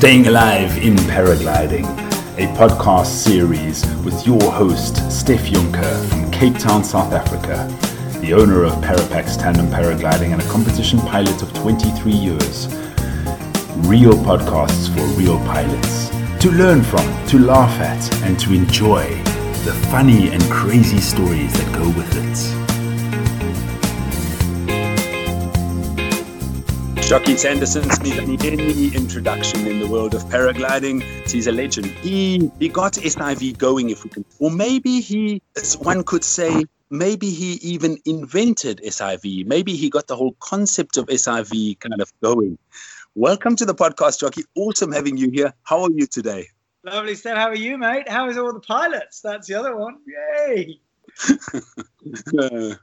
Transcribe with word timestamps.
Staying 0.00 0.28
Alive 0.28 0.78
in 0.78 0.96
Paragliding, 0.96 1.84
a 2.38 2.46
podcast 2.56 3.08
series 3.08 3.84
with 4.02 4.26
your 4.26 4.40
host, 4.40 4.96
Steph 5.12 5.42
Juncker 5.42 6.08
from 6.08 6.30
Cape 6.30 6.56
Town, 6.58 6.82
South 6.82 7.12
Africa, 7.12 7.68
the 8.20 8.32
owner 8.32 8.64
of 8.64 8.72
Parapax 8.76 9.36
Tandem 9.38 9.66
Paragliding 9.66 10.32
and 10.32 10.40
a 10.40 10.48
competition 10.48 11.00
pilot 11.00 11.42
of 11.42 11.52
23 11.52 12.12
years. 12.12 12.66
Real 13.86 14.14
podcasts 14.14 14.88
for 14.94 15.02
real 15.20 15.36
pilots. 15.40 16.08
To 16.44 16.50
learn 16.50 16.82
from, 16.82 17.26
to 17.26 17.38
laugh 17.38 17.78
at, 17.80 18.22
and 18.22 18.40
to 18.40 18.54
enjoy 18.54 19.29
the 19.64 19.72
funny 19.90 20.30
and 20.30 20.42
crazy 20.44 21.00
stories 21.00 21.52
that 21.52 21.74
go 21.74 21.86
with 21.90 22.10
it. 22.16 22.30
Jocky 27.06 27.36
Sanderson's 27.36 28.00
need 28.00 28.42
any 28.42 28.94
introduction 28.94 29.66
in 29.66 29.80
the 29.80 29.86
world 29.86 30.14
of 30.14 30.22
paragliding. 30.24 31.02
He's 31.30 31.46
a 31.46 31.52
legend. 31.52 31.86
He 31.86 32.50
he 32.58 32.68
got 32.70 32.94
SIV 32.94 33.58
going, 33.58 33.90
if 33.90 34.02
we 34.02 34.08
can, 34.08 34.24
or 34.38 34.50
maybe 34.50 35.00
he, 35.00 35.42
one 35.80 36.04
could 36.04 36.24
say, 36.24 36.64
maybe 36.88 37.28
he 37.28 37.54
even 37.56 37.98
invented 38.06 38.80
SIV. 38.82 39.44
Maybe 39.46 39.76
he 39.76 39.90
got 39.90 40.06
the 40.06 40.16
whole 40.16 40.36
concept 40.40 40.96
of 40.96 41.04
SIV 41.06 41.80
kind 41.80 42.00
of 42.00 42.10
going. 42.22 42.56
Welcome 43.14 43.56
to 43.56 43.66
the 43.66 43.74
podcast, 43.74 44.20
Jocky. 44.20 44.44
Awesome 44.54 44.92
having 44.92 45.18
you 45.18 45.30
here. 45.30 45.52
How 45.64 45.82
are 45.82 45.90
you 45.92 46.06
today? 46.06 46.46
Lovely, 46.82 47.14
Steph. 47.14 47.36
How 47.36 47.48
are 47.48 47.54
you, 47.54 47.76
mate? 47.76 48.08
How 48.08 48.28
is 48.28 48.38
all 48.38 48.52
the 48.54 48.60
pilots? 48.60 49.20
That's 49.20 49.46
the 49.46 49.54
other 49.54 49.76
one. 49.76 49.98
Yay! 50.06 50.80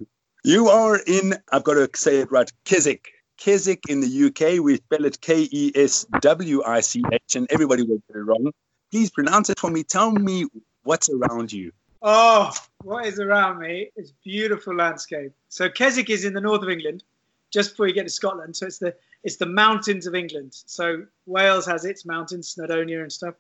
you 0.44 0.68
are 0.70 1.00
in. 1.08 1.34
I've 1.52 1.64
got 1.64 1.74
to 1.74 1.90
say 1.98 2.20
it 2.20 2.32
right. 2.32 2.52
Keswick. 2.64 3.08
Keswick 3.38 3.84
in 3.90 4.02
the 4.02 4.28
UK. 4.28 4.64
We 4.64 4.76
spell 4.78 5.06
it 5.06 5.20
K 5.22 5.48
E 5.52 5.72
S 5.74 6.06
W 6.22 6.64
I 6.64 6.82
C 6.82 7.04
H, 7.12 7.36
and 7.36 7.48
everybody 7.50 7.84
will 7.84 8.02
get 8.08 8.18
it 8.18 8.20
wrong. 8.20 8.52
Please 8.92 9.10
pronounce 9.10 9.50
it 9.50 9.60
for 9.60 9.72
me. 9.72 9.84
Tell 9.84 10.12
me 10.12 10.46
what's 10.84 11.10
around 11.10 11.52
you. 11.52 11.72
Oh, 12.04 12.54
what 12.84 13.08
is 13.08 13.20
around 13.20 13.58
me 13.60 13.90
is 13.96 14.14
beautiful 14.24 14.76
landscape. 14.76 15.32
So 15.50 15.70
Keswick 15.70 16.12
is 16.12 16.24
in 16.24 16.34
the 16.34 16.42
north 16.42 16.62
of 16.62 16.70
England, 16.70 17.04
just 17.52 17.72
before 17.72 17.88
you 17.88 17.96
get 17.96 18.04
to 18.04 18.10
Scotland. 18.10 18.56
So 18.56 18.68
it's 18.68 18.78
the 18.78 18.96
it's 19.24 19.38
the 19.38 19.48
mountains 19.48 20.06
of 20.06 20.14
England. 20.14 20.52
So 20.54 21.06
Wales 21.26 21.66
has 21.66 21.84
its 21.84 22.06
mountains, 22.06 22.56
Snowdonia 22.56 23.02
and 23.02 23.12
stuff, 23.12 23.34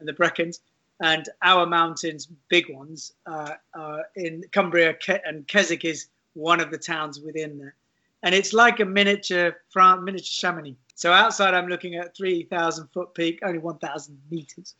and 0.00 0.08
the 0.08 0.12
Brecons, 0.12 0.60
and 1.00 1.28
our 1.42 1.66
mountains, 1.66 2.28
big 2.48 2.68
ones, 2.74 3.12
uh, 3.26 3.52
uh, 3.74 3.98
in 4.16 4.44
Cumbria, 4.52 4.96
and 5.24 5.46
Keswick 5.46 5.84
is 5.84 6.08
one 6.34 6.60
of 6.60 6.70
the 6.70 6.78
towns 6.78 7.20
within 7.20 7.58
there 7.58 7.74
and 8.22 8.34
it's 8.34 8.52
like 8.52 8.80
a 8.80 8.84
miniature 8.84 9.56
France, 9.70 10.02
miniature 10.04 10.26
Chamonix. 10.26 10.76
So 10.94 11.12
outside, 11.12 11.54
I'm 11.54 11.68
looking 11.68 11.94
at 11.94 12.14
3,000 12.14 12.88
foot 12.88 13.14
peak, 13.14 13.38
only 13.42 13.58
1,000 13.58 14.18
meters, 14.30 14.74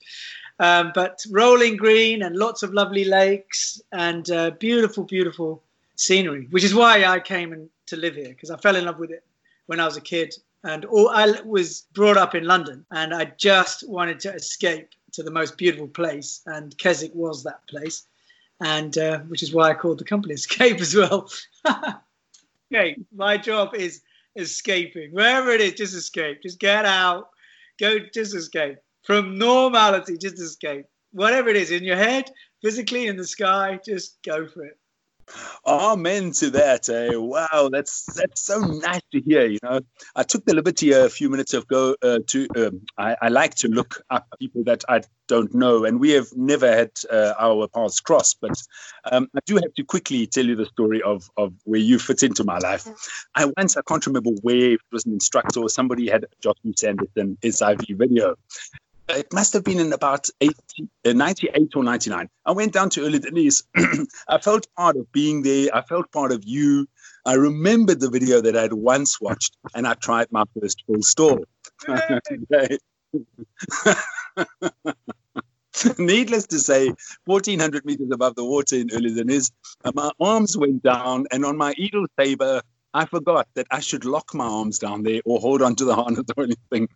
um, 0.59 0.93
but 0.95 1.25
rolling 1.31 1.77
green 1.79 2.23
and 2.23 2.37
lots 2.37 2.63
of 2.63 2.75
lovely 2.75 3.05
lakes 3.05 3.81
and 3.93 4.31
uh, 4.31 4.51
beautiful, 4.51 5.05
beautiful 5.05 5.63
scenery. 5.97 6.47
Which 6.51 6.65
is 6.65 6.75
why 6.75 7.05
I 7.05 7.21
came 7.21 7.71
to 7.87 7.97
live 7.97 8.17
here 8.17 8.29
because 8.29 8.51
I 8.51 8.59
fell 8.59 8.77
in 8.77 8.85
love 8.85 8.99
with 8.99 9.11
it 9.11 9.25
when 9.67 9.81
I 9.81 9.87
was 9.87 9.97
a 9.97 10.03
kid, 10.03 10.35
and 10.65 10.85
all, 10.85 11.09
I 11.09 11.41
was 11.45 11.87
brought 11.95 12.19
up 12.19 12.35
in 12.35 12.45
London, 12.45 12.85
and 12.91 13.15
I 13.15 13.33
just 13.39 13.89
wanted 13.89 14.21
to 14.21 14.35
escape 14.35 14.91
to 15.13 15.23
the 15.23 15.31
most 15.31 15.57
beautiful 15.57 15.89
place, 15.89 16.43
and 16.47 16.77
Keswick 16.79 17.15
was 17.15 17.43
that 17.45 17.67
place, 17.69 18.05
and 18.61 18.97
uh, 18.99 19.21
which 19.21 19.43
is 19.43 19.53
why 19.53 19.71
I 19.71 19.75
called 19.75 19.99
the 19.99 20.05
company 20.05 20.35
Escape 20.41 20.81
as 20.81 20.95
well. 20.95 21.31
escape. 22.71 23.07
My 23.15 23.37
job 23.37 23.75
is 23.75 24.03
escaping. 24.37 25.13
Wherever 25.13 25.51
it 25.51 25.61
is, 25.61 25.73
just 25.75 25.95
escape. 25.95 26.43
Just 26.43 26.61
get 26.61 26.85
out. 26.85 27.31
Go, 27.79 27.99
just 28.13 28.35
escape. 28.35 28.79
From 29.03 29.39
normality, 29.39 30.17
just 30.19 30.41
escape. 30.41 30.87
Whatever 31.13 31.49
it 31.49 31.57
is 31.57 31.71
in 31.71 31.83
your 31.83 31.97
head, 31.97 32.31
physically 32.63 33.07
in 33.07 33.17
the 33.17 33.27
sky, 33.27 33.81
just 33.85 34.23
go 34.23 34.47
for 34.47 34.65
it. 34.65 34.79
Amen 35.67 36.33
to 36.33 36.51
that. 36.51 36.89
Eh? 36.89 37.17
Wow, 37.17 37.69
that's 37.73 38.05
that's 38.15 38.43
so 38.43 38.61
nice 38.61 39.03
to 39.13 39.21
hear. 39.21 39.47
You 39.47 39.59
know, 39.63 39.81
I 40.17 40.23
took 40.23 40.45
the 40.45 40.55
liberty 40.55 40.93
a 40.93 41.09
few 41.09 41.29
minutes 41.29 41.55
ago 41.55 41.97
uh, 42.03 42.21
to. 42.29 42.49
Um, 42.57 42.83
I, 42.99 43.17
I, 43.23 43.29
like 43.29 43.55
to 43.57 43.69
look 43.69 44.03
up 44.11 44.27
people 44.39 44.65
that 44.65 44.85
I 44.89 45.03
don't 45.29 45.55
know, 45.55 45.85
and 45.85 46.01
we 46.01 46.11
have 46.11 46.29
never 46.35 46.71
had 46.71 46.91
uh, 47.11 47.35
our 47.39 47.69
paths 47.69 48.01
cross. 48.01 48.35
But 48.35 48.61
um, 49.11 49.29
I 49.37 49.41
do 49.47 49.57
have 49.57 49.75
to 49.75 49.85
quickly 49.85 50.27
tell 50.27 50.47
you 50.47 50.57
the 50.57 50.67
story 50.67 51.03
of 51.03 51.31
of 51.37 51.55
where 51.65 51.81
you 51.81 51.99
fit 51.99 52.23
into 52.23 52.45
my 52.45 52.59
life. 52.59 52.87
I 53.35 53.47
once 53.57 53.77
I 53.77 53.83
can't 53.87 54.07
remember 54.07 54.31
where 54.43 54.73
it 54.73 54.81
was 54.93 55.05
an 55.07 55.13
instructor 55.13 55.61
or 55.61 55.69
somebody 55.69 56.09
had 56.09 56.25
a 56.25 56.29
Jocky 56.43 56.73
Sanderson 56.77 57.37
SIV 57.43 57.99
video, 57.99 58.37
it 59.17 59.33
must 59.33 59.53
have 59.53 59.65
been 59.65 59.79
in 59.79 59.93
about 59.93 60.29
80, 60.41 60.55
uh, 61.05 61.13
98 61.13 61.77
or 61.77 61.85
99. 61.85 62.29
I 62.47 62.53
went 62.53 62.73
down 62.73 62.91
to 62.91 63.01
Olu 63.03 63.21
Deniz. 63.21 63.63
I 64.29 64.39
felt 64.39 64.67
part 64.77 64.97
of 64.97 65.11
being 65.13 65.43
there. 65.43 65.69
I 65.75 65.83
felt 65.83 66.11
part 66.13 66.33
of 66.33 66.43
you. 66.45 66.87
I 67.27 67.35
remembered 67.35 68.01
the 68.01 68.11
video 68.11 68.41
that 68.41 68.57
I'd 68.57 68.73
once 68.73 69.21
watched, 69.21 69.57
and 69.75 69.87
I 69.87 69.95
tried 69.95 70.29
my 70.31 70.45
first 70.59 70.83
full 70.87 71.03
stall. 71.03 71.45
Needless 75.99 76.47
to 76.49 76.59
say, 76.59 76.93
1400 77.25 77.85
meters 77.85 78.09
above 78.13 78.35
the 78.35 78.45
water 78.45 78.77
in 78.77 78.89
Olu 78.89 79.17
Deniz, 79.17 79.51
my 79.95 80.11
arms 80.21 80.57
went 80.57 80.83
down, 80.83 81.27
and 81.31 81.45
on 81.45 81.57
my 81.57 81.75
Edel 81.79 82.07
Saber, 82.19 82.63
I 82.95 83.05
forgot 83.05 83.49
that 83.55 83.67
I 83.71 83.81
should 83.81 84.05
lock 84.05 84.35
my 84.35 84.47
arms 84.47 84.79
down 84.79 85.03
there 85.05 85.21
or 85.25 85.39
hold 85.41 85.63
onto 85.63 85.85
the 85.85 85.95
harness 85.95 86.25
or 86.37 86.45
anything. 86.45 86.89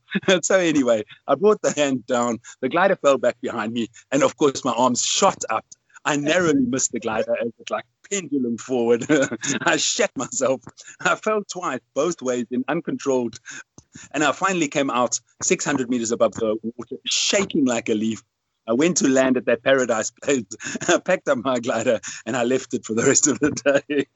so 0.42 0.58
anyway, 0.58 1.04
I 1.28 1.34
brought 1.34 1.62
the 1.62 1.72
hand 1.72 2.06
down. 2.06 2.38
The 2.60 2.68
glider 2.68 2.96
fell 2.96 3.18
back 3.18 3.40
behind 3.40 3.72
me, 3.72 3.88
and 4.10 4.22
of 4.22 4.36
course 4.36 4.64
my 4.64 4.72
arms 4.72 5.02
shot 5.02 5.42
up. 5.50 5.64
I 6.04 6.16
narrowly 6.16 6.60
missed 6.60 6.92
the 6.92 7.00
glider 7.00 7.34
as 7.40 7.48
it 7.58 7.70
like 7.70 7.84
pendulum 8.10 8.58
forward. 8.58 9.06
I 9.62 9.76
shat 9.76 10.10
myself. 10.16 10.60
I 11.00 11.14
fell 11.14 11.42
twice, 11.44 11.80
both 11.94 12.20
ways 12.20 12.46
in 12.50 12.64
uncontrolled. 12.68 13.38
And 14.12 14.24
I 14.24 14.32
finally 14.32 14.68
came 14.68 14.90
out 14.90 15.18
600 15.42 15.88
meters 15.88 16.12
above 16.12 16.32
the 16.34 16.56
water, 16.62 16.96
shaking 17.06 17.64
like 17.64 17.88
a 17.88 17.94
leaf. 17.94 18.22
I 18.66 18.72
went 18.72 18.96
to 18.98 19.08
land 19.08 19.36
at 19.36 19.46
that 19.46 19.62
paradise 19.62 20.10
place. 20.22 20.44
I 20.88 20.98
packed 21.04 21.28
up 21.28 21.38
my 21.42 21.58
glider 21.58 22.00
and 22.26 22.36
I 22.36 22.44
left 22.44 22.74
it 22.74 22.84
for 22.84 22.94
the 22.94 23.04
rest 23.04 23.26
of 23.26 23.38
the 23.40 23.50
day. 23.50 24.06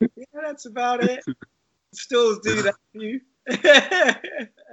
Yeah, 0.00 0.24
that's 0.42 0.66
about 0.66 1.04
it. 1.04 1.24
Stills 1.94 2.40
do 2.40 2.62
that 2.62 2.74
for 2.92 3.02
you. 3.02 3.20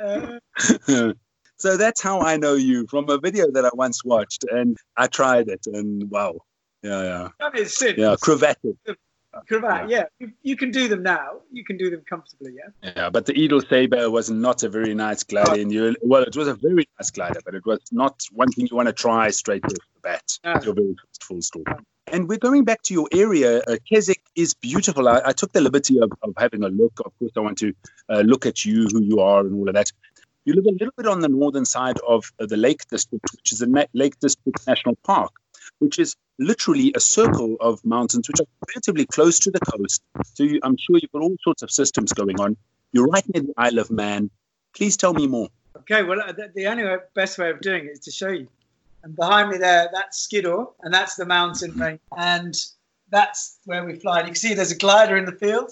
uh. 0.02 1.14
So 1.62 1.78
that's 1.78 2.02
how 2.02 2.22
I 2.22 2.38
know 2.38 2.56
you 2.56 2.88
from 2.88 3.08
a 3.08 3.20
video 3.20 3.52
that 3.52 3.64
I 3.64 3.70
once 3.76 4.04
watched, 4.04 4.46
and 4.46 4.76
I 4.98 5.06
tried 5.06 5.48
it, 5.48 5.68
and 5.68 6.10
wow, 6.10 6.34
yeah, 6.81 7.04
yeah. 7.04 7.28
That 7.40 7.56
is 7.56 7.78
sin. 7.78 7.94
Yeah, 8.00 8.16
cravatted. 8.20 8.78
Cravat, 9.48 9.88
yeah. 9.88 10.06
yeah. 10.20 10.28
You, 10.42 10.58
can 10.58 10.72
do 10.72 10.88
them 10.88 11.04
now. 11.04 11.42
You 11.52 11.64
can 11.64 11.78
do 11.78 11.90
them 11.90 12.02
comfortably, 12.10 12.56
yeah. 12.56 12.92
Yeah, 12.96 13.10
but 13.10 13.28
the 13.28 13.34
Edel 13.34 13.62
Saber 13.62 14.10
was 14.10 14.30
not 14.30 14.64
a 14.64 14.70
very 14.70 14.94
nice 14.94 15.24
glider. 15.24 15.52
Oh. 15.52 15.56
You, 15.56 15.96
well, 16.02 16.24
it 16.24 16.36
was 16.36 16.48
a 16.48 16.56
very 16.56 16.86
nice 17.00 17.12
glider, 17.12 17.40
but 17.46 17.56
it 17.56 17.66
was 17.66 17.80
not 17.92 18.22
one 18.31 18.52
thing 18.52 18.68
you 18.70 18.76
want 18.76 18.88
to 18.88 18.94
try 18.94 19.30
straight 19.30 19.64
off 19.64 19.72
the 19.72 20.02
bat. 20.02 20.24
Oh. 20.44 20.62
Your 20.64 20.74
very 20.74 20.96
first 20.96 21.24
full 21.24 21.42
story. 21.42 21.66
And 22.12 22.28
we're 22.28 22.38
going 22.38 22.66
back 22.66 22.82
to 22.84 22.94
your 22.94 23.08
area. 23.14 23.62
Uh, 23.66 23.78
Keswick 23.90 24.22
is 24.36 24.54
beautiful. 24.54 25.08
I, 25.08 25.22
I 25.28 25.32
took 25.32 25.54
the 25.54 25.62
liberty 25.62 25.98
of, 25.98 26.12
of, 26.24 26.34
having 26.38 26.62
a 26.62 26.68
look. 26.68 27.00
Of 27.06 27.18
course, 27.18 27.32
I 27.38 27.40
want 27.40 27.58
to 27.60 27.74
uh, 28.10 28.20
look 28.20 28.46
at 28.46 28.66
you, 28.66 28.88
who 28.92 29.02
you 29.02 29.22
are, 29.22 29.40
and 29.40 29.56
all 29.56 29.70
of 29.70 29.76
that. 29.76 29.90
You 30.44 30.54
live 30.54 30.66
a 30.66 30.72
little 30.72 30.94
bit 30.98 31.08
on 31.08 31.22
the 31.22 31.30
northern 31.30 31.64
side 31.64 31.98
of 32.06 32.30
uh, 32.38 32.48
the 32.48 32.58
Lake 32.58 32.86
District, 32.90 33.26
which 33.32 33.54
is 33.54 33.62
a 33.62 33.66
Na- 33.66 33.86
Lake 33.94 34.20
District 34.20 34.60
National 34.68 34.96
Park, 35.06 35.32
which 35.80 36.00
is 36.00 36.18
literally 36.38 36.92
a 36.96 37.00
circle 37.00 37.56
of 37.62 37.84
mountains 37.86 38.28
which 38.28 38.42
are 38.42 38.48
relatively 38.68 39.06
close 39.06 39.40
to 39.40 39.52
the 39.52 39.60
coast. 39.62 40.04
So 40.34 40.44
you, 40.44 40.60
I'm 40.64 40.75
sure 40.75 40.98
you've 40.98 41.14
got 41.14 41.22
all 41.22 41.38
sorts 41.42 41.62
of 41.62 41.72
systems 41.72 42.12
going 42.12 42.42
on. 42.42 42.57
You're 42.92 43.07
right 43.07 43.24
near 43.34 43.44
the 43.44 43.54
Isle 43.56 43.80
of 43.80 43.90
Man. 43.90 44.30
Please 44.75 44.98
tell 44.98 45.14
me 45.14 45.28
more. 45.28 45.48
Okay, 45.78 46.04
well, 46.04 46.19
uh, 46.19 46.34
the, 46.34 46.52
the 46.54 46.68
only 46.68 46.84
best 47.16 47.38
way 47.38 47.52
of 47.52 47.62
doing 47.62 47.86
it 47.86 47.92
is 47.92 48.00
to 48.00 48.12
show 48.12 48.30
you. 48.30 48.50
And 49.03 49.15
behind 49.15 49.50
me 49.50 49.57
there, 49.57 49.89
that's 49.92 50.19
Skiddaw, 50.19 50.65
and 50.81 50.94
that's 50.94 51.15
the 51.15 51.25
mountain 51.25 51.77
range. 51.77 52.00
And 52.18 52.56
that's 53.09 53.59
where 53.65 53.83
we 53.83 53.95
fly. 53.95 54.19
And 54.19 54.27
you 54.27 54.33
can 54.33 54.39
see 54.39 54.53
there's 54.53 54.71
a 54.71 54.77
glider 54.77 55.18
in 55.18 55.25
the 55.25 55.31
field. 55.31 55.71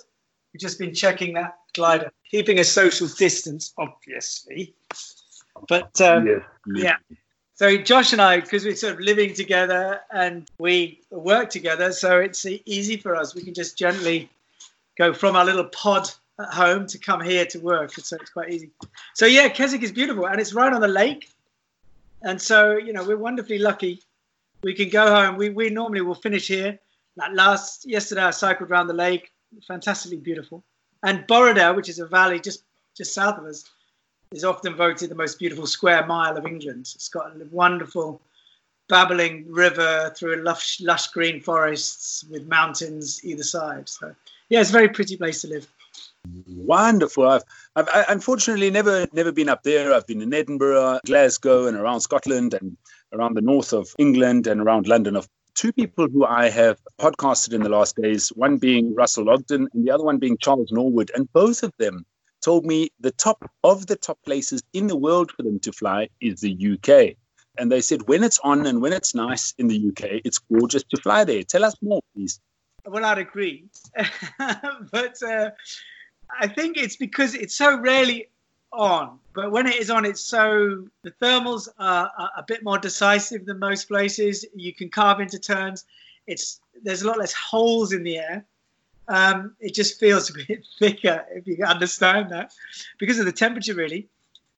We've 0.53 0.61
just 0.61 0.79
been 0.79 0.93
checking 0.93 1.33
that 1.35 1.57
glider, 1.75 2.11
keeping 2.29 2.59
a 2.59 2.63
social 2.63 3.07
distance, 3.07 3.73
obviously. 3.77 4.73
But 5.67 5.99
um, 6.01 6.27
yes, 6.27 6.41
yeah. 6.67 6.95
So 7.53 7.77
Josh 7.77 8.13
and 8.13 8.21
I, 8.21 8.39
because 8.39 8.63
we're 8.63 8.75
sort 8.75 8.93
of 8.93 8.99
living 9.01 9.33
together 9.33 9.99
and 10.11 10.49
we 10.59 11.01
work 11.11 11.49
together, 11.49 11.91
so 11.91 12.19
it's 12.19 12.45
easy 12.45 12.95
for 12.97 13.15
us. 13.15 13.35
We 13.35 13.43
can 13.43 13.53
just 13.53 13.77
gently 13.77 14.29
go 14.97 15.13
from 15.13 15.35
our 15.35 15.45
little 15.45 15.65
pod 15.65 16.09
at 16.39 16.53
home 16.53 16.87
to 16.87 16.97
come 16.97 17.21
here 17.21 17.45
to 17.45 17.59
work. 17.59 17.91
So 17.91 18.15
it's 18.15 18.29
quite 18.29 18.49
easy. 18.49 18.71
So 19.13 19.25
yeah, 19.25 19.49
Keswick 19.49 19.83
is 19.83 19.91
beautiful 19.91 20.25
and 20.27 20.39
it's 20.39 20.53
right 20.53 20.71
on 20.71 20.81
the 20.81 20.87
lake. 20.87 21.29
And 22.21 22.41
so, 22.41 22.77
you 22.77 22.93
know, 22.93 23.03
we're 23.05 23.17
wonderfully 23.17 23.59
lucky. 23.59 24.01
We 24.63 24.73
can 24.73 24.89
go 24.89 25.07
home. 25.07 25.37
We, 25.37 25.49
we 25.49 25.69
normally 25.69 26.01
will 26.01 26.15
finish 26.15 26.47
here 26.47 26.79
Like 27.15 27.31
last 27.33 27.87
yesterday, 27.87 28.23
I 28.23 28.31
cycled 28.31 28.69
around 28.69 28.87
the 28.87 28.93
lake, 28.93 29.31
fantastically 29.67 30.17
beautiful. 30.17 30.63
And 31.03 31.25
Borrowdale, 31.27 31.75
which 31.75 31.89
is 31.89 31.99
a 31.99 32.05
valley 32.05 32.39
just 32.39 32.63
just 32.95 33.13
south 33.13 33.37
of 33.37 33.45
us, 33.45 33.63
is 34.31 34.43
often 34.43 34.75
voted 34.75 35.09
the 35.09 35.15
most 35.15 35.39
beautiful 35.39 35.67
square 35.67 36.05
mile 36.05 36.37
of 36.37 36.45
England. 36.45 36.91
It's 36.95 37.09
got 37.09 37.27
a 37.27 37.45
wonderful 37.51 38.21
babbling 38.89 39.45
river 39.49 40.11
through 40.15 40.43
lush, 40.43 40.81
lush 40.81 41.07
green 41.07 41.39
forests 41.39 42.25
with 42.29 42.47
mountains 42.47 43.23
either 43.23 43.43
side. 43.43 43.87
So, 43.87 44.13
yeah, 44.49 44.61
it's 44.61 44.71
a 44.71 44.73
very 44.73 44.89
pretty 44.89 45.15
place 45.15 45.41
to 45.41 45.47
live. 45.47 45.67
Wonderful. 46.47 47.27
I've, 47.27 47.43
I've 47.79 47.87
I, 47.87 48.05
unfortunately 48.09 48.69
never 48.71 49.07
never 49.13 49.31
been 49.31 49.47
up 49.47 49.63
there. 49.63 49.93
I've 49.93 50.05
been 50.05 50.21
in 50.21 50.33
Edinburgh, 50.33 50.99
Glasgow, 51.05 51.65
and 51.67 51.77
around 51.77 52.01
Scotland, 52.01 52.53
and 52.53 52.75
around 53.13 53.35
the 53.35 53.41
north 53.41 53.71
of 53.71 53.87
England, 53.97 54.47
and 54.47 54.59
around 54.59 54.87
London. 54.87 55.15
Of 55.15 55.29
two 55.55 55.71
people 55.71 56.09
who 56.09 56.25
I 56.25 56.49
have 56.49 56.77
podcasted 56.99 57.53
in 57.53 57.63
the 57.63 57.69
last 57.69 57.95
days, 57.95 58.29
one 58.29 58.57
being 58.57 58.93
Russell 58.93 59.29
Ogden, 59.29 59.69
and 59.73 59.87
the 59.87 59.91
other 59.91 60.03
one 60.03 60.17
being 60.17 60.37
Charles 60.37 60.73
Norwood, 60.73 61.09
and 61.15 61.31
both 61.31 61.63
of 61.63 61.71
them 61.77 62.05
told 62.41 62.65
me 62.65 62.89
the 62.99 63.11
top 63.11 63.49
of 63.63 63.87
the 63.87 63.95
top 63.95 64.19
places 64.25 64.61
in 64.73 64.87
the 64.87 64.97
world 64.97 65.31
for 65.31 65.43
them 65.43 65.59
to 65.59 65.71
fly 65.71 66.09
is 66.19 66.41
the 66.41 66.53
UK. 66.73 67.15
And 67.57 67.71
they 67.71 67.81
said 67.81 68.07
when 68.09 68.25
it's 68.25 68.39
on 68.43 68.65
and 68.65 68.81
when 68.81 68.91
it's 68.91 69.15
nice 69.15 69.53
in 69.57 69.69
the 69.69 69.87
UK, 69.89 70.21
it's 70.25 70.39
gorgeous 70.39 70.83
to 70.83 70.97
fly 70.97 71.23
there. 71.23 71.43
Tell 71.43 71.63
us 71.63 71.75
more, 71.81 72.01
please. 72.13 72.41
Well, 72.85 73.05
I'd 73.05 73.17
agree. 73.19 73.69
but 74.91 75.21
uh, 75.23 75.51
I 76.39 76.47
think 76.47 76.77
it's 76.77 76.95
because 76.95 77.35
it's 77.35 77.55
so 77.55 77.79
rarely 77.79 78.27
on. 78.71 79.19
But 79.33 79.51
when 79.51 79.67
it 79.67 79.75
is 79.75 79.89
on, 79.89 80.05
it's 80.05 80.21
so 80.21 80.85
the 81.03 81.11
thermals 81.11 81.67
are, 81.79 82.11
are, 82.17 82.31
a 82.37 82.43
bit 82.43 82.63
more 82.63 82.77
decisive 82.77 83.45
than 83.45 83.59
most 83.59 83.87
places. 83.87 84.45
You 84.53 84.73
can 84.73 84.89
carve 84.89 85.19
into 85.19 85.39
turns. 85.39 85.85
It's 86.27 86.59
there's 86.83 87.01
a 87.01 87.07
lot 87.07 87.17
less 87.17 87.33
holes 87.33 87.93
in 87.93 88.03
the 88.03 88.17
air. 88.17 88.45
Um, 89.07 89.55
it 89.59 89.73
just 89.73 89.99
feels 89.99 90.29
a 90.29 90.33
bit 90.33 90.65
thicker 90.79 91.25
if 91.31 91.47
you 91.47 91.63
understand 91.65 92.29
that 92.31 92.53
because 92.99 93.19
of 93.19 93.25
the 93.25 93.31
temperature, 93.31 93.73
really. 93.73 94.07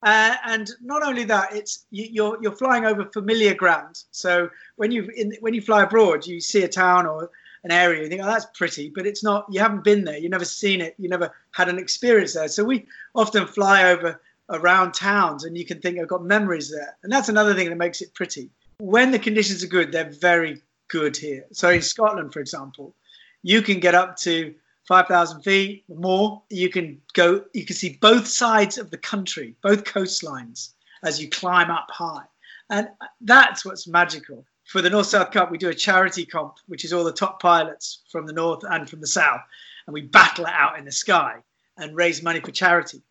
Uh, 0.02 0.34
and 0.44 0.70
not 0.82 1.04
only 1.04 1.24
that, 1.24 1.54
it's 1.54 1.86
you, 1.90 2.08
you're 2.10 2.38
you're 2.42 2.56
flying 2.56 2.84
over 2.84 3.04
familiar 3.04 3.54
ground. 3.54 4.02
So 4.10 4.50
when 4.76 4.90
you 4.90 5.08
when 5.40 5.54
you 5.54 5.62
fly 5.62 5.84
abroad, 5.84 6.26
you 6.26 6.40
see 6.40 6.64
a 6.64 6.68
town 6.68 7.06
or 7.06 7.30
an 7.64 7.70
area, 7.70 8.02
you 8.02 8.08
think, 8.08 8.22
oh, 8.22 8.26
that's 8.26 8.46
pretty, 8.54 8.90
but 8.94 9.06
it's 9.06 9.22
not. 9.22 9.46
You 9.50 9.60
haven't 9.60 9.84
been 9.84 10.04
there. 10.04 10.18
You've 10.18 10.32
never 10.32 10.44
seen 10.44 10.80
it. 10.80 10.94
You 10.98 11.08
never 11.08 11.32
had 11.52 11.68
an 11.68 11.78
experience 11.78 12.34
there. 12.34 12.48
So 12.48 12.64
we 12.64 12.86
often 13.14 13.46
fly 13.46 13.84
over 13.84 14.20
around 14.50 14.92
towns, 14.92 15.44
and 15.44 15.56
you 15.56 15.64
can 15.64 15.80
think 15.80 15.98
I've 15.98 16.08
got 16.08 16.24
memories 16.24 16.70
there. 16.70 16.96
And 17.02 17.12
that's 17.12 17.28
another 17.28 17.54
thing 17.54 17.68
that 17.68 17.76
makes 17.76 18.00
it 18.00 18.14
pretty. 18.14 18.50
When 18.78 19.10
the 19.10 19.18
conditions 19.18 19.62
are 19.62 19.68
good, 19.68 19.92
they're 19.92 20.10
very 20.10 20.60
good 20.88 21.16
here. 21.16 21.46
So 21.52 21.70
in 21.70 21.82
Scotland, 21.82 22.32
for 22.32 22.40
example, 22.40 22.94
you 23.42 23.62
can 23.62 23.80
get 23.80 23.94
up 23.94 24.16
to 24.18 24.54
5,000 24.88 25.42
feet 25.42 25.84
or 25.88 25.96
more. 25.96 26.42
You 26.50 26.68
can 26.68 27.00
go, 27.14 27.44
you 27.54 27.64
can 27.64 27.76
see 27.76 27.98
both 28.00 28.26
sides 28.26 28.78
of 28.78 28.90
the 28.90 28.98
country, 28.98 29.54
both 29.62 29.84
coastlines 29.84 30.70
as 31.04 31.20
you 31.20 31.30
climb 31.30 31.70
up 31.70 31.88
high. 31.90 32.24
And 32.70 32.88
that's 33.20 33.64
what's 33.64 33.86
magical. 33.86 34.44
For 34.72 34.80
the 34.80 34.88
North 34.88 35.08
South 35.08 35.32
Cup, 35.32 35.50
we 35.50 35.58
do 35.58 35.68
a 35.68 35.74
charity 35.74 36.24
comp, 36.24 36.54
which 36.66 36.86
is 36.86 36.94
all 36.94 37.04
the 37.04 37.12
top 37.12 37.42
pilots 37.42 38.00
from 38.10 38.24
the 38.24 38.32
North 38.32 38.64
and 38.66 38.88
from 38.88 39.02
the 39.02 39.06
South. 39.06 39.42
And 39.86 39.92
we 39.92 40.00
battle 40.00 40.46
it 40.46 40.52
out 40.54 40.78
in 40.78 40.86
the 40.86 40.92
sky 40.92 41.40
and 41.76 41.94
raise 41.94 42.22
money 42.22 42.40
for 42.40 42.52
charity. 42.52 43.02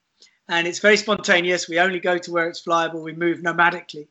And 0.49 0.65
it's 0.65 0.79
very 0.79 0.97
spontaneous. 0.97 1.69
We 1.69 1.79
only 1.79 1.99
go 1.99 2.17
to 2.17 2.31
where 2.31 2.49
it's 2.49 2.63
flyable, 2.63 3.03
we 3.03 3.13
move 3.13 3.41
nomadically. 3.41 4.07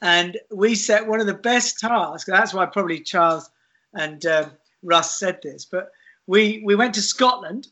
And 0.00 0.38
we 0.52 0.76
set 0.76 1.08
one 1.08 1.20
of 1.20 1.26
the 1.26 1.34
best 1.34 1.80
tasks. 1.80 2.30
That's 2.30 2.54
why 2.54 2.66
probably 2.66 3.00
Charles 3.00 3.50
and 3.94 4.24
um, 4.24 4.52
Russ 4.84 5.18
said 5.18 5.40
this, 5.42 5.64
but 5.64 5.90
we 6.28 6.62
we 6.64 6.76
went 6.76 6.94
to 6.94 7.02
Scotland, 7.02 7.66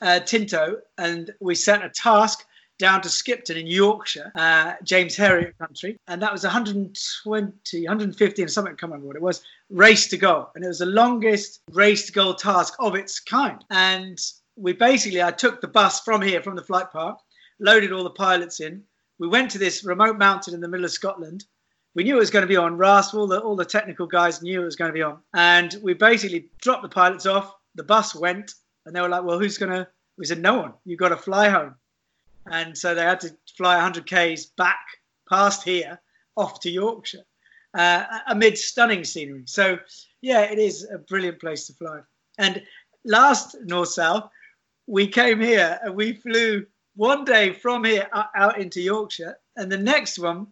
uh, 0.00 0.20
Tinto, 0.20 0.76
and 0.96 1.34
we 1.40 1.56
set 1.56 1.84
a 1.84 1.88
task 1.88 2.46
down 2.78 3.02
to 3.02 3.08
Skipton 3.08 3.56
in 3.56 3.66
Yorkshire, 3.66 4.32
uh, 4.34 4.74
James 4.82 5.16
Herriot 5.16 5.56
country, 5.58 5.98
and 6.06 6.22
that 6.22 6.32
was 6.32 6.44
120, 6.44 7.86
150, 7.86 8.42
and 8.42 8.50
something. 8.50 8.72
I 8.72 8.76
can't 8.76 8.92
remember 8.92 9.06
what 9.06 9.16
it 9.16 9.22
was. 9.22 9.42
Race 9.70 10.08
to 10.08 10.16
goal, 10.16 10.50
and 10.54 10.64
it 10.64 10.68
was 10.68 10.78
the 10.78 10.86
longest 10.86 11.60
race 11.72 12.06
to 12.06 12.12
goal 12.12 12.34
task 12.34 12.74
of 12.78 12.94
its 12.94 13.20
kind. 13.20 13.64
And 13.70 14.18
we 14.56 14.72
basically, 14.72 15.22
I 15.22 15.30
took 15.30 15.60
the 15.60 15.68
bus 15.68 16.00
from 16.00 16.22
here, 16.22 16.42
from 16.42 16.56
the 16.56 16.62
flight 16.62 16.90
park, 16.90 17.18
loaded 17.60 17.92
all 17.92 18.04
the 18.04 18.10
pilots 18.10 18.60
in. 18.60 18.82
We 19.18 19.28
went 19.28 19.50
to 19.52 19.58
this 19.58 19.84
remote 19.84 20.16
mountain 20.18 20.54
in 20.54 20.60
the 20.60 20.68
middle 20.68 20.84
of 20.84 20.92
Scotland. 20.92 21.44
We 21.94 22.04
knew 22.04 22.16
it 22.16 22.20
was 22.20 22.30
going 22.30 22.42
to 22.42 22.48
be 22.48 22.56
on. 22.56 22.76
Ras, 22.76 23.12
all 23.12 23.26
the 23.26 23.40
all 23.40 23.56
the 23.56 23.64
technical 23.64 24.06
guys 24.06 24.42
knew 24.42 24.62
it 24.62 24.64
was 24.64 24.76
going 24.76 24.90
to 24.90 24.94
be 24.94 25.02
on, 25.02 25.18
and 25.34 25.76
we 25.82 25.94
basically 25.94 26.50
dropped 26.60 26.82
the 26.82 26.88
pilots 26.88 27.26
off 27.26 27.54
the 27.78 27.84
bus 27.84 28.14
went 28.14 28.52
and 28.84 28.94
they 28.94 29.00
were 29.00 29.08
like, 29.08 29.24
well, 29.24 29.38
who's 29.38 29.56
going 29.56 29.72
to, 29.72 29.86
we 30.18 30.26
said, 30.26 30.40
no 30.40 30.58
one, 30.58 30.74
you've 30.84 30.98
got 30.98 31.10
to 31.10 31.16
fly 31.16 31.48
home. 31.48 31.74
And 32.50 32.76
so 32.76 32.94
they 32.94 33.02
had 33.02 33.20
to 33.20 33.36
fly 33.56 33.74
100 33.76 34.06
Ks 34.06 34.46
back 34.46 34.78
past 35.28 35.62
here 35.62 36.00
off 36.36 36.60
to 36.60 36.70
Yorkshire 36.70 37.24
uh, 37.74 38.04
amid 38.26 38.58
stunning 38.58 39.04
scenery. 39.04 39.42
So, 39.46 39.78
yeah, 40.20 40.42
it 40.42 40.58
is 40.58 40.86
a 40.92 40.98
brilliant 40.98 41.40
place 41.40 41.66
to 41.66 41.72
fly. 41.74 42.00
And 42.38 42.62
last 43.04 43.56
North 43.64 43.90
South, 43.90 44.30
we 44.86 45.06
came 45.06 45.40
here 45.40 45.78
and 45.82 45.94
we 45.94 46.14
flew 46.14 46.66
one 46.96 47.24
day 47.24 47.52
from 47.52 47.84
here 47.84 48.08
out 48.34 48.58
into 48.58 48.80
Yorkshire. 48.80 49.38
And 49.56 49.70
the 49.70 49.78
next 49.78 50.18
one, 50.18 50.46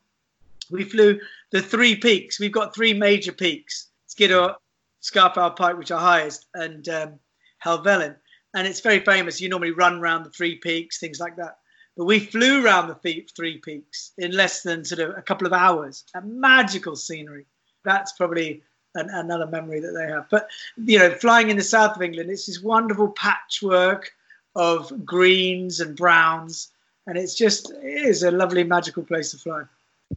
we 0.71 0.85
flew 0.85 1.21
the 1.53 1.63
three 1.63 1.97
peaks. 1.97 2.39
We've 2.39 2.53
got 2.53 2.75
three 2.75 2.93
major 2.93 3.33
peaks 3.33 3.89
Skiddaw, 4.07 4.55
Scafell 5.03 5.57
Pike, 5.57 5.77
which 5.77 5.91
are 5.91 6.01
highest, 6.01 6.47
and 6.55 6.89
um, 6.89 7.19
Helvellyn. 7.65 8.17
And 8.55 8.67
it's 8.67 8.81
very 8.81 9.01
famous. 9.01 9.41
You 9.41 9.49
normally 9.49 9.73
run 9.73 9.99
around 9.99 10.25
the 10.25 10.31
three 10.31 10.57
peaks, 10.57 10.99
things 10.99 11.21
like 11.21 11.37
that. 11.37 11.59
But 11.97 12.05
we 12.05 12.21
flew 12.21 12.65
around 12.65 12.89
the 12.89 13.25
three 13.35 13.59
peaks 13.59 14.13
in 14.19 14.33
less 14.33 14.63
than 14.63 14.85
sort 14.85 15.01
of 15.01 15.17
a 15.17 15.23
couple 15.23 15.47
of 15.47 15.53
hours. 15.53 16.05
A 16.15 16.21
magical 16.21 16.95
scenery. 16.95 17.47
That's 17.85 18.13
probably 18.13 18.63
an, 18.95 19.09
another 19.11 19.47
memory 19.47 19.81
that 19.81 19.93
they 19.93 20.13
have. 20.13 20.29
But 20.31 20.49
you 20.77 20.99
know, 20.99 21.11
flying 21.11 21.51
in 21.51 21.57
the 21.57 21.63
south 21.63 21.97
of 21.97 22.03
England, 22.03 22.31
it's 22.31 22.47
this 22.47 22.63
wonderful 22.63 23.09
patchwork 23.09 24.13
of 24.55 25.05
greens 25.05 25.81
and 25.81 25.97
browns, 25.97 26.73
and 27.07 27.17
it's 27.17 27.35
just 27.35 27.71
it 27.71 28.07
is 28.07 28.23
a 28.23 28.31
lovely 28.31 28.65
magical 28.65 29.03
place 29.03 29.31
to 29.31 29.39
fly. 29.39 29.63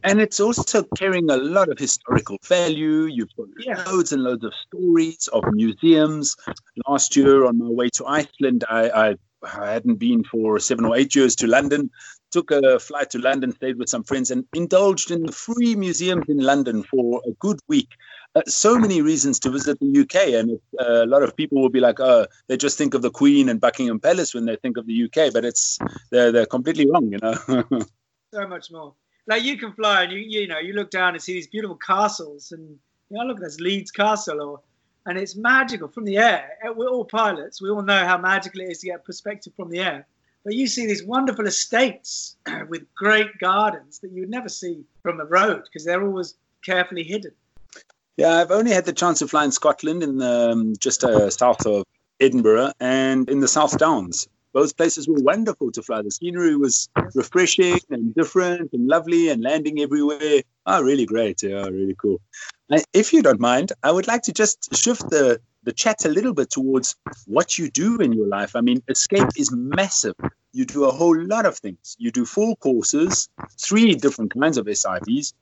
And 0.04 0.22
it's 0.22 0.40
also 0.40 0.84
carrying 0.98 1.30
a 1.30 1.38
lot 1.38 1.70
of 1.70 1.80
historical 1.80 2.38
value. 2.44 3.06
You've 3.06 3.36
got 3.36 3.48
yeah. 3.60 3.84
loads 3.84 4.12
and 4.12 4.24
loads 4.24 4.44
of 4.44 4.54
stories 4.68 5.28
of 5.34 5.44
museums. 5.52 6.38
Last 6.88 7.16
year, 7.16 7.46
on 7.46 7.58
my 7.58 7.70
way 7.70 7.90
to 7.90 8.06
Iceland, 8.06 8.64
I, 8.70 8.90
I, 8.90 9.16
I 9.44 9.72
hadn't 9.72 9.96
been 9.96 10.24
for 10.24 10.60
seven 10.60 10.86
or 10.86 10.96
eight 10.96 11.16
years 11.16 11.36
to 11.38 11.48
London. 11.48 11.90
Took 12.32 12.52
a 12.52 12.80
flight 12.80 13.10
to 13.12 13.20
London, 13.20 13.52
stayed 13.54 13.78
with 13.78 13.90
some 13.90 14.04
friends, 14.04 14.30
and 14.30 14.46
indulged 14.54 15.10
in 15.10 15.24
the 15.24 15.32
free 15.32 15.76
museums 15.76 16.26
in 16.28 16.38
London 16.38 16.84
for 16.84 17.22
a 17.26 17.32
good 17.40 17.60
week. 17.68 17.90
Uh, 18.36 18.42
so 18.46 18.78
many 18.78 19.02
reasons 19.02 19.40
to 19.40 19.50
visit 19.50 19.80
the 19.80 20.02
UK, 20.02 20.34
and 20.34 20.60
uh, 20.80 21.04
a 21.04 21.08
lot 21.08 21.24
of 21.24 21.36
people 21.36 21.60
will 21.60 21.70
be 21.70 21.80
like, 21.80 22.00
"Oh, 22.00 22.28
they 22.48 22.58
just 22.58 22.78
think 22.78 22.94
of 22.94 23.02
the 23.02 23.10
Queen 23.10 23.50
and 23.50 23.60
Buckingham 23.60 24.00
Palace 24.00 24.36
when 24.36 24.46
they 24.46 24.56
think 24.58 24.78
of 24.78 24.86
the 24.86 25.06
UK," 25.06 25.34
but 25.34 25.44
it's 25.44 25.80
they're 26.12 26.32
they're 26.32 26.46
completely 26.46 26.88
wrong, 26.90 27.12
you 27.12 27.18
know. 27.18 27.34
so 28.34 28.48
much 28.48 28.70
more 28.72 28.94
like 29.30 29.44
you 29.44 29.58
can 29.58 29.72
fly 29.74 30.04
and 30.04 30.12
you 30.12 30.20
you 30.20 30.48
know 30.48 30.60
you 30.60 30.74
look 30.74 30.90
down 30.90 31.14
and 31.14 31.22
see 31.22 31.34
these 31.34 31.48
beautiful 31.48 31.78
castles 31.78 32.52
and 32.52 32.68
you 33.10 33.18
know 33.18 33.24
look 33.24 33.40
there's 33.40 33.62
Leeds 33.62 33.92
Castle 33.92 34.42
or 34.42 34.62
and 35.10 35.18
it's 35.18 35.36
magical 35.36 35.88
from 35.88 36.06
the 36.06 36.18
air. 36.18 36.52
Uh, 36.64 36.72
we're 36.72 36.88
all 36.88 37.04
pilots. 37.04 37.60
We 37.60 37.70
all 37.70 37.82
know 37.82 38.06
how 38.06 38.18
magical 38.18 38.62
it 38.62 38.70
is 38.70 38.80
to 38.80 38.88
get 38.88 39.04
perspective 39.04 39.54
from 39.56 39.70
the 39.70 39.80
air. 39.80 40.06
But 40.46 40.54
you 40.54 40.68
see 40.68 40.86
these 40.86 41.04
wonderful 41.04 41.48
estates 41.48 42.38
with 42.70 42.84
great 42.96 43.40
gardens 43.40 44.00
that 44.00 44.12
you 44.12 44.22
would 44.22 44.30
never 44.30 44.50
see 44.50 44.84
from 45.02 45.18
the 45.18 45.26
road 45.26 45.64
because 45.64 45.84
they're 45.84 46.04
always 46.04 46.36
carefully 46.64 47.04
hidden. 47.04 47.32
Yeah, 48.18 48.36
I've 48.36 48.52
only 48.52 48.72
had 48.72 48.86
the 48.86 48.94
chance 48.94 49.20
to 49.20 49.28
fly 49.28 49.46
in 49.46 49.52
Scotland 49.52 50.04
in 50.04 50.18
the, 50.18 50.52
um, 50.52 50.76
just 50.80 51.04
uh, 51.04 51.30
south 51.32 51.66
of 51.66 51.86
Edinburgh 52.20 52.74
and 52.80 53.28
in 53.30 53.40
the 53.40 53.48
South 53.48 53.78
Downs 53.80 54.28
both 54.54 54.76
places 54.78 55.08
were 55.08 55.20
wonderful 55.20 55.72
to 55.72 55.82
fly. 55.82 56.02
The 56.02 56.12
scenery 56.12 56.56
was 56.56 56.90
refreshing 57.14 57.80
and 57.90 58.14
different 58.16 58.74
and 58.74 58.88
lovely 58.88 59.30
and 59.30 59.44
landing 59.44 59.80
everywhere. 59.80 60.42
Oh, 60.72 60.84
really 60.84 61.08
great. 61.08 61.42
Yeah, 61.42 61.66
really 61.66 61.96
cool. 62.00 62.22
If 62.94 63.12
you 63.12 63.24
don't 63.24 63.40
mind, 63.40 63.72
I 63.82 63.92
would 63.92 64.06
like 64.06 64.22
to 64.24 64.32
just 64.32 64.76
shift 64.76 65.10
the, 65.10 65.42
the 65.64 65.72
chat 65.72 66.06
a 66.06 66.10
little 66.10 66.36
bit 66.36 66.52
towards 66.52 66.96
what 67.26 67.58
you 67.58 67.72
do 67.72 67.98
in 67.98 68.14
your 68.14 68.28
life. 68.28 68.56
I 68.56 68.62
mean, 68.62 68.84
Escape 68.88 69.30
is 69.36 69.52
massive. 69.52 70.14
You 70.54 70.66
do 70.66 70.86
a 70.86 70.92
whole 70.92 71.20
lot 71.20 71.48
of 71.48 71.58
things. 71.58 71.96
You 71.98 72.12
do 72.12 72.24
four 72.24 72.56
courses, 72.58 73.30
three 73.60 73.96
different 73.96 74.32
kinds 74.40 74.60
of 74.60 74.68
SIVs, 74.68 75.34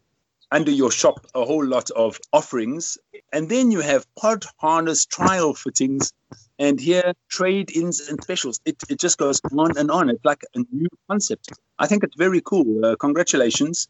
under 0.49 0.71
your 0.71 0.91
shop 0.91 1.27
a 1.35 1.43
whole 1.43 1.65
lot 1.65 1.91
of 1.91 2.17
offerings. 2.31 2.97
And 3.33 3.49
then 3.49 3.69
you 3.69 3.81
have 3.81 4.05
pod 4.15 4.45
harness 4.59 5.05
trial 5.05 5.53
fittings 5.53 6.13
and 6.57 6.79
here 6.79 7.11
trade 7.27 7.75
ins 7.75 8.07
and 8.07 8.23
specials. 8.23 8.61
It, 8.63 8.81
it 8.89 8.97
just 8.97 9.17
goes 9.17 9.41
on 9.51 9.77
and 9.77 9.91
on. 9.91 10.09
It's 10.09 10.23
like 10.23 10.43
a 10.55 10.59
new 10.71 10.87
concept. 11.09 11.49
I 11.79 11.87
think 11.87 12.05
it's 12.05 12.15
very 12.15 12.39
cool. 12.39 12.85
Uh, 12.85 12.95
congratulations. 12.95 13.89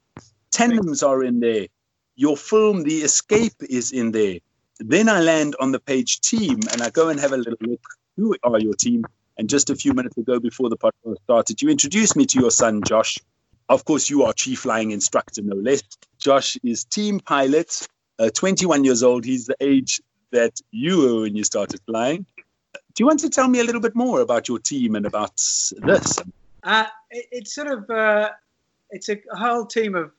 Tandems 0.52 1.04
are 1.04 1.24
in 1.24 1.40
there. 1.40 1.68
Your 2.16 2.38
film, 2.38 2.84
The 2.84 2.98
Escape, 3.00 3.62
is 3.70 3.92
in 3.92 4.12
there. 4.12 4.40
then 4.80 5.10
I 5.10 5.22
land 5.22 5.56
on 5.60 5.72
the 5.72 5.80
page 5.80 6.22
team 6.22 6.60
and 6.72 6.82
I 6.82 6.90
go 6.90 7.10
and 7.10 7.20
have 7.20 7.32
a 7.32 7.38
little 7.38 7.58
look. 7.62 7.82
Who 8.16 8.36
are 8.44 8.60
your 8.60 8.74
team? 8.74 9.06
And 9.38 9.50
just 9.50 9.70
a 9.70 9.76
few 9.76 9.94
minutes 9.94 10.18
ago, 10.18 10.40
before 10.40 10.70
the 10.70 10.78
podcast 10.78 11.22
started, 11.24 11.62
you 11.62 11.70
introduced 11.70 12.16
me 12.16 12.26
to 12.28 12.40
your 12.40 12.52
son, 12.52 12.82
Josh. 12.84 13.18
Of 13.70 13.86
course, 13.86 14.10
you 14.10 14.24
are 14.24 14.34
chief 14.34 14.60
flying 14.60 14.92
instructor, 14.92 15.42
no 15.42 15.56
less. 15.56 15.84
Josh 16.18 16.58
is 16.64 16.86
team 16.86 17.20
pilot, 17.20 17.88
uh, 18.20 18.30
21 18.34 18.84
years 18.84 19.04
old. 19.04 19.26
He's 19.26 19.46
the 19.46 19.56
age 19.60 20.02
that 20.32 20.60
you 20.72 21.00
were 21.00 21.22
when 21.22 21.36
you 21.36 21.44
started 21.44 21.82
flying. 21.86 22.26
Do 22.74 23.04
you 23.04 23.06
want 23.06 23.20
to 23.20 23.30
tell 23.30 23.48
me 23.48 23.60
a 23.60 23.64
little 23.64 23.82
bit 23.82 23.96
more 23.96 24.22
about 24.22 24.48
your 24.48 24.60
team 24.60 24.96
and 24.96 25.06
about 25.06 25.36
this? 25.36 26.18
Uh, 26.64 26.86
it, 27.12 27.26
it's 27.32 27.54
sort 27.54 27.68
of 27.68 27.90
uh, 27.90 28.32
it's 28.90 29.10
a 29.10 29.18
whole 29.32 29.66
team 29.66 29.96
of 29.96 30.12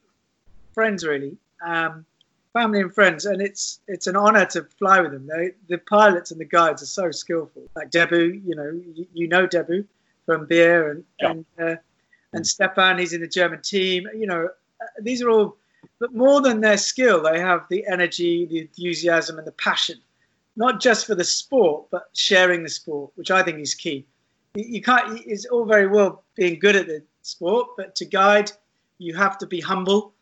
friends, 0.78 1.04
really, 1.04 1.37
um, 1.66 2.06
family 2.52 2.80
and 2.80 2.94
friends, 2.94 3.26
and 3.26 3.42
it's 3.42 3.80
it's 3.88 4.06
an 4.06 4.14
honour 4.14 4.47
to 4.47 4.62
fly 4.78 5.00
with 5.00 5.11
them. 5.11 5.26
They, 5.26 5.50
the 5.68 5.78
pilots 5.78 6.30
and 6.30 6.40
the 6.40 6.44
guides 6.44 6.85
are 6.85 6.92
so 7.00 7.11
skillful. 7.11 7.62
Like 7.75 7.90
Debu, 7.90 8.47
you 8.47 8.54
know, 8.54 8.70
you, 8.94 9.04
you 9.12 9.26
know 9.26 9.44
Debu 9.49 9.85
from 10.25 10.47
Bir, 10.47 10.92
and 10.92 11.04
yeah. 11.20 11.30
and 11.30 11.44
uh, 11.58 11.76
and 12.32 12.47
Stefan, 12.47 12.97
he's 13.00 13.12
in 13.12 13.20
the 13.20 13.26
German 13.26 13.61
team. 13.61 14.06
You 14.14 14.28
know, 14.28 14.49
uh, 14.80 14.87
these 15.02 15.20
are 15.20 15.30
all, 15.30 15.56
but 15.99 16.14
more 16.14 16.40
than 16.40 16.61
their 16.61 16.76
skill, 16.76 17.25
they 17.25 17.40
have 17.40 17.66
the 17.68 17.85
energy, 17.90 18.47
the 18.47 18.61
enthusiasm, 18.61 19.37
and 19.37 19.49
the 19.49 19.58
passion, 19.66 19.99
not 20.54 20.80
just 20.80 21.06
for 21.06 21.16
the 21.16 21.25
sport, 21.25 21.87
but 21.90 22.04
sharing 22.12 22.62
the 22.62 22.68
sport, 22.68 23.11
which 23.16 23.32
I 23.32 23.42
think 23.42 23.58
is 23.58 23.75
key. 23.75 24.06
You 24.54 24.80
can't. 24.80 25.20
It's 25.26 25.44
all 25.47 25.64
very 25.64 25.88
well 25.88 26.23
being 26.37 26.61
good 26.61 26.76
at 26.76 26.87
the 26.87 27.02
sport, 27.23 27.66
but 27.76 27.97
to 27.97 28.04
guide, 28.04 28.52
you 28.99 29.16
have 29.16 29.38
to 29.38 29.47
be 29.49 29.61
humble, 29.61 30.14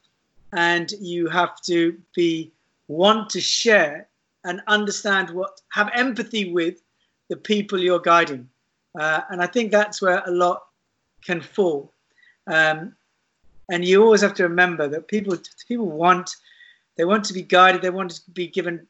and 0.56 0.90
you 1.00 1.28
have 1.28 1.60
to 1.60 1.96
be 2.14 2.50
want 2.88 3.30
to 3.30 3.40
share 3.40 4.08
and 4.44 4.62
understand 4.66 5.30
what 5.30 5.60
have 5.72 5.90
empathy 5.94 6.52
with 6.52 6.82
the 7.28 7.36
people 7.36 7.78
you're 7.78 8.00
guiding. 8.00 8.48
Uh, 8.98 9.20
and 9.30 9.42
I 9.42 9.46
think 9.46 9.70
that's 9.70 10.00
where 10.00 10.22
a 10.26 10.30
lot 10.30 10.64
can 11.22 11.40
fall. 11.40 11.92
Um, 12.46 12.94
and 13.68 13.84
you 13.84 14.02
always 14.02 14.22
have 14.22 14.34
to 14.34 14.44
remember 14.44 14.88
that 14.88 15.08
people 15.08 15.36
people 15.68 15.86
want 15.86 16.36
they 16.96 17.04
want 17.04 17.24
to 17.26 17.34
be 17.34 17.42
guided, 17.42 17.82
they 17.82 17.90
want 17.90 18.12
to 18.12 18.30
be 18.30 18.46
given 18.46 18.86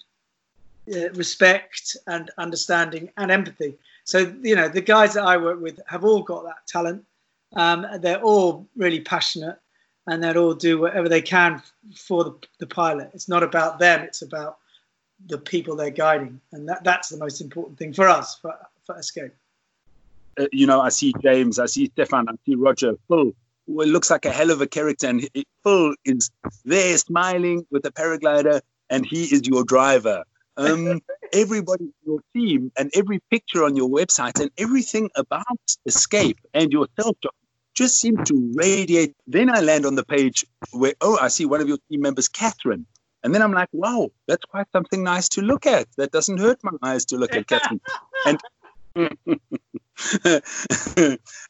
uh, 0.94 1.10
respect 1.14 1.96
and 2.06 2.30
understanding 2.38 3.10
and 3.16 3.30
empathy. 3.30 3.74
So 4.04 4.18
you 4.42 4.54
know 4.54 4.68
the 4.68 4.82
guys 4.82 5.14
that 5.14 5.24
I 5.24 5.36
work 5.36 5.60
with 5.60 5.80
have 5.88 6.04
all 6.04 6.22
got 6.22 6.44
that 6.44 6.66
talent. 6.68 7.04
Um, 7.54 7.86
they're 8.00 8.22
all 8.22 8.68
really 8.76 9.00
passionate, 9.00 9.58
and 10.06 10.22
they'll 10.22 10.38
all 10.38 10.54
do 10.54 10.78
whatever 10.80 11.08
they 11.08 11.22
can 11.22 11.62
for 11.94 12.24
the, 12.24 12.34
the 12.58 12.66
pilot. 12.66 13.10
It's 13.14 13.28
not 13.28 13.42
about 13.42 13.78
them; 13.78 14.02
it's 14.02 14.22
about 14.22 14.58
the 15.26 15.38
people 15.38 15.76
they're 15.76 15.90
guiding, 15.90 16.40
and 16.52 16.68
that, 16.68 16.84
that's 16.84 17.08
the 17.08 17.16
most 17.16 17.40
important 17.40 17.78
thing 17.78 17.92
for 17.92 18.08
us 18.08 18.36
for, 18.36 18.54
for 18.84 18.98
Escape. 18.98 19.32
Uh, 20.38 20.46
you 20.52 20.66
know, 20.66 20.80
I 20.80 20.90
see 20.90 21.14
James, 21.22 21.58
I 21.58 21.66
see 21.66 21.90
Stefan, 21.94 22.28
I 22.28 22.32
see 22.44 22.54
Roger, 22.54 22.94
Phil, 23.08 23.32
well, 23.66 23.88
looks 23.88 24.10
like 24.10 24.24
a 24.24 24.30
hell 24.30 24.50
of 24.50 24.60
a 24.60 24.66
character, 24.66 25.08
and 25.08 25.28
Phil 25.62 25.94
is 26.04 26.30
there 26.64 26.96
smiling 26.98 27.66
with 27.70 27.84
a 27.86 27.90
paraglider, 27.90 28.60
and 28.90 29.04
he 29.04 29.24
is 29.24 29.46
your 29.46 29.64
driver. 29.64 30.24
Um, 30.56 31.00
everybody 31.32 31.84
in 31.84 31.92
your 32.04 32.20
team 32.34 32.72
and 32.78 32.90
every 32.94 33.20
picture 33.30 33.64
on 33.64 33.76
your 33.76 33.88
website 33.88 34.40
and 34.40 34.50
everything 34.56 35.10
about 35.16 35.44
Escape 35.84 36.38
and 36.54 36.72
yourself 36.72 37.16
just 37.76 38.00
seem 38.00 38.24
to 38.24 38.52
radiate. 38.54 39.14
Then 39.26 39.54
I 39.54 39.60
land 39.60 39.86
on 39.86 39.94
the 39.94 40.04
page 40.04 40.44
where, 40.72 40.94
oh, 41.00 41.18
I 41.20 41.28
see 41.28 41.44
one 41.44 41.60
of 41.60 41.68
your 41.68 41.78
team 41.90 42.00
members, 42.00 42.26
Catherine. 42.26 42.86
And 43.22 43.34
then 43.34 43.42
I'm 43.42 43.52
like, 43.52 43.68
wow, 43.72 44.08
that's 44.26 44.44
quite 44.44 44.66
something 44.72 45.04
nice 45.04 45.28
to 45.30 45.42
look 45.42 45.66
at. 45.66 45.86
That 45.96 46.10
doesn't 46.10 46.38
hurt 46.38 46.58
my 46.64 46.72
eyes 46.82 47.04
to 47.06 47.16
look 47.16 47.34
at 47.34 47.46
Catherine. 47.46 47.80
And 48.24 48.40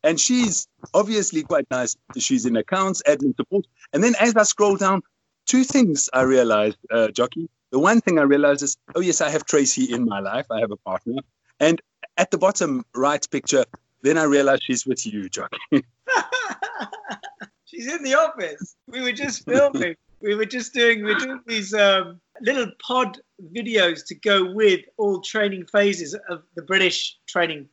and 0.03 0.19
she's 0.19 0.67
obviously 0.95 1.43
quite 1.45 1.67
nice. 1.71 1.97
She's 2.19 2.45
in 2.45 2.57
accounts, 2.57 3.03
admin 3.07 3.37
support. 3.37 3.67
And 3.93 4.03
then 4.03 4.15
as 4.19 4.35
I 4.35 4.43
scroll 4.43 4.77
down, 4.77 5.03
two 5.47 5.65
things 5.65 6.09
I 6.13 6.23
realized, 6.23 6.79
uh, 6.91 7.09
Jocky. 7.09 7.49
The 7.71 7.79
one 7.79 8.01
thing 8.01 8.19
I 8.19 8.23
realized 8.23 8.63
is, 8.63 8.77
oh, 8.95 9.01
yes, 9.01 9.21
I 9.21 9.29
have 9.31 9.45
Tracy 9.45 9.93
in 9.93 10.05
my 10.07 10.21
life. 10.21 10.47
I 10.51 10.61
have 10.61 10.71
a 10.71 10.77
partner. 10.77 11.17
And 11.61 11.81
at 12.17 12.31
the 12.31 12.39
bottom 12.39 12.85
right 12.95 13.25
picture, 13.31 13.65
then 14.03 14.19
I 14.19 14.25
realized 14.25 14.63
she's 14.65 14.87
with 14.87 15.05
you, 15.07 15.29
Jocky. 15.29 15.59
she's 17.65 17.87
in 17.93 18.03
the 18.03 18.15
office. 18.15 18.77
We 18.87 19.03
were 19.03 19.13
just 19.13 19.45
filming. 19.45 19.97
we 20.21 20.35
were 20.35 20.45
just 20.45 20.73
doing, 20.73 21.05
we 21.05 21.13
are 21.13 21.19
doing 21.19 21.41
these 21.47 21.75
um, 21.75 22.21
little 22.41 22.71
pod 22.85 23.21
videos 23.53 24.05
to 24.07 24.15
go 24.15 24.53
with 24.53 24.81
all 24.97 25.21
training 25.21 25.67
phases 25.67 26.15
of 26.29 26.43
the 26.55 26.63
British 26.63 27.19
training 27.27 27.69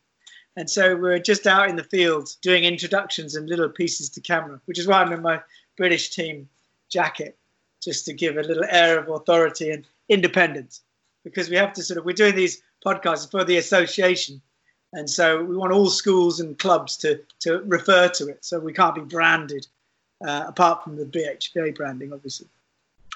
and 0.55 0.69
so 0.69 0.95
we're 0.95 1.19
just 1.19 1.47
out 1.47 1.69
in 1.69 1.75
the 1.75 1.83
field 1.83 2.29
doing 2.41 2.63
introductions 2.63 3.35
and 3.35 3.49
little 3.49 3.69
pieces 3.69 4.09
to 4.09 4.21
camera, 4.21 4.61
which 4.65 4.77
is 4.77 4.87
why 4.87 5.01
I'm 5.01 5.11
in 5.11 5.21
my 5.21 5.41
British 5.77 6.11
team 6.11 6.47
jacket, 6.89 7.37
just 7.81 8.05
to 8.05 8.13
give 8.13 8.37
a 8.37 8.43
little 8.43 8.65
air 8.69 8.99
of 8.99 9.09
authority 9.09 9.71
and 9.71 9.85
independence. 10.09 10.81
Because 11.23 11.49
we 11.49 11.55
have 11.55 11.73
to 11.73 11.83
sort 11.83 11.97
of, 11.97 12.05
we're 12.05 12.13
doing 12.13 12.35
these 12.35 12.61
podcasts 12.85 13.29
for 13.29 13.43
the 13.43 13.57
association. 13.57 14.41
And 14.93 15.09
so 15.09 15.43
we 15.43 15.57
want 15.57 15.73
all 15.73 15.89
schools 15.89 16.39
and 16.39 16.57
clubs 16.57 16.97
to, 16.97 17.21
to 17.39 17.59
refer 17.63 18.07
to 18.09 18.29
it. 18.29 18.45
So 18.45 18.59
we 18.59 18.73
can't 18.73 18.95
be 18.95 19.01
branded, 19.01 19.67
uh, 20.25 20.45
apart 20.47 20.83
from 20.83 20.95
the 20.95 21.05
BHPA 21.05 21.75
branding, 21.75 22.13
obviously. 22.13 22.47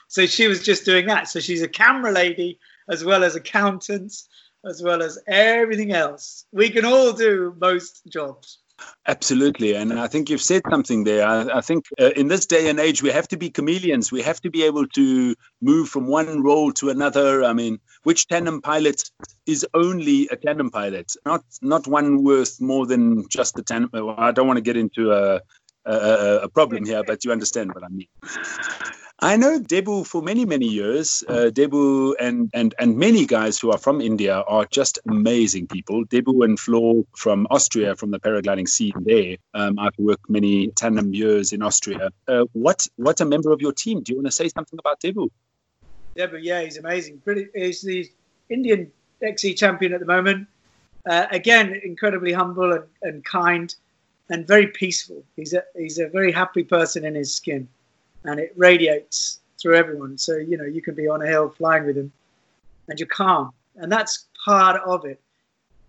So 0.07 0.25
she 0.25 0.47
was 0.47 0.63
just 0.63 0.85
doing 0.85 1.05
that. 1.07 1.29
So 1.29 1.39
she's 1.39 1.61
a 1.61 1.67
camera 1.67 2.11
lady 2.11 2.59
as 2.89 3.03
well 3.03 3.23
as 3.23 3.35
accountants 3.35 4.27
as 4.65 4.81
well 4.81 5.01
as 5.01 5.19
everything 5.27 5.93
else. 5.93 6.45
We 6.51 6.69
can 6.69 6.85
all 6.85 7.13
do 7.13 7.55
most 7.59 8.01
jobs. 8.07 8.59
Absolutely. 9.07 9.73
And 9.73 9.99
I 9.99 10.07
think 10.07 10.29
you've 10.29 10.41
said 10.41 10.61
something 10.69 11.03
there. 11.03 11.25
I, 11.25 11.57
I 11.57 11.61
think 11.61 11.85
uh, 11.99 12.11
in 12.15 12.27
this 12.27 12.45
day 12.45 12.69
and 12.69 12.79
age, 12.79 13.01
we 13.01 13.09
have 13.09 13.27
to 13.29 13.37
be 13.37 13.49
chameleons. 13.49 14.11
We 14.11 14.21
have 14.21 14.41
to 14.41 14.49
be 14.49 14.63
able 14.63 14.85
to 14.87 15.35
move 15.61 15.89
from 15.89 16.07
one 16.07 16.43
role 16.43 16.71
to 16.73 16.89
another. 16.89 17.43
I 17.43 17.53
mean, 17.53 17.79
which 18.03 18.27
tandem 18.27 18.61
pilot 18.61 19.09
is 19.45 19.65
only 19.73 20.27
a 20.29 20.35
tandem 20.35 20.69
pilot, 20.69 21.13
not 21.25 21.43
not 21.61 21.87
one 21.87 22.23
worth 22.23 22.59
more 22.61 22.85
than 22.85 23.27
just 23.29 23.55
the 23.55 23.63
tandem? 23.63 23.89
I 24.17 24.31
don't 24.31 24.47
want 24.47 24.57
to 24.57 24.61
get 24.61 24.77
into 24.77 25.11
a, 25.11 25.41
a, 25.85 26.39
a 26.43 26.49
problem 26.49 26.85
here, 26.85 27.03
but 27.05 27.23
you 27.23 27.31
understand 27.31 27.73
what 27.73 27.83
I 27.83 27.89
mean. 27.89 28.07
I 29.19 29.35
know 29.35 29.59
Debu 29.59 30.05
for 30.05 30.21
many, 30.21 30.45
many 30.45 30.67
years. 30.67 31.23
Uh, 31.27 31.49
Debu 31.51 32.13
and, 32.19 32.51
and, 32.53 32.75
and 32.77 32.97
many 32.97 33.25
guys 33.25 33.57
who 33.57 33.71
are 33.71 33.77
from 33.79 33.99
India 33.99 34.43
are 34.47 34.67
just 34.69 34.99
amazing 35.09 35.65
people. 35.65 36.05
Debu 36.05 36.45
and 36.45 36.59
Flo 36.59 37.03
from 37.15 37.47
Austria, 37.49 37.95
from 37.95 38.11
the 38.11 38.19
paragliding 38.19 38.67
scene 38.67 38.93
there. 38.97 39.37
Um, 39.55 39.79
I've 39.79 39.97
worked 39.97 40.29
many 40.29 40.67
tandem 40.67 41.15
years 41.15 41.51
in 41.51 41.63
Austria. 41.63 42.11
Uh, 42.27 42.45
what, 42.53 42.87
what's 42.97 43.19
a 43.19 43.25
member 43.25 43.51
of 43.51 43.59
your 43.59 43.73
team? 43.73 44.03
Do 44.03 44.11
you 44.11 44.17
want 44.17 44.27
to 44.27 44.31
say 44.31 44.49
something 44.49 44.77
about 44.77 44.99
Debu? 44.99 45.29
Debu, 46.15 46.39
yeah, 46.43 46.61
he's 46.61 46.77
amazing. 46.77 47.19
He's 47.55 47.81
the 47.81 48.07
Indian 48.49 48.91
XC 49.23 49.55
champion 49.55 49.93
at 49.93 49.99
the 49.99 50.05
moment. 50.05 50.47
Uh, 51.09 51.25
again, 51.31 51.79
incredibly 51.83 52.33
humble 52.33 52.71
and, 52.71 52.83
and 53.01 53.25
kind 53.25 53.73
and 54.29 54.45
very 54.45 54.67
peaceful. 54.67 55.23
He's 55.35 55.53
a, 55.53 55.63
he's 55.75 55.97
a 55.97 56.07
very 56.07 56.31
happy 56.31 56.63
person 56.63 57.03
in 57.03 57.15
his 57.15 57.33
skin 57.33 57.67
and 58.27 58.39
it 58.39 58.53
radiates 58.55 59.39
through 59.59 59.75
everyone. 59.75 60.17
So 60.17 60.35
you 60.35 60.57
know 60.57 60.65
you 60.65 60.81
can 60.81 60.93
be 60.93 61.07
on 61.07 61.21
a 61.21 61.27
hill 61.27 61.49
flying 61.49 61.85
with 61.85 61.97
him, 61.97 62.11
and 62.87 62.99
you're 62.99 63.07
calm, 63.07 63.53
and 63.75 63.91
that's 63.91 64.25
part 64.45 64.79
of 64.85 65.05
it. 65.05 65.19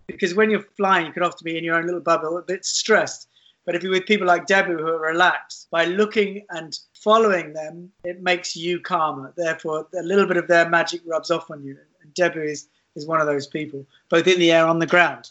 Because 0.07 0.33
when 0.33 0.49
you're 0.49 0.65
flying, 0.75 1.05
you 1.05 1.11
can 1.11 1.21
often 1.21 1.45
be 1.45 1.57
in 1.57 1.63
your 1.63 1.75
own 1.75 1.85
little 1.85 2.01
bubble, 2.01 2.37
a 2.37 2.41
bit 2.41 2.65
stressed. 2.65 3.27
But 3.65 3.75
if 3.75 3.83
you're 3.83 3.91
with 3.91 4.07
people 4.07 4.25
like 4.25 4.47
Debu 4.47 4.79
who 4.79 4.87
are 4.87 5.11
relaxed, 5.11 5.67
by 5.69 5.85
looking 5.85 6.43
and 6.49 6.75
following 6.95 7.53
them, 7.53 7.91
it 8.03 8.23
makes 8.23 8.55
you 8.55 8.79
calmer. 8.79 9.31
Therefore, 9.37 9.87
a 9.95 10.01
little 10.01 10.25
bit 10.25 10.37
of 10.37 10.47
their 10.47 10.67
magic 10.67 11.01
rubs 11.05 11.29
off 11.29 11.51
on 11.51 11.63
you. 11.63 11.77
And 12.01 12.11
Debu 12.15 12.43
is, 12.43 12.67
is 12.95 13.05
one 13.05 13.21
of 13.21 13.27
those 13.27 13.45
people, 13.45 13.85
both 14.09 14.25
in 14.25 14.39
the 14.39 14.51
air 14.51 14.65
on 14.65 14.79
the 14.79 14.87
ground. 14.87 15.29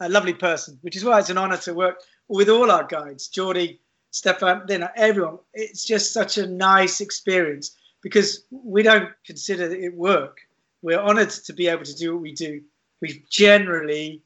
A 0.00 0.08
lovely 0.08 0.34
person, 0.34 0.76
which 0.80 0.96
is 0.96 1.04
why 1.04 1.20
it's 1.20 1.30
an 1.30 1.38
honor 1.38 1.58
to 1.58 1.74
work 1.74 2.00
with 2.26 2.48
all 2.48 2.72
our 2.72 2.82
guides. 2.82 3.28
Geordie 3.28 3.78
Stefan, 4.16 4.62
you 4.66 4.78
know, 4.78 4.88
everyone. 4.96 5.38
It's 5.52 5.84
just 5.84 6.14
such 6.14 6.38
a 6.38 6.46
nice 6.46 7.02
experience 7.02 7.76
because 8.02 8.44
we 8.50 8.82
don't 8.82 9.10
consider 9.26 9.64
it 9.64 9.94
work. 9.94 10.38
We're 10.80 11.00
honored 11.00 11.28
to 11.28 11.52
be 11.52 11.68
able 11.68 11.84
to 11.84 11.94
do 11.94 12.14
what 12.14 12.22
we 12.22 12.32
do. 12.32 12.62
We 13.02 13.22
generally 13.28 14.22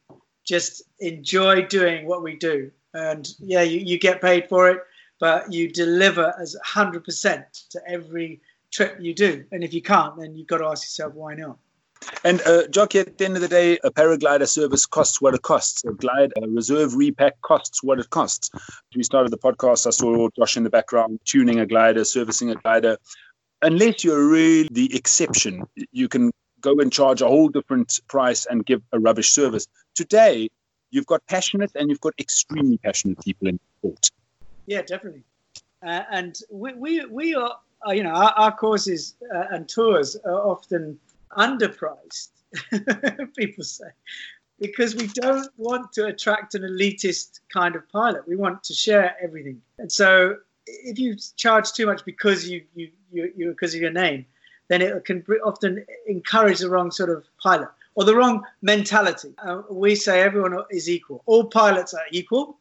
just 0.47 0.83
enjoy 1.01 1.67
doing 1.67 2.07
what 2.07 2.23
we 2.23 2.37
do. 2.37 2.71
And 2.95 3.29
yeah, 3.41 3.63
you, 3.63 3.81
you 3.81 3.99
get 3.99 4.21
paid 4.21 4.49
for 4.49 4.71
it, 4.71 4.79
but 5.19 5.53
you 5.53 5.69
deliver 5.69 6.35
as 6.41 6.57
100% 6.65 7.69
to 7.71 7.81
every 7.89 8.41
trip 8.71 8.97
you 9.01 9.13
do. 9.13 9.45
And 9.51 9.65
if 9.65 9.75
you 9.75 9.83
can't, 9.83 10.17
then 10.17 10.37
you've 10.37 10.47
got 10.47 10.59
to 10.59 10.67
ask 10.67 10.85
yourself, 10.85 11.15
why 11.15 11.35
not? 11.35 11.59
And 12.25 12.41
uh, 12.47 12.67
Jocky, 12.69 12.99
at 12.99 13.19
the 13.19 13.25
end 13.25 13.37
of 13.37 13.43
the 13.43 13.49
day, 13.49 13.79
a 13.85 13.91
paraglider 13.91 14.49
service 14.49 14.87
costs 14.87 15.21
what 15.21 15.35
it 15.35 15.43
costs. 15.43 15.85
A 15.85 15.93
glide, 15.93 16.33
a 16.43 16.49
reserve 16.49 16.95
repack 16.95 17.41
costs 17.43 17.83
what 17.83 17.99
it 17.99 18.11
costs. 18.11 18.51
We 18.95 19.03
started 19.03 19.31
the 19.31 19.39
podcast. 19.39 19.87
I 19.87 19.91
saw 19.91 20.29
Josh 20.37 20.57
in 20.57 20.65
the 20.65 20.71
background 20.71 21.21
tuning 21.25 21.61
a 21.61 21.67
glider, 21.67 22.05
servicing 22.05 22.51
a 22.51 22.55
glider. 22.57 22.99
Unless 23.63 24.05
you're 24.05 24.27
really 24.27 24.69
the 24.73 24.95
exception, 24.95 25.65
you 25.93 26.09
can 26.09 26.31
go 26.61 26.79
and 26.79 26.93
charge 26.93 27.23
a 27.23 27.27
whole 27.27 27.49
different 27.49 28.01
price 28.09 28.47
and 28.47 28.65
give 28.65 28.83
a 28.93 28.99
rubbish 28.99 29.31
service. 29.31 29.67
Today, 29.95 30.49
you've 30.91 31.07
got 31.07 31.27
passionate 31.27 31.71
and 31.75 31.91
you've 31.91 32.01
got 32.01 32.15
extremely 32.19 32.79
passionate 32.79 33.21
people 33.21 33.49
in 33.49 33.61
sport. 33.79 34.11
Yeah, 34.67 34.83
definitely. 34.83 35.23
Uh, 35.83 36.03
and 36.11 36.39
we, 36.51 36.75
we, 36.75 37.05
we 37.07 37.35
are, 37.35 37.57
uh, 37.87 37.93
you 37.93 38.03
know, 38.03 38.11
our, 38.11 38.33
our 38.37 38.57
courses 38.57 39.15
uh, 39.35 39.45
and 39.51 39.69
tours 39.69 40.17
are 40.25 40.47
often 40.47 40.99
underpriced, 41.37 42.29
people 43.37 43.65
say, 43.65 43.87
because 44.61 44.95
we 44.95 45.07
don't 45.09 45.49
want 45.57 45.93
to 45.93 46.07
attract 46.07 46.55
an 46.55 46.63
elitist 46.63 47.41
kind 47.53 47.75
of 47.75 47.89
pilot. 47.89 48.27
We 48.29 48.37
want 48.37 48.63
to 48.65 48.75
share 48.75 49.17
everything. 49.23 49.61
And 49.79 49.91
so 49.91 50.37
if 50.67 50.99
you 50.99 51.17
charge 51.37 51.73
too 51.73 51.87
much 51.87 52.05
because 52.05 52.49
you, 52.49 52.63
you, 52.75 52.91
you, 53.11 53.33
you 53.37 53.51
because 53.51 53.75
of 53.75 53.81
your 53.81 53.93
name, 53.93 54.27
then 54.69 54.83
it 54.83 55.05
can 55.05 55.25
often 55.45 55.85
encourage 56.07 56.59
the 56.61 56.71
wrong 56.71 56.91
sort 56.91 57.11
of 57.11 57.25
pilot 57.43 57.69
or 57.95 58.05
the 58.05 58.15
wrong 58.15 58.45
mentality. 58.63 59.35
Uh, 59.39 59.63
we 59.71 59.95
say 59.95 60.21
everyone 60.21 60.57
is 60.71 60.89
equal. 60.89 61.23
All 61.27 61.45
pilots 61.45 61.95
are 61.95 62.07
equal. 62.13 62.59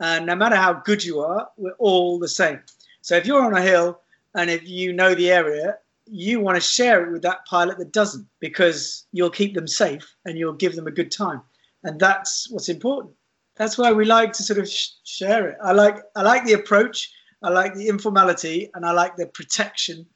And 0.00 0.26
no 0.26 0.34
matter 0.34 0.56
how 0.56 0.72
good 0.72 1.04
you 1.04 1.20
are, 1.20 1.50
we're 1.58 1.72
all 1.72 2.18
the 2.18 2.28
same. 2.28 2.60
So 3.02 3.16
if 3.16 3.26
you're 3.26 3.44
on 3.44 3.54
a 3.54 3.60
hill 3.60 4.00
and 4.34 4.48
if 4.48 4.66
you 4.66 4.92
know 4.92 5.14
the 5.14 5.30
area, 5.30 5.76
you 6.06 6.40
want 6.40 6.56
to 6.56 6.60
share 6.60 7.04
it 7.06 7.12
with 7.12 7.22
that 7.22 7.46
pilot 7.46 7.78
that 7.78 7.92
doesn't 7.92 8.26
because 8.40 9.06
you'll 9.12 9.30
keep 9.30 9.54
them 9.54 9.66
safe 9.66 10.14
and 10.24 10.38
you'll 10.38 10.52
give 10.52 10.74
them 10.74 10.86
a 10.86 10.92
good 10.92 11.10
time. 11.10 11.42
And 11.84 11.98
that's 11.98 12.50
what's 12.50 12.68
important. 12.68 13.14
That's 13.56 13.78
why 13.78 13.92
we 13.92 14.04
like 14.04 14.32
to 14.34 14.42
sort 14.42 14.58
of 14.58 14.68
sh- 14.68 14.88
share 15.04 15.48
it. 15.50 15.58
I 15.62 15.72
like 15.72 15.98
I 16.16 16.22
like 16.22 16.44
the 16.44 16.54
approach, 16.54 17.10
I 17.42 17.50
like 17.50 17.74
the 17.74 17.88
informality, 17.88 18.70
and 18.74 18.84
I 18.86 18.92
like 18.92 19.16
the 19.16 19.26
protection 19.26 20.06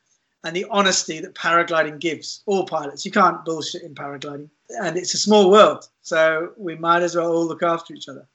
and 0.44 0.54
the 0.54 0.66
honesty 0.70 1.20
that 1.20 1.34
paragliding 1.34 1.98
gives 1.98 2.42
all 2.46 2.66
pilots. 2.66 3.04
You 3.04 3.10
can't 3.10 3.44
bullshit 3.44 3.82
in 3.82 3.94
paragliding, 3.94 4.50
and 4.82 4.96
it's 4.96 5.14
a 5.14 5.18
small 5.18 5.50
world, 5.50 5.88
so 6.02 6.52
we 6.56 6.74
might 6.76 7.02
as 7.02 7.16
well 7.16 7.32
all 7.32 7.46
look 7.46 7.62
after 7.62 7.94
each 7.94 8.08
other. 8.08 8.28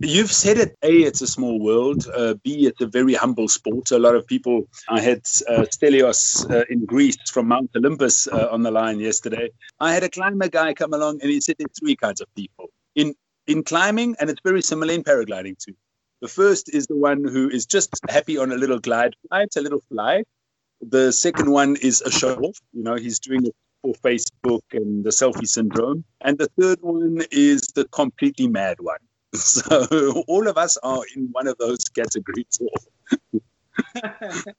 You've 0.00 0.32
said 0.32 0.58
it. 0.58 0.76
A, 0.82 0.92
it's 1.02 1.22
a 1.22 1.26
small 1.26 1.58
world. 1.60 2.06
Uh, 2.14 2.34
B, 2.44 2.66
it's 2.66 2.80
a 2.80 2.86
very 2.86 3.14
humble 3.14 3.48
sport. 3.48 3.90
A 3.90 3.98
lot 3.98 4.14
of 4.14 4.26
people. 4.26 4.68
I 4.88 5.00
had 5.00 5.18
uh, 5.48 5.64
Stelios 5.70 6.48
uh, 6.50 6.64
in 6.70 6.84
Greece 6.84 7.16
from 7.30 7.48
Mount 7.48 7.70
Olympus 7.76 8.28
uh, 8.28 8.48
on 8.50 8.62
the 8.62 8.70
line 8.70 9.00
yesterday. 9.00 9.50
I 9.80 9.92
had 9.92 10.04
a 10.04 10.08
climber 10.08 10.48
guy 10.48 10.74
come 10.74 10.92
along, 10.92 11.20
and 11.22 11.30
he 11.30 11.40
said 11.40 11.56
there's 11.58 11.78
three 11.78 11.96
kinds 11.96 12.20
of 12.20 12.28
people 12.34 12.70
in 12.94 13.14
in 13.46 13.62
climbing, 13.64 14.14
and 14.20 14.30
it's 14.30 14.40
very 14.44 14.62
similar 14.62 14.92
in 14.92 15.02
paragliding 15.02 15.58
too. 15.58 15.74
The 16.20 16.28
first 16.28 16.72
is 16.74 16.86
the 16.86 16.96
one 16.96 17.24
who 17.24 17.48
is 17.48 17.66
just 17.66 17.90
happy 18.08 18.36
on 18.38 18.52
a 18.52 18.56
little 18.56 18.78
glide 18.78 19.14
flight, 19.28 19.48
a 19.56 19.60
little 19.60 19.80
fly, 19.88 20.22
the 20.80 21.12
second 21.12 21.50
one 21.50 21.76
is 21.76 22.02
a 22.02 22.10
show 22.10 22.34
off. 22.36 22.58
You 22.72 22.82
know, 22.82 22.96
he's 22.96 23.18
doing 23.18 23.46
it 23.46 23.54
for 23.82 23.94
Facebook 23.94 24.60
and 24.72 25.04
the 25.04 25.10
selfie 25.10 25.46
syndrome. 25.46 26.04
And 26.20 26.38
the 26.38 26.48
third 26.60 26.78
one 26.82 27.22
is 27.30 27.62
the 27.74 27.84
completely 27.86 28.48
mad 28.48 28.76
one. 28.80 28.98
So 29.34 30.24
all 30.26 30.48
of 30.48 30.56
us 30.56 30.78
are 30.82 31.02
in 31.14 31.28
one 31.32 31.46
of 31.48 31.58
those 31.58 31.84
categories. 31.94 32.58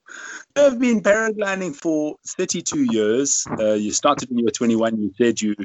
I've 0.55 0.79
been 0.79 1.01
paragliding 1.01 1.75
for 1.75 2.15
32 2.37 2.87
years. 2.91 3.45
Uh, 3.59 3.73
you 3.73 3.91
started 3.91 4.29
when 4.29 4.37
you 4.39 4.45
were 4.45 4.51
21. 4.51 5.01
You 5.01 5.13
said 5.17 5.41
you, 5.41 5.55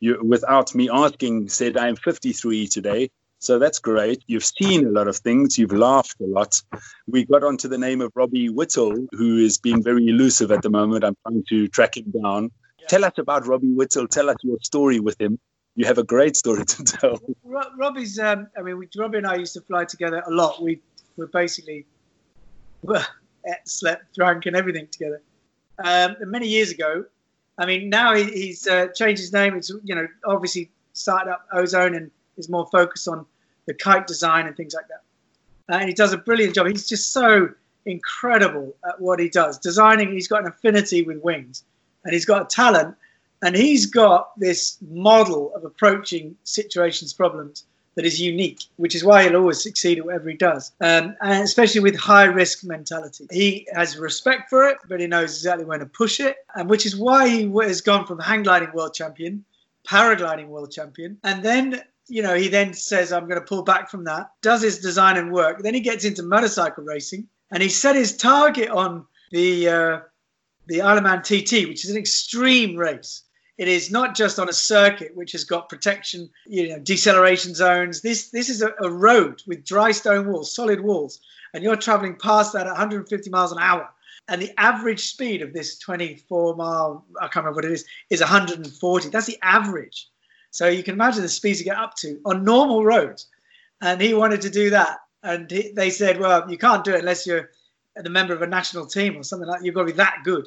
you, 0.00 0.20
without 0.22 0.74
me 0.74 0.90
asking, 0.90 1.48
said 1.48 1.76
I'm 1.76 1.96
53 1.96 2.66
today. 2.68 3.10
So 3.38 3.58
that's 3.58 3.78
great. 3.78 4.22
You've 4.26 4.44
seen 4.44 4.86
a 4.86 4.90
lot 4.90 5.08
of 5.08 5.16
things. 5.16 5.56
You've 5.56 5.72
laughed 5.72 6.16
a 6.20 6.26
lot. 6.26 6.62
We 7.06 7.24
got 7.24 7.42
onto 7.42 7.68
the 7.68 7.78
name 7.78 8.02
of 8.02 8.12
Robbie 8.14 8.50
Whittall, 8.50 9.06
who 9.12 9.38
is 9.38 9.56
being 9.56 9.82
very 9.82 10.06
elusive 10.08 10.52
at 10.52 10.60
the 10.60 10.68
moment. 10.68 11.04
I'm 11.04 11.16
trying 11.26 11.44
to 11.48 11.66
track 11.68 11.96
him 11.96 12.12
down. 12.22 12.50
Yeah. 12.78 12.86
Tell 12.88 13.04
us 13.06 13.14
about 13.16 13.46
Robbie 13.46 13.74
Whittall. 13.74 14.10
Tell 14.10 14.28
us 14.28 14.36
your 14.42 14.58
story 14.62 15.00
with 15.00 15.18
him. 15.18 15.38
You 15.76 15.86
have 15.86 15.98
a 15.98 16.04
great 16.04 16.36
story 16.36 16.64
to 16.64 16.84
tell. 16.84 17.20
Robbie's, 17.76 18.18
um, 18.18 18.48
I 18.56 18.62
mean, 18.62 18.82
Robbie 18.96 19.18
and 19.18 19.26
I 19.26 19.36
used 19.36 19.54
to 19.54 19.60
fly 19.60 19.84
together 19.84 20.22
a 20.26 20.30
lot. 20.30 20.62
We 20.62 20.80
were 21.16 21.28
basically 21.28 21.86
well, 22.82 23.06
slept, 23.64 24.14
drank, 24.14 24.46
and 24.46 24.56
everything 24.56 24.88
together. 24.88 25.22
Um, 25.82 26.16
many 26.26 26.48
years 26.48 26.70
ago, 26.70 27.04
I 27.58 27.66
mean, 27.66 27.88
now 27.88 28.14
he, 28.14 28.24
he's 28.24 28.66
uh, 28.66 28.88
changed 28.88 29.20
his 29.20 29.32
name. 29.32 29.54
It's, 29.56 29.70
you 29.84 29.94
know, 29.94 30.06
obviously 30.24 30.70
started 30.92 31.30
up 31.30 31.46
Ozone 31.52 31.94
and 31.94 32.10
is 32.36 32.48
more 32.48 32.66
focused 32.72 33.06
on 33.08 33.26
the 33.66 33.74
kite 33.74 34.06
design 34.06 34.46
and 34.46 34.56
things 34.56 34.74
like 34.74 34.86
that. 34.88 35.02
Uh, 35.72 35.78
and 35.78 35.88
he 35.88 35.94
does 35.94 36.12
a 36.12 36.18
brilliant 36.18 36.54
job. 36.54 36.66
He's 36.66 36.88
just 36.88 37.12
so 37.12 37.48
incredible 37.86 38.74
at 38.86 39.00
what 39.00 39.20
he 39.20 39.28
does. 39.28 39.58
Designing, 39.58 40.12
he's 40.12 40.28
got 40.28 40.42
an 40.42 40.48
affinity 40.48 41.02
with 41.02 41.18
wings 41.22 41.64
and 42.04 42.12
he's 42.12 42.24
got 42.24 42.42
a 42.42 42.44
talent 42.46 42.96
and 43.42 43.56
he's 43.56 43.86
got 43.86 44.38
this 44.38 44.78
model 44.90 45.52
of 45.54 45.64
approaching 45.64 46.36
situations, 46.44 47.12
problems 47.12 47.64
that 47.96 48.04
is 48.04 48.20
unique, 48.20 48.62
which 48.76 48.94
is 48.94 49.04
why 49.04 49.24
he'll 49.24 49.36
always 49.36 49.62
succeed 49.62 49.98
at 49.98 50.04
whatever 50.04 50.30
he 50.30 50.36
does, 50.36 50.72
um, 50.80 51.16
and 51.22 51.42
especially 51.42 51.80
with 51.80 51.96
high 51.96 52.24
risk 52.24 52.64
mentality. 52.64 53.26
He 53.30 53.66
has 53.74 53.96
respect 53.96 54.48
for 54.48 54.68
it, 54.68 54.78
but 54.88 55.00
he 55.00 55.06
knows 55.06 55.36
exactly 55.36 55.64
when 55.64 55.80
to 55.80 55.86
push 55.86 56.20
it, 56.20 56.36
and 56.54 56.70
which 56.70 56.86
is 56.86 56.96
why 56.96 57.28
he 57.28 57.50
has 57.62 57.80
gone 57.80 58.06
from 58.06 58.18
hang 58.18 58.42
gliding 58.44 58.72
world 58.72 58.94
champion, 58.94 59.44
paragliding 59.88 60.46
world 60.46 60.70
champion, 60.70 61.18
and 61.24 61.42
then 61.42 61.82
you 62.10 62.22
know, 62.22 62.34
he 62.34 62.48
then 62.48 62.74
says, 62.74 63.12
I'm 63.12 63.28
going 63.28 63.40
to 63.40 63.46
pull 63.46 63.62
back 63.62 63.88
from 63.88 64.04
that, 64.04 64.32
does 64.42 64.62
his 64.62 64.80
design 64.80 65.16
and 65.16 65.32
work. 65.32 65.62
Then 65.62 65.74
he 65.74 65.80
gets 65.80 66.04
into 66.04 66.22
motorcycle 66.24 66.82
racing 66.82 67.28
and 67.52 67.62
he 67.62 67.68
set 67.68 67.94
his 67.94 68.16
target 68.16 68.68
on 68.68 69.06
the, 69.30 69.68
uh, 69.68 70.00
the 70.66 70.82
Isle 70.82 70.98
of 70.98 71.04
Man 71.04 71.22
TT, 71.22 71.68
which 71.68 71.84
is 71.84 71.90
an 71.90 71.96
extreme 71.96 72.76
race. 72.76 73.22
It 73.60 73.68
is 73.68 73.90
not 73.90 74.16
just 74.16 74.38
on 74.38 74.48
a 74.48 74.54
circuit 74.54 75.14
which 75.14 75.32
has 75.32 75.44
got 75.44 75.68
protection, 75.68 76.30
you 76.46 76.70
know, 76.70 76.78
deceleration 76.78 77.54
zones. 77.54 78.00
This 78.00 78.30
this 78.30 78.48
is 78.48 78.62
a, 78.62 78.72
a 78.82 78.88
road 78.88 79.42
with 79.46 79.66
dry 79.66 79.90
stone 79.90 80.32
walls, 80.32 80.54
solid 80.54 80.80
walls, 80.80 81.20
and 81.52 81.62
you're 81.62 81.76
traveling 81.76 82.16
past 82.16 82.54
that 82.54 82.66
at 82.66 82.70
150 82.70 83.28
miles 83.28 83.52
an 83.52 83.58
hour. 83.58 83.86
And 84.28 84.40
the 84.40 84.58
average 84.58 85.10
speed 85.10 85.42
of 85.42 85.52
this 85.52 85.78
24 85.78 86.56
mile, 86.56 87.04
I 87.20 87.28
can't 87.28 87.44
remember 87.44 87.56
what 87.56 87.66
it 87.66 87.72
is, 87.72 87.84
is 88.08 88.20
140. 88.20 89.10
That's 89.10 89.26
the 89.26 89.38
average. 89.42 90.08
So 90.52 90.66
you 90.66 90.82
can 90.82 90.94
imagine 90.94 91.20
the 91.20 91.28
speeds 91.28 91.58
you 91.58 91.66
get 91.66 91.76
up 91.76 91.94
to 91.96 92.18
on 92.24 92.44
normal 92.44 92.82
roads. 92.82 93.26
And 93.82 94.00
he 94.00 94.14
wanted 94.14 94.40
to 94.40 94.50
do 94.50 94.70
that. 94.70 95.00
And 95.22 95.50
he, 95.50 95.72
they 95.72 95.90
said, 95.90 96.18
well, 96.18 96.50
you 96.50 96.56
can't 96.56 96.82
do 96.82 96.94
it 96.94 97.00
unless 97.00 97.26
you're 97.26 97.50
the 97.94 98.08
member 98.08 98.32
of 98.32 98.40
a 98.40 98.46
national 98.46 98.86
team 98.86 99.18
or 99.18 99.22
something 99.22 99.46
like 99.46 99.60
that. 99.60 99.66
You've 99.66 99.74
got 99.74 99.82
to 99.82 99.92
be 99.92 99.92
that 99.92 100.20
good. 100.24 100.46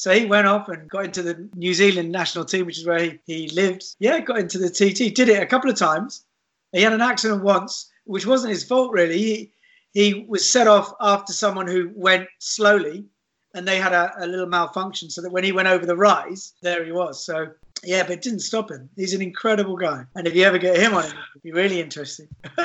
So 0.00 0.14
he 0.14 0.24
went 0.24 0.46
off 0.46 0.70
and 0.70 0.88
got 0.88 1.04
into 1.04 1.22
the 1.22 1.46
New 1.54 1.74
Zealand 1.74 2.10
national 2.10 2.46
team, 2.46 2.64
which 2.64 2.78
is 2.78 2.86
where 2.86 3.00
he, 3.00 3.18
he 3.26 3.48
lived. 3.50 3.84
Yeah, 3.98 4.18
got 4.20 4.38
into 4.38 4.56
the 4.56 4.70
TT. 4.70 5.14
Did 5.14 5.28
it 5.28 5.42
a 5.42 5.46
couple 5.46 5.68
of 5.68 5.76
times. 5.76 6.24
He 6.72 6.80
had 6.80 6.94
an 6.94 7.02
accident 7.02 7.42
once, 7.42 7.90
which 8.04 8.24
wasn't 8.24 8.54
his 8.54 8.64
fault, 8.64 8.92
really. 8.92 9.18
He, 9.18 9.52
he 9.92 10.24
was 10.26 10.50
set 10.50 10.66
off 10.66 10.94
after 11.02 11.34
someone 11.34 11.66
who 11.66 11.90
went 11.94 12.28
slowly 12.38 13.04
and 13.52 13.68
they 13.68 13.76
had 13.76 13.92
a, 13.92 14.10
a 14.18 14.26
little 14.26 14.46
malfunction 14.46 15.10
so 15.10 15.20
that 15.20 15.32
when 15.32 15.44
he 15.44 15.52
went 15.52 15.68
over 15.68 15.84
the 15.84 15.96
rise, 15.96 16.54
there 16.62 16.82
he 16.82 16.92
was. 16.92 17.22
So 17.22 17.48
yeah, 17.84 18.02
but 18.02 18.12
it 18.12 18.22
didn't 18.22 18.40
stop 18.40 18.70
him. 18.70 18.88
He's 18.96 19.12
an 19.12 19.20
incredible 19.20 19.76
guy. 19.76 20.04
And 20.14 20.26
if 20.26 20.34
you 20.34 20.44
ever 20.44 20.56
get 20.56 20.78
him 20.78 20.94
on, 20.94 21.04
it 21.04 21.14
would 21.34 21.42
be 21.42 21.52
really 21.52 21.78
interesting. 21.78 22.28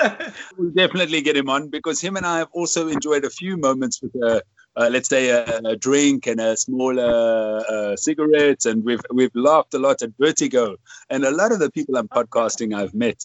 we'll 0.58 0.72
definitely 0.72 1.22
get 1.22 1.36
him 1.36 1.50
on 1.50 1.68
because 1.68 2.00
him 2.00 2.16
and 2.16 2.26
I 2.26 2.38
have 2.38 2.50
also 2.54 2.88
enjoyed 2.88 3.26
a 3.26 3.30
few 3.30 3.58
moments 3.58 4.02
with, 4.02 4.16
uh, 4.24 4.40
uh, 4.76 4.90
let's 4.92 5.10
say, 5.10 5.30
a, 5.30 5.58
a, 5.60 5.76
drink 5.76 6.28
and 6.28 6.40
a 6.40 6.58
small 6.58 7.00
uh, 7.00 7.96
cigarette. 7.96 8.66
And 8.66 8.84
we've, 8.84 9.02
we've 9.12 9.36
laughed 9.36 9.74
a 9.74 9.80
lot 9.80 10.02
at 10.02 10.12
Vertigo. 10.20 10.78
And 11.10 11.24
a 11.24 11.32
lot 11.32 11.52
of 11.52 11.60
the 11.60 11.72
people 11.72 11.98
I'm 11.98 12.08
podcasting 12.08 12.76
I've 12.76 12.94
met 12.94 13.24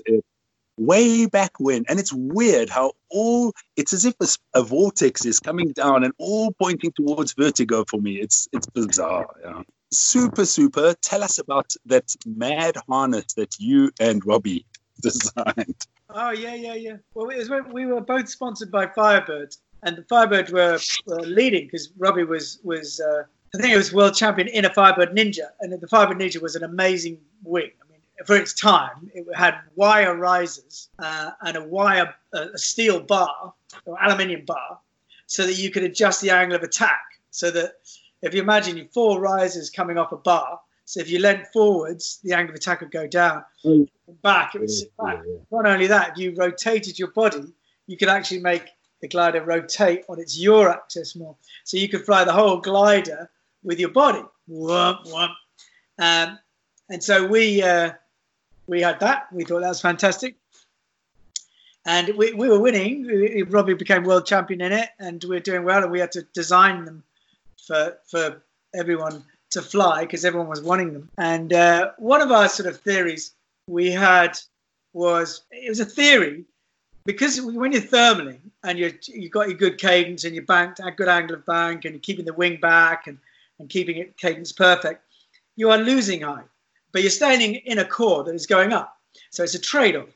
way 0.77 1.27
back 1.27 1.53
when. 1.59 1.85
And 1.89 1.99
it's 1.99 2.13
weird 2.13 2.71
how 2.71 2.93
all, 3.11 3.53
it's 3.77 3.93
as 3.93 4.05
if 4.05 4.15
a, 4.21 4.27
a, 4.59 4.63
vortex 4.63 5.27
is 5.27 5.41
coming 5.41 5.73
down 5.73 6.05
and 6.05 6.13
all 6.19 6.53
pointing 6.53 6.93
towards 6.93 7.35
Vertigo 7.35 7.85
for 7.89 8.01
me. 8.01 8.21
It's, 8.21 8.49
it's 8.53 8.67
bizarre. 8.67 9.29
Yeah 9.45 9.63
super, 9.93 10.45
super. 10.45 10.95
Tell 11.03 11.23
us 11.23 11.39
about 11.39 11.73
that 11.87 12.15
mad 12.27 12.77
harness 12.89 13.35
that 13.35 13.59
you 13.59 13.91
and 14.01 14.25
Robbie 14.25 14.67
designed. 15.03 15.87
Oh 16.11 16.31
yeah, 16.31 16.55
yeah, 16.55 16.75
yeah. 16.75 16.97
Well, 17.15 17.29
we 17.73 17.87
were 17.87 18.01
both 18.01 18.29
sponsored 18.29 18.71
by 18.71 18.89
Firebird, 18.89 19.55
and 19.83 19.97
the 19.97 20.03
Firebird 20.05 20.51
were, 20.51 20.79
were 21.07 21.21
leading 21.21 21.67
because 21.67 21.91
Robbie 21.99 22.25
was 22.25 22.61
was 22.65 23.01
uh, 23.01 23.23
I 23.55 23.59
think 23.59 23.73
it 23.73 23.77
was 23.77 23.93
world 23.93 24.15
champion 24.15 24.49
in 24.49 24.65
a 24.65 24.73
Firebird 24.73 25.15
Ninja, 25.15 25.49
and 25.61 25.73
the 25.73 25.89
Firebird 25.89 26.19
Ninja 26.19 26.41
was 26.41 26.57
an 26.57 26.63
amazing 26.63 27.19
wing. 27.43 27.71
I 27.83 27.91
mean, 27.91 28.01
for 28.25 28.37
its 28.37 28.53
time, 28.55 29.11
it 29.15 29.27
had 29.35 29.59
wire 29.75 30.17
risers 30.17 30.89
uh, 30.99 31.33
and 31.43 31.57
a 31.57 31.65
wire 31.65 32.15
a 32.33 32.59
steel 32.59 33.01
bar 33.01 33.53
or 33.87 34.03
aluminium 34.03 34.45
bar, 34.45 34.79
so 35.27 35.47
that 35.47 35.55
you 35.55 35.71
could 35.71 35.83
adjust 35.83 36.21
the 36.21 36.31
angle 36.31 36.57
of 36.57 36.63
attack, 36.63 37.01
so 37.31 37.51
that 37.51 37.75
if 38.23 38.35
you 38.35 38.43
imagine 38.43 38.89
four 38.93 39.21
risers 39.21 39.71
coming 39.71 39.99
off 39.99 40.13
a 40.13 40.17
bar, 40.17 40.61
so 40.85 41.01
if 41.01 41.09
you 41.09 41.19
leant 41.21 41.47
forwards, 41.53 42.21
the 42.23 42.33
angle 42.33 42.51
of 42.51 42.57
attack 42.57 42.81
would 42.81 42.91
go 42.91 43.07
down. 43.07 43.45
Mm. 43.65 43.89
Back, 44.23 44.55
it 44.55 44.61
would 44.61 44.71
sit 44.71 44.97
back. 44.97 45.21
Yeah, 45.25 45.33
yeah. 45.33 45.39
Not 45.53 45.67
only 45.67 45.87
that, 45.87 46.11
if 46.11 46.19
you 46.19 46.35
rotated 46.37 46.99
your 46.99 47.13
body, 47.13 47.53
you 47.87 47.97
could 47.97 48.09
actually 48.09 48.41
make 48.41 48.65
the 49.01 49.09
glider 49.09 49.43
rotate 49.43 50.05
on 50.09 50.21
its 50.21 50.39
yaw 50.39 50.71
axis 50.71 51.17
more. 51.17 51.37
So 51.65 51.77
you 51.77 51.89
could 51.89 52.05
fly 52.05 52.25
the 52.25 52.33
whole 52.33 52.59
glider 52.59 53.31
with 53.63 53.81
your 53.81 53.91
body. 53.91 54.23
Um, 55.99 56.39
And 56.91 57.03
so 57.03 57.25
we 57.25 57.63
uh, 57.63 57.93
we 58.67 58.83
had 58.83 58.99
that. 59.01 59.33
We 59.33 59.45
thought 59.45 59.61
that 59.61 59.69
was 59.69 59.81
fantastic. 59.81 60.35
And 61.87 62.09
we, 62.17 62.33
we 62.33 62.49
were 62.49 62.61
winning. 62.61 63.47
Robbie 63.49 63.75
became 63.75 64.03
world 64.03 64.27
champion 64.27 64.61
in 64.61 64.73
it, 64.73 64.89
and 64.99 65.23
we 65.23 65.37
were 65.37 65.41
doing 65.41 65.65
well. 65.65 65.83
And 65.83 65.93
we 65.93 66.01
had 66.01 66.13
to 66.13 66.23
design 66.35 66.85
them 66.85 67.05
for 67.67 67.97
for 68.11 68.43
everyone 68.75 69.25
to 69.51 69.63
fly 69.63 70.01
because 70.01 70.25
everyone 70.25 70.49
was 70.49 70.63
wanting 70.63 70.93
them. 70.93 71.09
And 71.17 71.53
uh, 71.53 71.93
one 71.99 72.21
of 72.21 72.31
our 72.33 72.49
sort 72.49 72.69
of 72.69 72.81
theories 72.81 73.35
we 73.67 73.91
had 73.93 74.39
was 74.93 75.43
it 75.51 75.69
was 75.69 75.81
a 75.81 75.85
theory 75.85 76.45
because 77.05 77.41
when 77.41 77.73
you're 77.73 77.81
thermaling 77.81 78.41
and 78.63 78.79
you 78.79 78.93
you've 79.07 79.33
got 79.33 79.49
your 79.49 79.57
good 79.57 79.79
cadence 79.79 80.25
and 80.25 80.35
you're 80.35 80.45
banked 80.45 80.81
at 80.81 80.87
a 80.87 80.93
good 80.93 81.09
angle 81.09 81.37
of 81.37 81.47
bank 81.47 81.85
and 81.85 81.95
you're 81.95 82.01
keeping 82.01 82.25
the 82.25 82.35
wing 82.35 82.59
back 82.61 83.07
and, 83.07 83.19
and 83.59 83.69
keeping 83.69 83.97
it 83.97 84.17
cadence 84.17 84.53
perfect, 84.53 85.03
you 85.57 85.71
are 85.71 85.79
losing 85.79 86.23
height, 86.23 86.45
but 86.93 87.03
you're 87.03 87.11
staying 87.11 87.55
in 87.55 87.79
a 87.79 87.85
core 87.85 88.25
that 88.25 88.35
is 88.35 88.47
going 88.47 88.73
up. 88.73 88.97
So 89.31 89.43
it's 89.43 89.55
a 89.55 89.61
trade-off. 89.61 90.09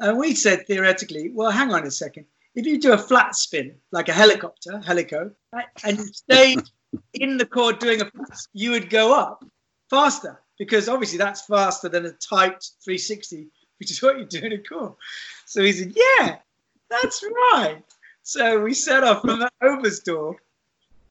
And 0.00 0.18
we 0.18 0.34
said 0.34 0.66
theoretically, 0.66 1.30
well, 1.30 1.50
hang 1.50 1.72
on 1.72 1.86
a 1.86 1.90
second. 1.90 2.26
If 2.54 2.66
you 2.66 2.80
do 2.80 2.92
a 2.92 2.98
flat 2.98 3.34
spin 3.34 3.74
like 3.92 4.08
a 4.08 4.12
helicopter, 4.12 4.80
helico, 4.84 5.32
and 5.84 5.98
you 5.98 6.06
stay 6.06 6.56
in 7.14 7.36
the 7.38 7.46
core 7.46 7.72
doing 7.72 8.02
a 8.02 8.10
you 8.52 8.72
would 8.72 8.90
go 8.90 9.14
up 9.14 9.44
faster 9.88 10.40
because 10.58 10.88
obviously 10.88 11.18
that's 11.18 11.46
faster 11.46 11.88
than 11.88 12.06
a 12.06 12.12
tight 12.12 12.62
360, 12.84 13.46
which 13.78 13.90
is 13.90 14.02
what 14.02 14.18
you 14.18 14.24
do 14.24 14.40
in 14.40 14.52
a 14.52 14.58
core. 14.58 14.96
So 15.52 15.62
he 15.62 15.72
said, 15.72 15.92
Yeah, 15.94 16.36
that's 16.88 17.22
right. 17.52 17.82
So 18.22 18.62
we 18.62 18.72
set 18.72 19.04
off 19.04 19.20
from 19.20 19.40
the 19.40 19.50
Oberstdorf 19.62 20.36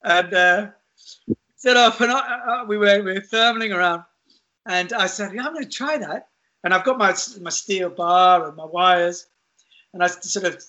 and 0.02 0.34
uh, 0.34 0.66
set 1.54 1.76
off, 1.76 2.00
and 2.00 2.10
I, 2.10 2.64
we, 2.66 2.76
were, 2.76 3.04
we 3.04 3.12
were 3.12 3.20
thermaling 3.20 3.72
around. 3.72 4.02
And 4.66 4.92
I 4.94 5.06
said, 5.06 5.32
yeah, 5.32 5.46
I'm 5.46 5.52
going 5.52 5.62
to 5.62 5.70
try 5.70 5.96
that. 5.96 6.26
And 6.64 6.74
I've 6.74 6.82
got 6.82 6.98
my, 6.98 7.14
my 7.40 7.50
steel 7.50 7.88
bar 7.88 8.48
and 8.48 8.56
my 8.56 8.64
wires, 8.64 9.26
and 9.94 10.02
I 10.02 10.08
sort 10.08 10.46
of 10.46 10.60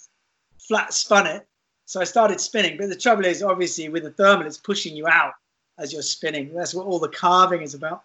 flat 0.60 0.94
spun 0.94 1.26
it. 1.26 1.48
So 1.86 2.00
I 2.00 2.04
started 2.04 2.40
spinning. 2.40 2.78
But 2.78 2.90
the 2.90 2.96
trouble 2.96 3.26
is, 3.26 3.42
obviously, 3.42 3.90
with 3.90 4.04
the 4.04 4.12
thermal, 4.12 4.46
it's 4.46 4.58
pushing 4.60 4.96
you 4.96 5.08
out 5.08 5.34
as 5.80 5.92
you're 5.92 6.04
spinning. 6.04 6.54
That's 6.54 6.76
what 6.76 6.86
all 6.86 7.00
the 7.00 7.10
carving 7.10 7.64
is 7.64 7.74
about. 7.74 8.04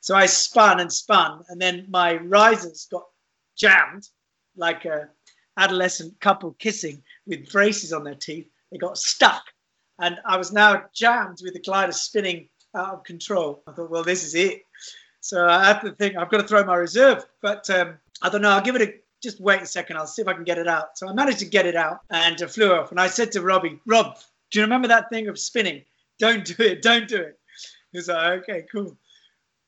So 0.00 0.14
I 0.14 0.24
spun 0.24 0.80
and 0.80 0.90
spun, 0.90 1.44
and 1.50 1.60
then 1.60 1.84
my 1.90 2.16
risers 2.16 2.88
got 2.90 3.04
jammed 3.54 4.08
like 4.56 4.84
a 4.84 5.08
adolescent 5.56 6.18
couple 6.20 6.52
kissing 6.58 7.02
with 7.26 7.50
braces 7.52 7.92
on 7.92 8.04
their 8.04 8.14
teeth. 8.14 8.48
They 8.70 8.78
got 8.78 8.98
stuck, 8.98 9.42
and 10.00 10.18
I 10.24 10.36
was 10.36 10.52
now 10.52 10.84
jammed 10.94 11.38
with 11.42 11.54
the 11.54 11.60
glider 11.60 11.92
spinning 11.92 12.48
out 12.74 12.94
of 12.94 13.04
control. 13.04 13.62
I 13.66 13.72
thought, 13.72 13.90
well, 13.90 14.04
this 14.04 14.24
is 14.24 14.34
it. 14.34 14.62
So 15.20 15.46
I 15.46 15.64
had 15.64 15.80
to 15.80 15.92
think 15.92 16.16
I've 16.16 16.30
got 16.30 16.40
to 16.40 16.48
throw 16.48 16.64
my 16.64 16.76
reserve, 16.76 17.26
but 17.42 17.68
um, 17.70 17.98
I 18.22 18.30
don't 18.30 18.42
know. 18.42 18.50
I'll 18.50 18.62
give 18.62 18.76
it 18.76 18.82
a 18.82 18.94
just 19.22 19.40
wait 19.40 19.60
a 19.60 19.66
second. 19.66 19.96
I'll 19.96 20.06
see 20.06 20.22
if 20.22 20.28
I 20.28 20.32
can 20.32 20.44
get 20.44 20.58
it 20.58 20.68
out. 20.68 20.96
So 20.96 21.08
I 21.08 21.12
managed 21.12 21.40
to 21.40 21.44
get 21.44 21.66
it 21.66 21.76
out 21.76 22.00
and 22.10 22.40
it 22.40 22.50
flew 22.50 22.72
off. 22.72 22.90
And 22.90 23.00
I 23.00 23.06
said 23.06 23.32
to 23.32 23.42
Robbie, 23.42 23.78
Rob, 23.86 24.16
do 24.50 24.58
you 24.58 24.64
remember 24.64 24.88
that 24.88 25.10
thing 25.10 25.28
of 25.28 25.38
spinning? 25.38 25.82
Don't 26.18 26.44
do 26.44 26.54
it. 26.58 26.82
Don't 26.82 27.08
do 27.08 27.16
it. 27.16 27.38
He 27.92 27.98
was 27.98 28.08
like, 28.08 28.42
okay, 28.42 28.64
cool. 28.72 28.96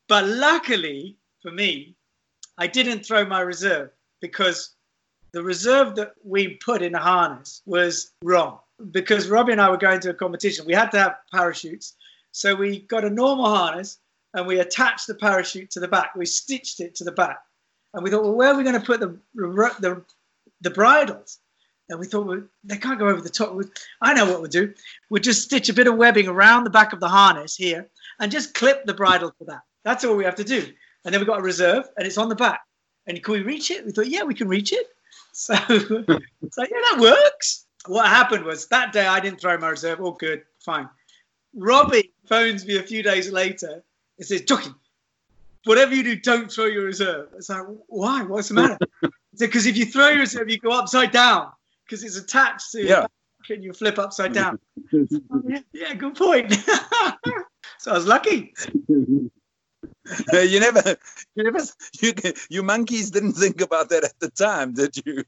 But 0.08 0.24
luckily 0.24 1.16
for 1.42 1.50
me, 1.50 1.96
I 2.58 2.66
didn't 2.66 3.04
throw 3.04 3.24
my 3.24 3.40
reserve 3.40 3.90
because 4.22 4.70
the 5.32 5.42
reserve 5.42 5.94
that 5.96 6.14
we 6.24 6.54
put 6.64 6.80
in 6.80 6.92
the 6.92 6.98
harness 6.98 7.60
was 7.66 8.12
wrong. 8.22 8.60
Because 8.90 9.28
Robbie 9.28 9.52
and 9.52 9.60
I 9.60 9.68
were 9.68 9.76
going 9.76 10.00
to 10.00 10.10
a 10.10 10.14
competition, 10.14 10.64
we 10.64 10.72
had 10.72 10.90
to 10.92 10.98
have 10.98 11.16
parachutes. 11.30 11.94
So 12.30 12.54
we 12.54 12.80
got 12.80 13.04
a 13.04 13.10
normal 13.10 13.46
harness 13.46 13.98
and 14.32 14.46
we 14.46 14.60
attached 14.60 15.06
the 15.06 15.14
parachute 15.14 15.70
to 15.72 15.80
the 15.80 15.88
back. 15.88 16.14
We 16.16 16.24
stitched 16.24 16.80
it 16.80 16.94
to 16.96 17.04
the 17.04 17.12
back. 17.12 17.40
And 17.92 18.02
we 18.02 18.10
thought, 18.10 18.22
well, 18.22 18.32
where 18.32 18.48
are 18.48 18.56
we 18.56 18.62
going 18.62 18.80
to 18.80 18.86
put 18.86 19.00
the, 19.00 19.18
the, 19.34 20.02
the 20.62 20.70
bridles? 20.70 21.38
And 21.90 22.00
we 22.00 22.06
thought, 22.06 22.26
well, 22.26 22.42
they 22.64 22.78
can't 22.78 22.98
go 22.98 23.08
over 23.08 23.20
the 23.20 23.28
top. 23.28 23.54
I 24.00 24.14
know 24.14 24.24
what 24.24 24.40
we'll 24.40 24.50
do. 24.50 24.72
We'll 25.10 25.20
just 25.20 25.42
stitch 25.42 25.68
a 25.68 25.74
bit 25.74 25.86
of 25.86 25.96
webbing 25.96 26.28
around 26.28 26.64
the 26.64 26.70
back 26.70 26.94
of 26.94 27.00
the 27.00 27.08
harness 27.08 27.54
here 27.54 27.88
and 28.18 28.32
just 28.32 28.54
clip 28.54 28.86
the 28.86 28.94
bridle 28.94 29.30
to 29.38 29.44
that. 29.46 29.60
That's 29.84 30.04
all 30.04 30.16
we 30.16 30.24
have 30.24 30.36
to 30.36 30.44
do. 30.44 30.72
And 31.04 31.12
then 31.12 31.20
we've 31.20 31.28
got 31.28 31.40
a 31.40 31.42
reserve 31.42 31.84
and 31.98 32.06
it's 32.06 32.16
on 32.16 32.30
the 32.30 32.34
back. 32.34 32.62
And 33.06 33.22
can 33.22 33.32
we 33.34 33.42
reach 33.42 33.70
it? 33.70 33.84
We 33.84 33.92
thought, 33.92 34.08
yeah, 34.08 34.22
we 34.22 34.34
can 34.34 34.48
reach 34.48 34.72
it. 34.72 34.86
So 35.34 35.54
it's 35.68 36.58
like, 36.58 36.68
yeah, 36.68 36.76
that 36.90 36.98
works. 37.00 37.64
What 37.86 38.06
happened 38.06 38.44
was 38.44 38.66
that 38.66 38.92
day 38.92 39.06
I 39.06 39.18
didn't 39.18 39.40
throw 39.40 39.56
my 39.56 39.70
reserve. 39.70 39.98
All 39.98 40.12
good, 40.12 40.42
fine. 40.60 40.90
Robbie 41.54 42.12
phones 42.26 42.66
me 42.66 42.76
a 42.76 42.82
few 42.82 43.02
days 43.02 43.32
later 43.32 43.82
and 44.18 44.26
says, 44.26 44.42
Chucky, 44.42 44.70
whatever 45.64 45.94
you 45.94 46.02
do, 46.02 46.16
don't 46.16 46.52
throw 46.52 46.66
your 46.66 46.84
reserve. 46.84 47.28
It's 47.36 47.48
like, 47.48 47.64
why? 47.86 48.24
What's 48.24 48.48
the 48.48 48.54
matter? 48.54 48.78
Because 49.38 49.64
if 49.64 49.78
you 49.78 49.86
throw 49.86 50.08
your 50.08 50.18
reserve, 50.18 50.50
you 50.50 50.58
go 50.58 50.72
upside 50.72 51.10
down 51.10 51.52
because 51.86 52.04
it's 52.04 52.18
attached 52.18 52.70
to 52.72 52.84
yeah. 52.84 53.06
and 53.48 53.64
you 53.64 53.72
flip 53.72 53.98
upside 53.98 54.34
down. 54.34 54.58
yeah, 55.72 55.94
good 55.96 56.14
point. 56.14 56.52
so 57.78 57.92
I 57.92 57.94
was 57.94 58.06
lucky. 58.06 58.52
you 60.32 60.60
never, 60.60 60.96
you 61.34 61.44
never, 61.44 61.60
you, 62.00 62.12
you 62.50 62.62
monkeys 62.62 63.10
didn't 63.10 63.32
think 63.32 63.60
about 63.60 63.88
that 63.90 64.04
at 64.04 64.18
the 64.18 64.30
time, 64.30 64.74
did 64.74 64.96
you? 65.04 65.24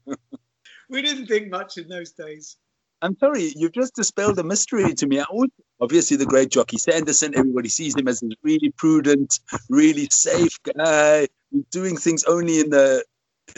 we 0.89 1.01
didn't 1.01 1.27
think 1.27 1.49
much 1.49 1.77
in 1.77 1.87
those 1.87 2.11
days. 2.11 2.57
I'm 3.01 3.17
sorry, 3.17 3.53
you've 3.55 3.73
just 3.73 3.95
dispelled 3.95 4.39
a 4.39 4.43
mystery 4.43 4.93
to 4.93 5.07
me. 5.07 5.21
Always, 5.21 5.51
obviously, 5.79 6.17
the 6.17 6.25
great 6.25 6.49
Jocky 6.49 6.77
Sanderson, 6.77 7.37
everybody 7.37 7.69
sees 7.69 7.95
him 7.95 8.07
as 8.07 8.23
a 8.23 8.29
really 8.41 8.71
prudent, 8.71 9.39
really 9.69 10.07
safe 10.09 10.57
guy, 10.63 11.27
doing 11.71 11.97
things 11.97 12.23
only 12.23 12.59
in 12.61 12.69
the. 12.69 13.03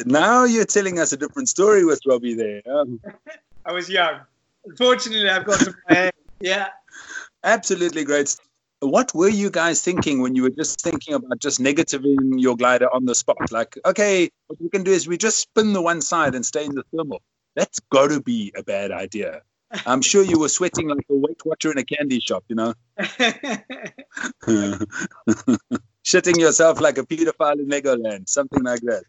Now 0.05 0.43
you're 0.43 0.65
telling 0.65 0.99
us 0.99 1.13
a 1.13 1.17
different 1.17 1.49
story 1.49 1.85
with 1.85 2.01
Robbie 2.05 2.33
there. 2.33 2.61
Um, 2.69 2.99
I 3.65 3.71
was 3.71 3.89
young. 3.89 4.19
Unfortunately, 4.65 5.29
I've 5.29 5.45
got 5.45 5.59
some. 5.59 5.75
Yeah. 6.39 6.69
Absolutely 7.43 8.03
great 8.03 8.35
what 8.79 9.13
were 9.13 9.29
you 9.29 9.49
guys 9.49 9.81
thinking 9.81 10.21
when 10.21 10.35
you 10.35 10.43
were 10.43 10.49
just 10.49 10.81
thinking 10.81 11.13
about 11.13 11.39
just 11.39 11.59
negativing 11.59 12.39
your 12.39 12.55
glider 12.55 12.93
on 12.93 13.05
the 13.05 13.15
spot? 13.15 13.51
Like, 13.51 13.77
okay, 13.85 14.29
what 14.47 14.61
we 14.61 14.69
can 14.69 14.83
do 14.83 14.91
is 14.91 15.07
we 15.07 15.17
just 15.17 15.39
spin 15.39 15.73
the 15.73 15.81
one 15.81 16.01
side 16.01 16.35
and 16.35 16.45
stay 16.45 16.65
in 16.65 16.75
the 16.75 16.83
thermal. 16.95 17.21
That's 17.55 17.79
got 17.91 18.09
to 18.09 18.21
be 18.21 18.53
a 18.55 18.63
bad 18.63 18.91
idea. 18.91 19.41
I'm 19.85 20.01
sure 20.01 20.23
you 20.23 20.39
were 20.39 20.49
sweating 20.49 20.87
like 20.87 21.05
a 21.09 21.15
Weight 21.15 21.41
Watcher 21.43 21.71
in 21.71 21.77
a 21.77 21.83
candy 21.83 22.19
shop, 22.19 22.43
you 22.47 22.55
know? 22.55 22.73
Shitting 26.05 26.39
yourself 26.39 26.79
like 26.79 26.97
a 26.97 27.03
pedophile 27.03 27.59
in 27.59 27.67
Legoland, 27.67 28.29
something 28.29 28.63
like 28.63 28.81
that. 28.81 29.03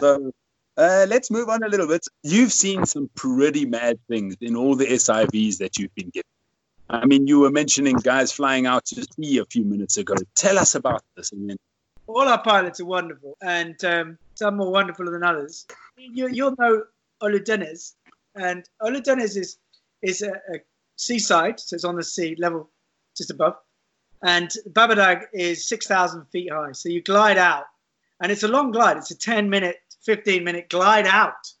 So 0.00 0.32
uh, 0.76 1.06
let's 1.08 1.30
move 1.30 1.48
on 1.48 1.62
a 1.62 1.68
little 1.68 1.88
bit. 1.88 2.06
You've 2.22 2.52
seen 2.52 2.84
some 2.86 3.08
pretty 3.14 3.64
mad 3.64 3.98
things 4.08 4.36
in 4.40 4.54
all 4.54 4.74
the 4.76 4.86
SIVs 4.86 5.58
that 5.58 5.78
you've 5.78 5.94
been 5.94 6.10
given. 6.10 6.28
I 6.90 7.04
mean, 7.04 7.26
you 7.26 7.40
were 7.40 7.50
mentioning 7.50 7.96
guys 7.96 8.32
flying 8.32 8.66
out 8.66 8.86
to 8.86 9.04
sea 9.04 9.38
a 9.38 9.44
few 9.44 9.64
minutes 9.64 9.98
ago. 9.98 10.14
Tell 10.34 10.58
us 10.58 10.74
about 10.74 11.02
this. 11.16 11.32
I 11.32 11.36
mean, 11.36 11.58
all 12.06 12.26
our 12.26 12.42
pilots 12.42 12.80
are 12.80 12.86
wonderful, 12.86 13.36
and 13.42 13.82
um, 13.84 14.18
some 14.34 14.56
more 14.56 14.72
wonderful 14.72 15.10
than 15.10 15.22
others. 15.22 15.66
You, 15.98 16.44
will 16.44 16.54
know 16.58 16.84
Olu 17.22 17.44
Deniz, 17.44 17.94
and 18.34 18.64
Olu 18.82 19.02
Deniz 19.02 19.36
is 19.36 19.58
is 20.00 20.22
a, 20.22 20.30
a, 20.30 20.60
seaside, 20.96 21.60
so 21.60 21.74
it's 21.74 21.84
on 21.84 21.96
the 21.96 22.02
sea 22.02 22.34
level, 22.38 22.70
just 23.16 23.30
above, 23.30 23.56
and 24.22 24.50
Babadag 24.70 25.26
is 25.34 25.68
six 25.68 25.86
thousand 25.86 26.24
feet 26.32 26.50
high. 26.50 26.72
So 26.72 26.88
you 26.88 27.02
glide 27.02 27.36
out, 27.36 27.64
and 28.22 28.32
it's 28.32 28.42
a 28.42 28.48
long 28.48 28.70
glide. 28.70 28.96
It's 28.96 29.10
a 29.10 29.18
ten 29.18 29.50
minute, 29.50 29.76
fifteen 30.02 30.44
minute 30.44 30.70
glide 30.70 31.06
out, 31.06 31.52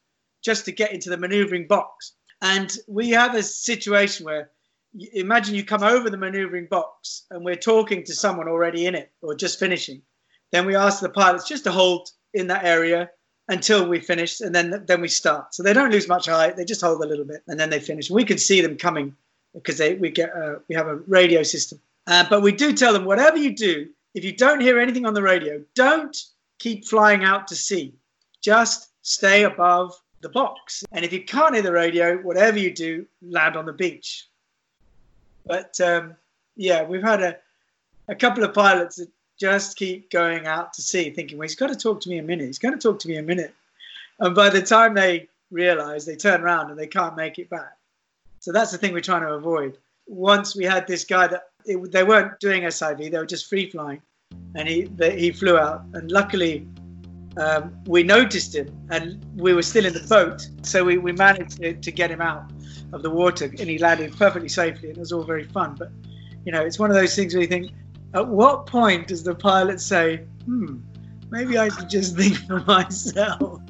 just 0.42 0.64
to 0.64 0.72
get 0.72 0.92
into 0.92 1.10
the 1.10 1.18
manoeuvring 1.18 1.66
box. 1.66 2.14
And 2.40 2.74
we 2.86 3.10
have 3.10 3.34
a 3.34 3.42
situation 3.42 4.24
where 4.24 4.50
imagine 5.12 5.54
you 5.54 5.64
come 5.64 5.82
over 5.82 6.10
the 6.10 6.16
maneuvering 6.16 6.66
box 6.66 7.24
and 7.30 7.44
we're 7.44 7.56
talking 7.56 8.04
to 8.04 8.14
someone 8.14 8.48
already 8.48 8.86
in 8.86 8.94
it 8.94 9.10
or 9.22 9.34
just 9.34 9.58
finishing. 9.58 10.02
Then 10.52 10.66
we 10.66 10.76
ask 10.76 11.00
the 11.00 11.08
pilots 11.08 11.48
just 11.48 11.64
to 11.64 11.72
hold 11.72 12.08
in 12.34 12.46
that 12.48 12.64
area 12.64 13.10
until 13.48 13.88
we 13.88 14.00
finish 14.00 14.40
and 14.40 14.54
then 14.54 14.84
then 14.86 15.00
we 15.00 15.08
start. 15.08 15.54
So 15.54 15.62
they 15.62 15.72
don't 15.72 15.90
lose 15.90 16.08
much 16.08 16.26
height. 16.26 16.56
They 16.56 16.64
just 16.64 16.80
hold 16.80 17.02
a 17.02 17.06
little 17.06 17.24
bit 17.24 17.42
and 17.46 17.58
then 17.58 17.70
they 17.70 17.80
finish. 17.80 18.10
We 18.10 18.24
can 18.24 18.38
see 18.38 18.60
them 18.60 18.76
coming 18.76 19.14
because 19.54 19.78
they 19.78 19.94
we 19.94 20.10
get 20.10 20.34
uh, 20.34 20.56
we 20.68 20.74
have 20.74 20.86
a 20.86 20.96
radio 20.96 21.42
system. 21.42 21.80
Uh, 22.06 22.24
but 22.28 22.42
we 22.42 22.52
do 22.52 22.72
tell 22.72 22.92
them 22.92 23.04
whatever 23.04 23.36
you 23.36 23.54
do, 23.54 23.88
if 24.14 24.24
you 24.24 24.32
don't 24.32 24.60
hear 24.60 24.78
anything 24.78 25.04
on 25.04 25.14
the 25.14 25.22
radio, 25.22 25.62
don't 25.74 26.16
keep 26.58 26.86
flying 26.86 27.24
out 27.24 27.46
to 27.48 27.56
sea. 27.56 27.94
Just 28.40 28.90
stay 29.02 29.44
above 29.44 29.92
the 30.20 30.28
box. 30.28 30.84
And 30.92 31.04
if 31.04 31.12
you 31.12 31.22
can't 31.24 31.54
hear 31.54 31.62
the 31.62 31.72
radio, 31.72 32.16
whatever 32.16 32.58
you 32.58 32.72
do, 32.72 33.06
land 33.22 33.56
on 33.56 33.66
the 33.66 33.72
beach. 33.72 34.26
But 35.48 35.80
um, 35.80 36.14
yeah, 36.56 36.84
we've 36.84 37.02
had 37.02 37.22
a, 37.22 37.36
a 38.08 38.14
couple 38.14 38.44
of 38.44 38.54
pilots 38.54 38.96
that 38.96 39.08
just 39.38 39.76
keep 39.76 40.10
going 40.10 40.46
out 40.46 40.72
to 40.74 40.82
sea, 40.82 41.10
thinking, 41.10 41.38
well, 41.38 41.48
he's 41.48 41.56
got 41.56 41.68
to 41.68 41.76
talk 41.76 42.00
to 42.02 42.08
me 42.08 42.18
a 42.18 42.22
minute. 42.22 42.46
He's 42.46 42.58
going 42.58 42.74
to 42.74 42.80
talk 42.80 42.98
to 43.00 43.08
me 43.08 43.16
a 43.16 43.22
minute. 43.22 43.54
And 44.20 44.34
by 44.34 44.50
the 44.50 44.60
time 44.60 44.94
they 44.94 45.28
realize, 45.50 46.04
they 46.04 46.16
turn 46.16 46.42
around 46.42 46.70
and 46.70 46.78
they 46.78 46.86
can't 46.86 47.16
make 47.16 47.38
it 47.38 47.48
back. 47.48 47.76
So 48.40 48.52
that's 48.52 48.72
the 48.72 48.78
thing 48.78 48.92
we're 48.92 49.00
trying 49.00 49.22
to 49.22 49.34
avoid. 49.34 49.78
Once 50.06 50.56
we 50.56 50.64
had 50.64 50.86
this 50.86 51.04
guy 51.04 51.26
that 51.28 51.50
it, 51.64 51.92
they 51.92 52.02
weren't 52.02 52.38
doing 52.40 52.62
SIV, 52.62 53.10
they 53.10 53.18
were 53.18 53.26
just 53.26 53.48
free 53.48 53.70
flying. 53.70 54.02
and 54.54 54.68
he 54.68 54.84
the, 54.84 55.10
he 55.10 55.30
flew 55.30 55.56
out. 55.56 55.84
And 55.94 56.10
luckily, 56.10 56.66
um, 57.36 57.72
we 57.86 58.02
noticed 58.02 58.54
him, 58.54 58.68
and 58.90 59.24
we 59.36 59.52
were 59.52 59.62
still 59.62 59.86
in 59.86 59.92
the 59.92 60.00
boat, 60.00 60.48
so 60.62 60.84
we, 60.84 60.98
we 60.98 61.12
managed 61.12 61.60
to, 61.62 61.74
to 61.74 61.92
get 61.92 62.10
him 62.10 62.20
out 62.20 62.50
of 62.92 63.02
the 63.02 63.10
water, 63.10 63.46
and 63.46 63.60
he 63.60 63.78
landed 63.78 64.16
perfectly 64.16 64.48
safely, 64.48 64.88
and 64.88 64.96
it 64.96 65.00
was 65.00 65.12
all 65.12 65.24
very 65.24 65.44
fun. 65.44 65.76
But 65.78 65.90
you 66.44 66.52
know, 66.52 66.62
it's 66.62 66.78
one 66.78 66.90
of 66.90 66.96
those 66.96 67.14
things 67.14 67.34
where 67.34 67.42
you 67.42 67.48
think, 67.48 67.72
at 68.14 68.26
what 68.26 68.66
point 68.66 69.08
does 69.08 69.22
the 69.22 69.34
pilot 69.34 69.80
say, 69.80 70.24
"Hmm, 70.44 70.78
maybe 71.30 71.58
I 71.58 71.68
should 71.68 71.90
just 71.90 72.16
think 72.16 72.36
for 72.46 72.60
myself"? 72.60 73.60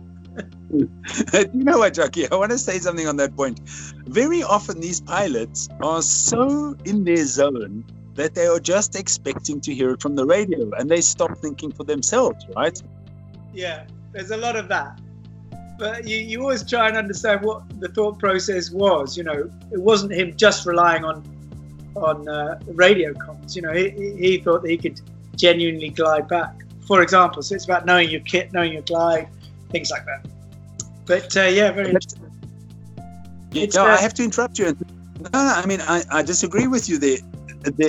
you 0.70 1.48
know 1.52 1.78
what, 1.78 1.94
Jackie? 1.94 2.30
I 2.30 2.36
want 2.36 2.52
to 2.52 2.58
say 2.58 2.78
something 2.78 3.08
on 3.08 3.16
that 3.16 3.34
point. 3.36 3.60
Very 4.06 4.42
often, 4.42 4.80
these 4.80 5.00
pilots 5.00 5.68
are 5.80 6.02
so 6.02 6.76
in 6.84 7.04
their 7.04 7.24
zone 7.24 7.84
that 8.14 8.34
they 8.34 8.46
are 8.46 8.60
just 8.60 8.96
expecting 8.96 9.60
to 9.60 9.72
hear 9.72 9.90
it 9.90 10.02
from 10.02 10.16
the 10.16 10.26
radio 10.26 10.70
and 10.76 10.90
they 10.90 11.00
stop 11.00 11.38
thinking 11.38 11.70
for 11.70 11.84
themselves, 11.84 12.44
right? 12.56 12.82
Yeah, 13.54 13.86
there's 14.12 14.32
a 14.32 14.36
lot 14.36 14.56
of 14.56 14.68
that. 14.68 15.00
But 15.78 16.08
you, 16.08 16.16
you 16.16 16.40
always 16.42 16.68
try 16.68 16.88
and 16.88 16.96
understand 16.96 17.42
what 17.42 17.62
the 17.80 17.88
thought 17.88 18.18
process 18.18 18.70
was. 18.70 19.16
You 19.16 19.22
know, 19.22 19.50
it 19.72 19.80
wasn't 19.80 20.12
him 20.12 20.36
just 20.36 20.66
relying 20.66 21.04
on 21.04 21.22
on 21.96 22.28
uh, 22.28 22.58
radio 22.66 23.12
comms. 23.14 23.56
You 23.56 23.62
know, 23.62 23.72
he, 23.72 23.90
he 24.18 24.38
thought 24.38 24.62
that 24.62 24.70
he 24.70 24.76
could 24.76 25.00
genuinely 25.36 25.90
glide 25.90 26.28
back. 26.28 26.54
For 26.86 27.02
example, 27.02 27.42
so 27.42 27.54
it's 27.54 27.64
about 27.64 27.86
knowing 27.86 28.10
your 28.10 28.20
kit, 28.22 28.52
knowing 28.52 28.72
your 28.72 28.82
glide, 28.82 29.28
things 29.70 29.90
like 29.90 30.04
that. 30.06 30.26
But 31.06 31.36
uh, 31.36 31.42
yeah, 31.44 31.70
very 31.70 31.88
interesting. 31.90 32.24
Yeah, 33.52 33.66
no, 33.74 33.86
uh, 33.86 33.90
I 33.90 33.96
have 33.96 34.14
to 34.14 34.24
interrupt 34.24 34.58
you. 34.58 34.66
No, 34.66 35.28
no, 35.32 35.38
I 35.38 35.64
mean, 35.66 35.80
I, 35.82 36.02
I 36.10 36.22
disagree 36.22 36.66
with 36.66 36.88
you 36.88 36.98
there. 36.98 37.18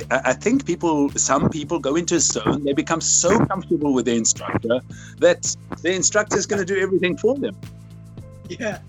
I 0.09 0.33
think 0.33 0.65
people, 0.65 1.09
some 1.11 1.49
people 1.49 1.79
go 1.79 1.95
into 1.95 2.15
a 2.15 2.19
zone, 2.19 2.63
they 2.63 2.73
become 2.73 3.01
so 3.01 3.37
comfortable 3.45 3.93
with 3.93 4.05
their 4.05 4.15
instructor 4.15 4.79
that 5.19 5.55
the 5.83 5.93
instructor 5.93 6.37
is 6.37 6.47
going 6.47 6.59
to 6.59 6.65
do 6.65 6.79
everything 6.81 7.15
for 7.17 7.35
them. 7.35 7.55
Yeah. 8.49 8.79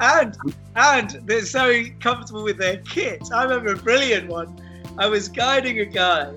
And 0.00 0.36
and 0.74 1.10
they're 1.24 1.44
so 1.44 1.82
comfortable 2.00 2.44
with 2.44 2.58
their 2.58 2.78
kit. 2.78 3.22
I 3.32 3.44
remember 3.44 3.72
a 3.72 3.76
brilliant 3.76 4.28
one. 4.28 4.60
I 4.98 5.06
was 5.06 5.28
guiding 5.28 5.80
a 5.80 5.86
guy, 5.86 6.32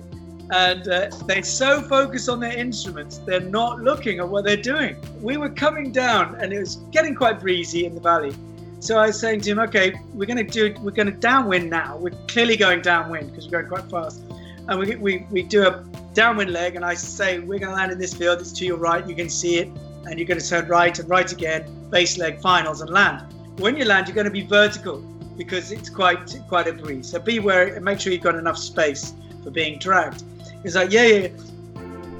and 0.50 0.88
uh, 0.88 1.10
they're 1.26 1.42
so 1.42 1.80
focused 1.82 2.28
on 2.28 2.40
their 2.40 2.56
instruments, 2.56 3.18
they're 3.18 3.40
not 3.40 3.80
looking 3.80 4.18
at 4.18 4.28
what 4.28 4.44
they're 4.44 4.56
doing. 4.56 4.96
We 5.22 5.36
were 5.36 5.48
coming 5.48 5.92
down, 5.92 6.34
and 6.36 6.52
it 6.52 6.58
was 6.58 6.76
getting 6.90 7.14
quite 7.14 7.40
breezy 7.40 7.86
in 7.86 7.94
the 7.94 8.00
valley. 8.00 8.34
So 8.80 8.98
I 8.98 9.06
was 9.08 9.20
saying 9.20 9.42
to 9.42 9.50
him, 9.50 9.58
okay, 9.60 9.94
we're 10.14 10.26
going 10.26 10.44
to 10.44 10.52
do, 10.52 10.74
we're 10.80 10.90
going 10.90 11.12
to 11.12 11.18
downwind 11.18 11.68
now. 11.70 11.98
We're 11.98 12.14
clearly 12.28 12.56
going 12.56 12.80
downwind 12.80 13.30
because 13.30 13.46
we're 13.46 13.62
going 13.62 13.68
quite 13.68 13.90
fast. 13.90 14.22
And 14.68 14.78
we, 14.78 14.96
we, 14.96 15.26
we 15.30 15.42
do 15.42 15.66
a 15.66 15.84
downwind 16.14 16.50
leg, 16.50 16.76
and 16.76 16.84
I 16.84 16.94
say, 16.94 17.38
we're 17.38 17.58
going 17.58 17.70
to 17.70 17.76
land 17.76 17.92
in 17.92 17.98
this 17.98 18.14
field. 18.14 18.40
It's 18.40 18.52
to 18.52 18.64
your 18.64 18.78
right. 18.78 19.06
You 19.06 19.14
can 19.14 19.28
see 19.28 19.58
it. 19.58 19.68
And 20.06 20.18
you're 20.18 20.26
going 20.26 20.40
to 20.40 20.48
turn 20.48 20.68
right 20.68 20.98
and 20.98 21.08
right 21.08 21.30
again, 21.30 21.88
base 21.90 22.18
leg 22.18 22.40
finals 22.40 22.80
and 22.80 22.90
land. 22.90 23.32
When 23.58 23.76
you 23.76 23.84
land, 23.84 24.08
you're 24.08 24.14
going 24.14 24.24
to 24.26 24.30
be 24.30 24.46
vertical 24.46 25.00
because 25.36 25.72
it's 25.72 25.88
quite 25.88 26.40
quite 26.48 26.66
a 26.66 26.72
breeze. 26.72 27.10
So 27.10 27.18
be 27.18 27.38
wary 27.38 27.74
and 27.74 27.84
make 27.84 28.00
sure 28.00 28.12
you've 28.12 28.22
got 28.22 28.36
enough 28.36 28.58
space 28.58 29.12
for 29.42 29.50
being 29.50 29.78
dragged. 29.78 30.24
He's 30.62 30.76
like, 30.76 30.90
yeah, 30.90 31.04
yeah. 31.04 31.28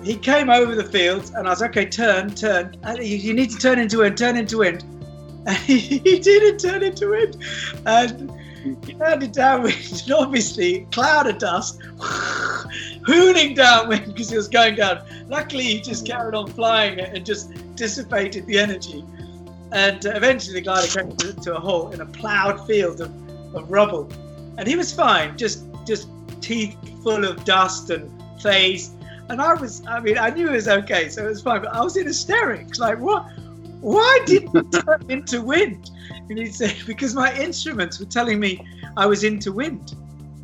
He 0.03 0.17
came 0.17 0.49
over 0.49 0.75
the 0.75 0.85
field, 0.85 1.31
and 1.37 1.47
I 1.47 1.51
was 1.51 1.63
okay. 1.63 1.85
Turn, 1.85 2.35
turn. 2.35 2.75
You 2.99 3.35
need 3.35 3.51
to 3.51 3.59
turn 3.59 3.79
into 3.79 3.99
wind. 3.99 4.17
Turn 4.17 4.37
into 4.37 4.59
wind 4.59 4.83
he 5.67 6.19
didn't 6.19 6.59
turn 6.59 6.83
into 6.83 7.11
wind. 7.11 7.37
And 7.87 8.31
he 8.63 8.95
turned 8.95 9.33
downwind, 9.33 10.11
obviously, 10.15 10.87
cloud 10.93 11.27
of 11.27 11.39
dust, 11.39 11.81
hooning 13.07 13.55
downwind 13.55 14.07
because 14.07 14.31
he 14.31 14.37
was 14.37 14.49
going 14.49 14.77
down. 14.77 15.05
Luckily, 15.29 15.65
he 15.65 15.81
just 15.81 16.07
carried 16.07 16.35
on 16.35 16.49
flying 16.49 16.99
it 16.99 17.15
and 17.15 17.25
just 17.25 17.53
dissipated 17.75 18.47
the 18.47 18.59
energy. 18.59 19.05
And 19.73 20.05
uh, 20.05 20.11
eventually, 20.15 20.55
the 20.55 20.63
glider 20.63 20.89
came 20.89 21.17
to, 21.17 21.33
to, 21.33 21.57
a 21.57 21.61
halt 21.61 21.95
in 21.95 22.01
a 22.01 22.07
ploughed 22.07 22.67
field 22.67 23.01
of, 23.01 23.13
of 23.55 23.71
rubble. 23.71 24.11
And 24.59 24.67
he 24.67 24.77
was 24.77 24.93
fine, 24.93 25.39
just 25.39 25.65
just 25.87 26.09
teeth 26.41 26.77
full 27.03 27.25
of 27.25 27.45
dust 27.45 27.91
and 27.91 28.11
face. 28.43 28.91
And 29.29 29.41
I 29.41 29.55
was, 29.55 29.87
I 29.87 30.01
mean, 30.01 30.19
I 30.19 30.31
knew 30.31 30.49
it 30.49 30.53
was 30.53 30.69
okay, 30.69 31.09
so 31.09 31.25
it 31.25 31.29
was 31.29 31.43
fine. 31.43 31.63
But 31.63 31.73
I 31.73 31.83
was 31.83 31.97
in 31.97 32.07
hysterics, 32.07 32.79
like, 32.79 32.99
what? 32.99 33.27
Why 33.81 34.21
didn't 34.27 34.55
you 34.55 34.81
turn 34.81 35.05
into 35.09 35.43
wind? 35.43 35.91
And 36.29 36.39
he 36.39 36.47
said, 36.47 36.77
because 36.87 37.15
my 37.15 37.35
instruments 37.37 37.99
were 37.99 38.07
telling 38.07 38.41
me 38.41 38.67
I 38.97 39.07
was 39.07 39.25
into 39.25 39.53
wind. 39.53 39.95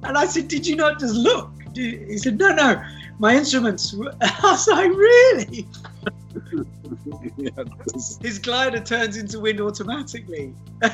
And 0.03 0.16
I 0.16 0.27
said, 0.27 0.49
did 0.49 0.66
you 0.66 0.77
not 0.77 1.01
just 1.01 1.14
look? 1.14 1.51
He 1.75 2.16
said, 2.16 2.38
no, 2.38 2.55
no, 2.55 2.83
my 3.18 3.35
instruments 3.35 3.92
were. 3.92 4.14
I 4.22 4.38
was 4.42 4.66
like, 4.68 4.90
really? 4.90 5.66
His 8.22 8.38
glider 8.38 8.80
turns 8.80 9.16
into 9.16 9.40
wind 9.40 9.60
automatically. 9.60 10.54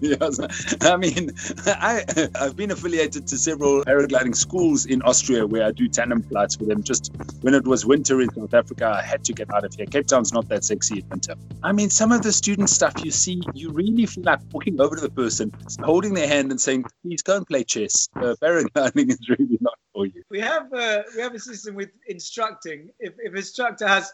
yes, 0.00 0.40
I 0.80 0.96
mean, 0.96 1.30
I 1.66 2.04
I've 2.40 2.56
been 2.56 2.70
affiliated 2.70 3.26
to 3.28 3.38
several 3.38 3.84
paragliding 3.84 4.34
schools 4.34 4.86
in 4.86 5.02
Austria 5.02 5.46
where 5.46 5.66
I 5.66 5.72
do 5.72 5.88
tandem 5.88 6.22
flights 6.22 6.58
with 6.58 6.68
them. 6.68 6.82
Just 6.82 7.12
when 7.42 7.54
it 7.54 7.66
was 7.66 7.84
winter 7.84 8.20
in 8.20 8.32
South 8.34 8.54
Africa, 8.54 8.86
I 8.86 9.02
had 9.02 9.24
to 9.24 9.32
get 9.32 9.52
out 9.52 9.64
of 9.64 9.74
here. 9.74 9.86
Cape 9.86 10.06
Town's 10.06 10.32
not 10.32 10.48
that 10.48 10.64
sexy 10.64 11.00
in 11.00 11.08
winter. 11.08 11.34
I 11.62 11.72
mean, 11.72 11.90
some 11.90 12.12
of 12.12 12.22
the 12.22 12.32
student 12.32 12.70
stuff 12.70 12.94
you 13.04 13.10
see, 13.10 13.42
you 13.54 13.70
really 13.70 14.06
feel 14.06 14.24
like 14.24 14.40
walking 14.52 14.80
over 14.80 14.96
to 14.96 15.02
the 15.02 15.10
person, 15.10 15.52
holding 15.82 16.14
their 16.14 16.28
hand 16.28 16.50
and 16.50 16.60
saying, 16.60 16.84
"Please 17.02 17.22
go 17.22 17.36
and 17.36 17.46
play 17.46 17.64
chess." 17.64 18.08
Uh, 18.16 18.34
paragliding 18.40 19.10
is 19.10 19.28
really 19.28 19.58
not 19.60 19.78
for 19.92 20.06
you. 20.06 20.22
We 20.30 20.40
have 20.40 20.72
uh, 20.72 21.02
we 21.14 21.22
have 21.22 21.34
a 21.34 21.38
system 21.38 21.74
with 21.74 21.90
instructing. 22.08 22.90
If 22.98 23.14
if 23.18 23.34
instructor 23.44 23.86
has 23.86 24.12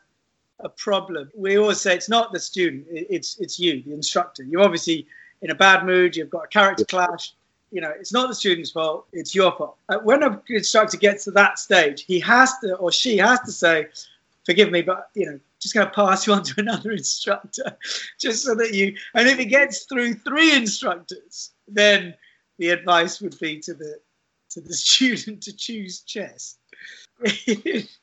a 0.60 0.68
problem. 0.68 1.30
We 1.34 1.56
always 1.56 1.80
say 1.80 1.94
it's 1.94 2.08
not 2.08 2.32
the 2.32 2.40
student, 2.40 2.86
it's 2.90 3.38
it's 3.38 3.58
you, 3.58 3.82
the 3.82 3.94
instructor. 3.94 4.42
You're 4.42 4.62
obviously 4.62 5.06
in 5.42 5.50
a 5.50 5.54
bad 5.54 5.86
mood. 5.86 6.16
You've 6.16 6.30
got 6.30 6.44
a 6.44 6.48
character 6.48 6.84
clash. 6.84 7.34
You 7.70 7.80
know, 7.80 7.92
it's 7.98 8.12
not 8.12 8.28
the 8.28 8.34
student's 8.34 8.72
fault. 8.72 9.06
It's 9.12 9.34
your 9.34 9.52
fault. 9.52 9.76
Uh, 9.88 9.98
when 9.98 10.22
an 10.22 10.40
instructor 10.48 10.96
gets 10.96 11.24
to 11.24 11.30
that 11.32 11.58
stage, 11.58 12.02
he 12.02 12.18
has 12.20 12.58
to 12.58 12.74
or 12.76 12.90
she 12.90 13.16
has 13.18 13.40
to 13.40 13.52
say, 13.52 13.86
"Forgive 14.44 14.70
me, 14.70 14.82
but 14.82 15.10
you 15.14 15.26
know, 15.26 15.40
just 15.60 15.74
going 15.74 15.86
to 15.86 15.92
pass 15.92 16.26
you 16.26 16.32
on 16.32 16.42
to 16.42 16.54
another 16.58 16.90
instructor, 16.90 17.76
just 18.18 18.44
so 18.44 18.54
that 18.56 18.74
you." 18.74 18.96
And 19.14 19.28
if 19.28 19.38
it 19.38 19.46
gets 19.46 19.84
through 19.84 20.14
three 20.14 20.54
instructors, 20.54 21.52
then 21.68 22.14
the 22.58 22.70
advice 22.70 23.20
would 23.20 23.38
be 23.38 23.60
to 23.60 23.74
the 23.74 24.00
to 24.50 24.60
the 24.60 24.74
student 24.86 25.42
to 25.44 25.56
choose 25.56 26.00
chess. 26.00 26.56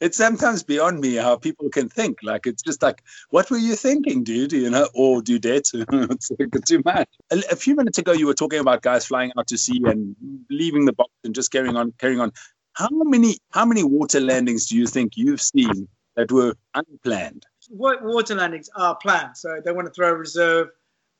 it's 0.00 0.16
sometimes 0.16 0.62
beyond 0.62 1.00
me 1.00 1.16
how 1.16 1.36
people 1.36 1.68
can 1.70 1.88
think. 1.88 2.18
Like 2.22 2.46
it's 2.46 2.62
just 2.62 2.82
like, 2.82 3.02
what 3.30 3.50
were 3.50 3.58
you 3.58 3.74
thinking, 3.74 4.22
dude? 4.22 4.52
You 4.52 4.70
know, 4.70 4.88
or 4.94 5.22
do 5.22 5.38
that? 5.40 5.70
it's 6.10 6.30
like 6.38 6.64
too 6.64 6.82
much. 6.84 7.08
A, 7.32 7.42
a, 7.50 7.56
few 7.56 7.74
minutes 7.74 7.98
ago, 7.98 8.12
you 8.12 8.26
were 8.26 8.34
talking 8.34 8.60
about 8.60 8.82
guys 8.82 9.06
flying 9.06 9.32
out 9.36 9.48
to 9.48 9.58
sea 9.58 9.80
and 9.84 10.14
leaving 10.50 10.84
the 10.84 10.92
box 10.92 11.10
and 11.24 11.34
just 11.34 11.50
carrying 11.50 11.76
on, 11.76 11.92
carrying 11.98 12.20
on. 12.20 12.32
How 12.74 12.88
many 12.90 13.38
how 13.50 13.64
many 13.64 13.82
water 13.82 14.20
landings 14.20 14.66
do 14.66 14.76
you 14.76 14.86
think 14.86 15.16
you've 15.16 15.42
seen 15.42 15.88
that 16.14 16.30
were 16.30 16.54
unplanned? 16.74 17.44
What 17.68 18.04
water 18.04 18.36
landings 18.36 18.70
are 18.76 18.96
planned? 18.96 19.36
So 19.36 19.60
they 19.64 19.72
want 19.72 19.88
to 19.88 19.92
throw 19.92 20.10
a 20.10 20.14
reserve 20.14 20.68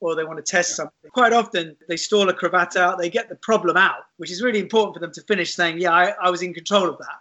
or 0.00 0.14
they 0.14 0.24
want 0.24 0.44
to 0.44 0.50
test 0.50 0.76
something. 0.76 1.10
Quite 1.12 1.32
often, 1.32 1.76
they 1.88 1.96
stall 1.96 2.28
a 2.28 2.34
cravat 2.34 2.76
out, 2.76 2.98
they 2.98 3.10
get 3.10 3.28
the 3.28 3.36
problem 3.36 3.76
out, 3.76 4.04
which 4.16 4.30
is 4.30 4.42
really 4.42 4.58
important 4.58 4.94
for 4.94 5.00
them 5.00 5.12
to 5.12 5.22
finish 5.22 5.54
saying, 5.54 5.78
"Yeah, 5.78 5.92
I, 5.92 6.14
I 6.22 6.30
was 6.30 6.42
in 6.42 6.54
control 6.54 6.88
of 6.88 6.98
that." 6.98 7.20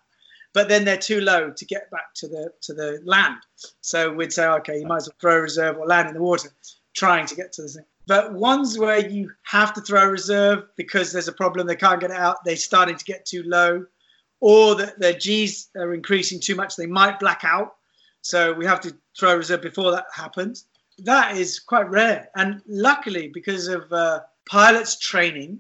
But 0.54 0.68
then 0.68 0.84
they're 0.84 0.98
too 0.98 1.22
low 1.22 1.52
to 1.52 1.66
get 1.66 1.92
back 1.92 2.14
to 2.16 2.28
the 2.28 2.52
to 2.62 2.74
the 2.74 3.02
land. 3.04 3.38
So 3.82 4.12
we'd 4.12 4.34
say, 4.34 4.48
"Okay, 4.48 4.80
you 4.80 4.88
might 4.88 4.98
as 4.98 5.10
well 5.10 5.18
throw 5.20 5.38
a 5.38 5.42
reserve 5.42 5.78
or 5.78 5.86
land 5.86 6.08
in 6.08 6.14
the 6.14 6.22
water, 6.22 6.50
trying 6.96 7.26
to 7.28 7.36
get 7.36 7.54
to 7.54 7.62
the 7.62 7.70
thing." 7.70 7.86
But 8.08 8.34
ones 8.34 8.80
where 8.80 9.08
you 9.08 9.32
have 9.44 9.74
to 9.74 9.82
throw 9.82 10.04
a 10.04 10.10
reserve 10.10 10.64
because 10.76 11.12
there's 11.12 11.28
a 11.28 11.34
problem, 11.34 11.68
they 11.68 11.76
can't 11.76 12.02
get 12.02 12.10
it 12.10 12.18
out, 12.18 12.38
they're 12.44 12.56
starting 12.56 12.96
to 12.96 13.06
get 13.06 13.24
too 13.24 13.44
low, 13.44 13.86
or 14.40 14.74
that 14.76 15.00
their 15.00 15.14
G's 15.14 15.70
are 15.76 15.94
increasing 15.94 16.40
too 16.40 16.56
much, 16.56 16.76
they 16.76 16.88
might 16.88 17.20
black 17.20 17.42
out. 17.44 17.76
So 18.22 18.52
we 18.52 18.66
have 18.66 18.82
to 18.82 18.96
throw 19.18 19.34
a 19.34 19.38
reserve 19.38 19.62
before 19.62 19.92
that 19.92 20.06
happens 20.12 20.66
that 21.06 21.38
is 21.38 21.60
quite 21.60 21.90
rare. 21.90 22.30
And 22.36 22.62
luckily, 22.68 23.28
because 23.28 23.68
of 23.68 23.92
uh, 23.92 24.22
pilots 24.46 24.98
training 24.98 25.60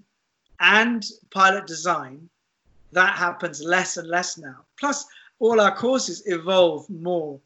and 0.59 1.05
pilot 1.31 1.67
design, 1.67 2.29
that 2.91 3.17
happens 3.17 3.61
less 3.61 3.97
and 3.97 4.07
less 4.07 4.37
now. 4.37 4.65
Plus, 4.79 5.05
all 5.39 5.61
our 5.61 5.75
courses 5.75 6.23
evolve 6.25 6.89
more 6.89 7.39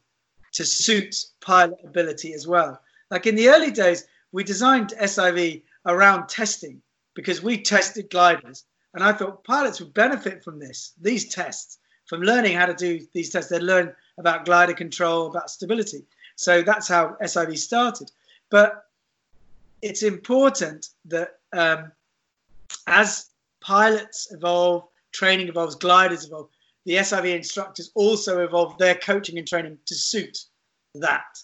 to 0.53 0.65
suit 0.65 1.25
pilot 1.41 1.79
ability 1.83 2.33
as 2.33 2.47
well. 2.47 2.79
Like 3.11 3.27
in 3.27 3.35
the 3.35 3.49
early 3.49 3.71
days, 3.71 4.05
we 4.31 4.43
designed 4.43 4.93
SIV 4.99 5.61
around 5.85 6.27
testing 6.27 6.81
because 7.13 7.43
we 7.43 7.61
tested 7.61 8.09
gliders. 8.09 8.65
And 8.93 9.03
I 9.03 9.11
thought 9.13 9.43
pilots 9.43 9.79
would 9.79 9.93
benefit 9.93 10.43
from 10.43 10.59
this, 10.59 10.93
these 11.01 11.33
tests, 11.33 11.79
from 12.07 12.21
learning 12.21 12.55
how 12.55 12.65
to 12.65 12.73
do 12.73 13.05
these 13.13 13.29
tests. 13.29 13.49
They'd 13.49 13.63
learn 13.63 13.93
about 14.17 14.45
glider 14.45 14.73
control, 14.73 15.27
about 15.27 15.49
stability. 15.49 16.05
So 16.35 16.61
that's 16.61 16.87
how 16.87 17.15
SIV 17.21 17.57
started. 17.57 18.11
But 18.49 18.85
it's 19.81 20.03
important 20.03 20.89
that 21.05 21.39
um, 21.51 21.91
as 22.87 23.29
pilots 23.61 24.31
evolve, 24.31 24.87
training 25.11 25.47
evolves, 25.47 25.75
gliders 25.75 26.25
evolve, 26.25 26.49
the 26.85 26.95
SIV 26.95 27.35
instructors 27.35 27.91
also 27.95 28.43
evolve 28.43 28.77
their 28.77 28.95
coaching 28.95 29.37
and 29.37 29.47
training 29.47 29.77
to 29.85 29.95
suit 29.95 30.45
that. 30.95 31.37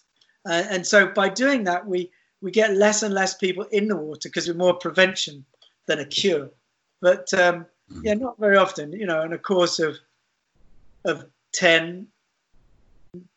Uh, 0.47 0.63
and 0.69 0.85
so 0.85 1.07
by 1.07 1.29
doing 1.29 1.63
that, 1.65 1.85
we, 1.85 2.11
we 2.41 2.51
get 2.51 2.75
less 2.75 3.03
and 3.03 3.13
less 3.13 3.35
people 3.35 3.63
in 3.71 3.87
the 3.87 3.95
water 3.95 4.29
because 4.29 4.47
we're 4.47 4.53
more 4.53 4.73
prevention 4.73 5.45
than 5.87 5.99
a 5.99 6.05
cure. 6.05 6.49
But 7.01 7.33
um, 7.33 7.65
mm. 7.91 8.01
yeah, 8.03 8.13
not 8.13 8.39
very 8.39 8.57
often, 8.57 8.91
you 8.93 9.05
know, 9.05 9.21
in 9.23 9.33
a 9.33 9.37
course 9.37 9.79
of, 9.79 9.97
of 11.05 11.25
10, 11.53 12.07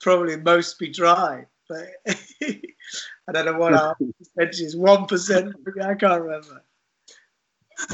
probably 0.00 0.37
most 0.37 0.78
be 0.78 0.88
dry. 0.88 1.46
But 1.68 1.88
I 2.42 3.32
don't 3.32 3.46
know 3.46 3.58
what 3.58 3.74
our 3.74 3.96
percentage 4.18 4.61
is, 4.61 4.76
1%, 4.76 5.54
I 5.82 5.94
can't 5.94 6.22
remember. 6.22 6.62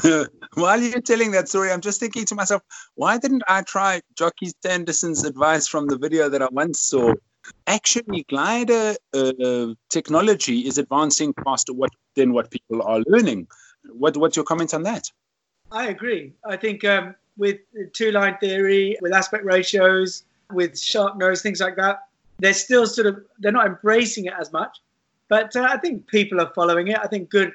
While 0.55 0.81
you're 0.81 1.01
telling 1.01 1.31
that 1.33 1.49
story, 1.49 1.71
I'm 1.71 1.81
just 1.81 2.01
thinking 2.01 2.25
to 2.27 2.35
myself, 2.35 2.62
why 2.95 3.19
didn't 3.19 3.43
I 3.49 3.62
try 3.62 4.01
Jocky 4.17 4.51
Sanderson's 4.62 5.25
advice 5.25 5.67
from 5.67 5.87
the 5.87 5.97
video 5.97 6.29
that 6.29 6.43
I 6.43 6.49
once 6.51 6.81
saw? 6.81 7.14
Actually, 7.67 8.25
glider 8.29 8.95
uh, 9.14 9.67
technology 9.88 10.67
is 10.67 10.77
advancing 10.77 11.33
faster 11.45 11.73
what, 11.73 11.91
than 12.17 12.33
what 12.33 12.51
people 12.51 12.83
are 12.83 13.01
learning. 13.07 13.47
What, 13.91 14.17
what's 14.17 14.37
your 14.37 14.45
comment 14.45 14.75
on 14.75 14.83
that? 14.83 15.11
I 15.71 15.88
agree. 15.88 16.33
I 16.45 16.57
think 16.57 16.85
um, 16.85 17.14
with 17.37 17.59
two 17.93 18.11
line 18.12 18.37
theory, 18.38 18.97
with 19.01 19.14
aspect 19.14 19.45
ratios, 19.45 20.25
with 20.53 20.79
sharp 20.79 21.17
nose, 21.17 21.43
things 21.43 21.61
like 21.61 21.77
that, 21.77 22.09
they're 22.39 22.55
still 22.55 22.87
sort 22.87 23.07
of 23.07 23.25
they're 23.39 23.53
not 23.53 23.67
embracing 23.67 24.27
it 24.27 24.35
as 24.39 24.53
much. 24.53 24.79
But 25.29 25.55
uh, 25.57 25.67
I 25.69 25.77
think 25.77 26.07
people 26.07 26.41
are 26.41 26.53
following 26.55 26.89
it. 26.89 26.99
I 26.99 27.07
think 27.07 27.31
good 27.31 27.53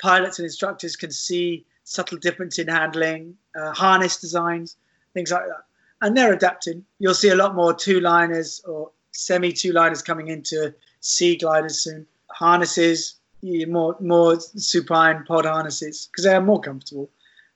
pilots 0.00 0.38
and 0.38 0.46
instructors 0.46 0.96
can 0.96 1.10
see 1.10 1.64
subtle 1.84 2.18
difference 2.18 2.58
in 2.58 2.68
handling, 2.68 3.36
uh, 3.58 3.72
harness 3.72 4.18
designs, 4.20 4.76
things 5.12 5.30
like 5.30 5.46
that. 5.46 5.64
And 6.00 6.16
they're 6.16 6.32
adapting. 6.32 6.84
You'll 6.98 7.14
see 7.14 7.28
a 7.28 7.36
lot 7.36 7.54
more 7.54 7.72
two 7.72 8.00
liners 8.00 8.62
or 8.66 8.90
semi 9.12 9.52
two 9.52 9.72
liners 9.72 10.02
coming 10.02 10.28
into 10.28 10.74
C 11.00 11.36
gliders 11.36 11.78
soon. 11.78 12.06
Harnesses, 12.30 13.16
more 13.42 13.96
more 14.00 14.40
supine 14.40 15.24
pod 15.24 15.44
harnesses 15.44 16.08
because 16.10 16.24
they 16.24 16.34
are 16.34 16.40
more 16.40 16.60
comfortable. 16.60 17.10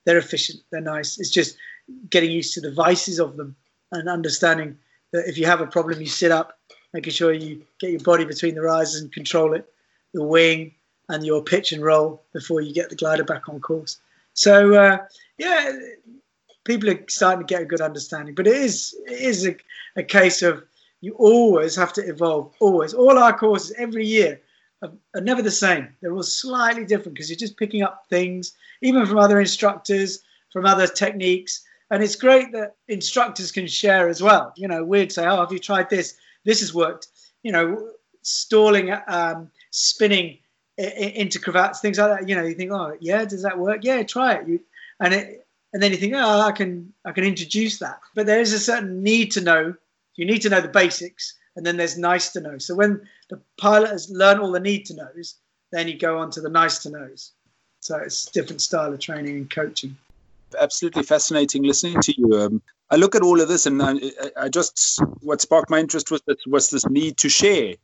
They're 0.05 0.19
efficient. 0.19 0.61
They're 0.71 0.81
nice. 0.81 1.19
It's 1.19 1.31
just 1.31 1.57
getting 2.11 2.31
used 2.31 2.55
to 2.55 2.61
the 2.61 2.73
vices 2.73 3.19
of 3.19 3.37
them 3.37 3.57
and 3.93 4.09
understanding 4.09 4.77
that 5.13 5.29
if 5.29 5.39
you 5.39 5.47
have 5.47 5.61
a 5.61 5.67
problem, 5.67 6.01
you 6.01 6.07
sit 6.07 6.31
up, 6.31 6.59
making 6.93 7.13
sure 7.13 7.33
you 7.33 7.63
get 7.81 7.91
your 7.91 8.01
body 8.01 8.25
between 8.25 8.55
the 8.55 8.63
risers 8.63 9.01
and 9.01 9.13
control 9.13 9.55
it, 9.55 9.69
the 10.15 10.23
wing, 10.23 10.75
and 11.09 11.25
your 11.25 11.43
pitch 11.43 11.73
and 11.73 11.83
roll 11.83 12.23
before 12.33 12.61
you 12.61 12.73
get 12.73 12.91
the 12.91 12.97
glider 12.97 13.25
back 13.25 13.49
on 13.49 13.61
course. 13.61 13.99
So 14.35 14.75
uh, 14.75 14.99
yeah, 15.39 15.73
people 16.65 16.91
are 16.91 17.05
starting 17.09 17.47
to 17.47 17.53
get 17.53 17.63
a 17.63 17.67
good 17.67 17.81
understanding. 17.81 18.35
But 18.35 18.47
it 18.47 18.57
is 18.57 18.95
it 19.07 19.21
is 19.21 19.47
a, 19.47 19.57
a 19.97 20.03
case 20.03 20.43
of 20.43 20.65
you 21.01 21.15
always 21.15 21.75
have 21.77 21.93
to 21.95 22.03
evolve. 22.03 22.53
Always, 22.61 22.95
all 22.95 23.19
our 23.19 23.37
courses 23.37 23.75
every 23.79 24.07
year 24.07 24.41
are, 24.83 24.93
are 25.15 25.21
never 25.21 25.43
the 25.43 25.51
same. 25.51 25.89
They're 26.01 26.13
all 26.13 26.23
slightly 26.23 26.85
different 26.85 27.15
because 27.15 27.31
you're 27.31 27.37
just 27.37 27.57
picking 27.57 27.83
up 27.83 28.05
things, 28.11 28.53
even 28.83 29.07
from 29.07 29.19
other 29.19 29.41
instructors, 29.41 30.21
from 30.53 30.67
other 30.67 30.87
techniques. 30.87 31.65
And 31.91 32.03
it's 32.03 32.17
great 32.17 32.53
that 32.53 32.77
instructors 32.89 33.51
can 33.51 33.67
share 33.67 34.09
as 34.09 34.23
well. 34.23 34.53
You 34.57 34.69
know, 34.69 34.85
we'd 34.85 35.13
say, 35.13 35.27
"Oh, 35.27 35.41
have 35.41 35.53
you 35.53 35.59
tried 35.59 35.89
this? 35.89 36.17
This 36.45 36.61
has 36.61 36.75
worked." 36.75 37.09
You 37.43 37.53
know, 37.53 37.93
stalling, 38.23 38.93
um, 39.07 39.51
spinning 39.71 40.39
into 40.77 41.41
cravats, 41.41 41.81
things 41.81 41.99
like 41.99 42.21
that. 42.21 42.29
You 42.29 42.37
know, 42.37 42.45
you 42.45 42.55
think, 42.55 42.71
oh 42.73 42.97
yeah, 43.01 43.25
does 43.25 43.43
that 43.43 43.59
work? 43.59 43.81
Yeah, 43.83 44.03
try 44.03 44.35
it. 44.35 44.49
You, 44.49 44.61
and 45.01 45.15
it, 45.15 45.47
and 45.73 45.83
then 45.83 45.91
you 45.91 45.99
think, 45.99 46.15
oh, 46.15 46.41
I 46.41 46.53
can, 46.53 46.93
I 47.05 47.13
can 47.13 47.25
introduce 47.25 47.79
that. 47.81 48.01
But 48.15 48.27
there 48.27 48.41
is 48.41 48.53
a 48.53 48.59
certain 48.59 49.03
need 49.03 49.33
to 49.33 49.41
know. 49.41 49.75
You 50.15 50.25
need 50.25 50.43
to 50.43 50.51
know 50.51 50.61
the 50.61 50.69
basics, 50.69 51.35
and 51.57 51.67
then 51.67 51.77
there's 51.77 51.99
nice 51.99 52.33
to 52.33 52.41
know. 52.41 52.59
So 52.59 52.75
when 52.75 53.07
the 53.29 53.41
pilot 53.59 53.91
has 53.91 54.11
learned 54.11 54.41
all 54.41 54.53
the 54.53 54.61
need 54.61 54.87
to 54.87 54.95
knows, 54.95 55.35
then 55.73 55.89
you 55.89 55.99
go 55.99 56.19
on 56.19 56.31
to 56.33 56.41
the 56.41 56.49
nice 56.49 56.79
to 56.81 56.91
knows. 56.91 57.33
So 57.81 57.97
it's 57.97 58.25
different 58.25 58.63
style 58.63 58.93
of 58.93 58.99
training 58.99 59.37
and 59.37 59.51
coaching. 59.51 59.97
Absolutely 60.59 61.03
fascinating 61.03 61.63
listening 61.63 62.01
to 62.03 62.15
you. 62.19 62.39
Um, 62.39 62.63
I 62.91 62.97
look 62.97 63.15
at 63.15 63.23
all 63.23 63.41
of 63.41 63.49
this, 63.49 63.67
and 63.67 63.83
I, 63.83 63.95
I 64.37 64.49
just 64.49 65.01
what 65.21 65.41
sparked 65.41 65.71
my 65.71 65.79
interest 65.79 66.11
was 66.11 66.23
this, 66.27 66.39
was 66.47 66.71
this 66.71 66.89
need 66.89 67.19
to 67.19 67.29
share 67.29 67.75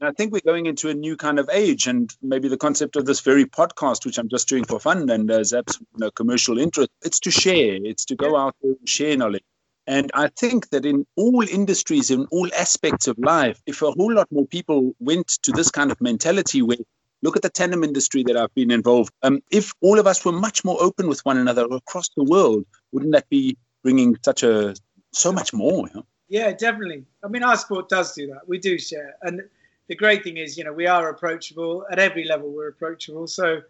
And 0.00 0.08
I 0.08 0.12
think 0.12 0.32
we're 0.32 0.40
going 0.40 0.66
into 0.66 0.88
a 0.88 0.94
new 0.94 1.16
kind 1.16 1.38
of 1.38 1.48
age, 1.52 1.86
and 1.86 2.14
maybe 2.22 2.48
the 2.48 2.56
concept 2.56 2.96
of 2.96 3.04
this 3.04 3.20
very 3.20 3.44
podcast, 3.44 4.04
which 4.04 4.18
I'm 4.18 4.28
just 4.28 4.48
doing 4.48 4.64
for 4.64 4.80
fun 4.80 5.08
and 5.10 5.30
as 5.30 5.52
absolutely 5.52 5.86
no 5.96 6.10
commercial 6.10 6.58
interest, 6.58 6.90
it's 7.02 7.20
to 7.20 7.30
share, 7.30 7.78
it's 7.84 8.04
to 8.06 8.16
go 8.16 8.36
out 8.36 8.56
there 8.62 8.72
and 8.78 8.88
share 8.88 9.16
knowledge. 9.16 9.44
And 9.86 10.10
I 10.14 10.28
think 10.28 10.70
that 10.70 10.86
in 10.86 11.06
all 11.16 11.42
industries, 11.46 12.10
in 12.10 12.26
all 12.30 12.48
aspects 12.54 13.06
of 13.06 13.18
life, 13.18 13.62
if 13.66 13.82
a 13.82 13.90
whole 13.90 14.14
lot 14.14 14.32
more 14.32 14.46
people 14.46 14.94
went 14.98 15.28
to 15.42 15.52
this 15.52 15.70
kind 15.70 15.92
of 15.92 16.00
mentality 16.00 16.62
where 16.62 16.78
look 17.24 17.36
at 17.36 17.42
the 17.42 17.48
tandem 17.48 17.82
industry 17.82 18.22
that 18.22 18.36
I've 18.36 18.54
been 18.54 18.70
involved. 18.70 19.12
Um, 19.22 19.42
if 19.50 19.72
all 19.80 19.98
of 19.98 20.06
us 20.06 20.24
were 20.24 20.32
much 20.32 20.64
more 20.64 20.80
open 20.80 21.08
with 21.08 21.24
one 21.24 21.38
another 21.38 21.66
across 21.70 22.10
the 22.10 22.22
world, 22.22 22.64
wouldn't 22.92 23.12
that 23.12 23.28
be 23.30 23.56
bringing 23.82 24.16
such 24.22 24.42
a 24.42 24.76
so 25.12 25.32
much 25.32 25.52
more? 25.52 25.88
You 25.88 25.94
know? 25.94 26.06
Yeah, 26.28 26.52
definitely. 26.52 27.04
I 27.24 27.28
mean, 27.28 27.42
our 27.42 27.56
sport 27.56 27.88
does 27.88 28.14
do 28.14 28.26
that. 28.28 28.46
We 28.46 28.58
do 28.58 28.78
share, 28.78 29.16
and 29.22 29.42
the 29.88 29.96
great 29.96 30.22
thing 30.22 30.36
is, 30.36 30.56
you 30.56 30.64
know, 30.64 30.72
we 30.72 30.86
are 30.86 31.08
approachable 31.08 31.84
at 31.90 31.98
every 31.98 32.24
level. 32.24 32.50
We're 32.50 32.68
approachable. 32.68 33.26
So, 33.26 33.60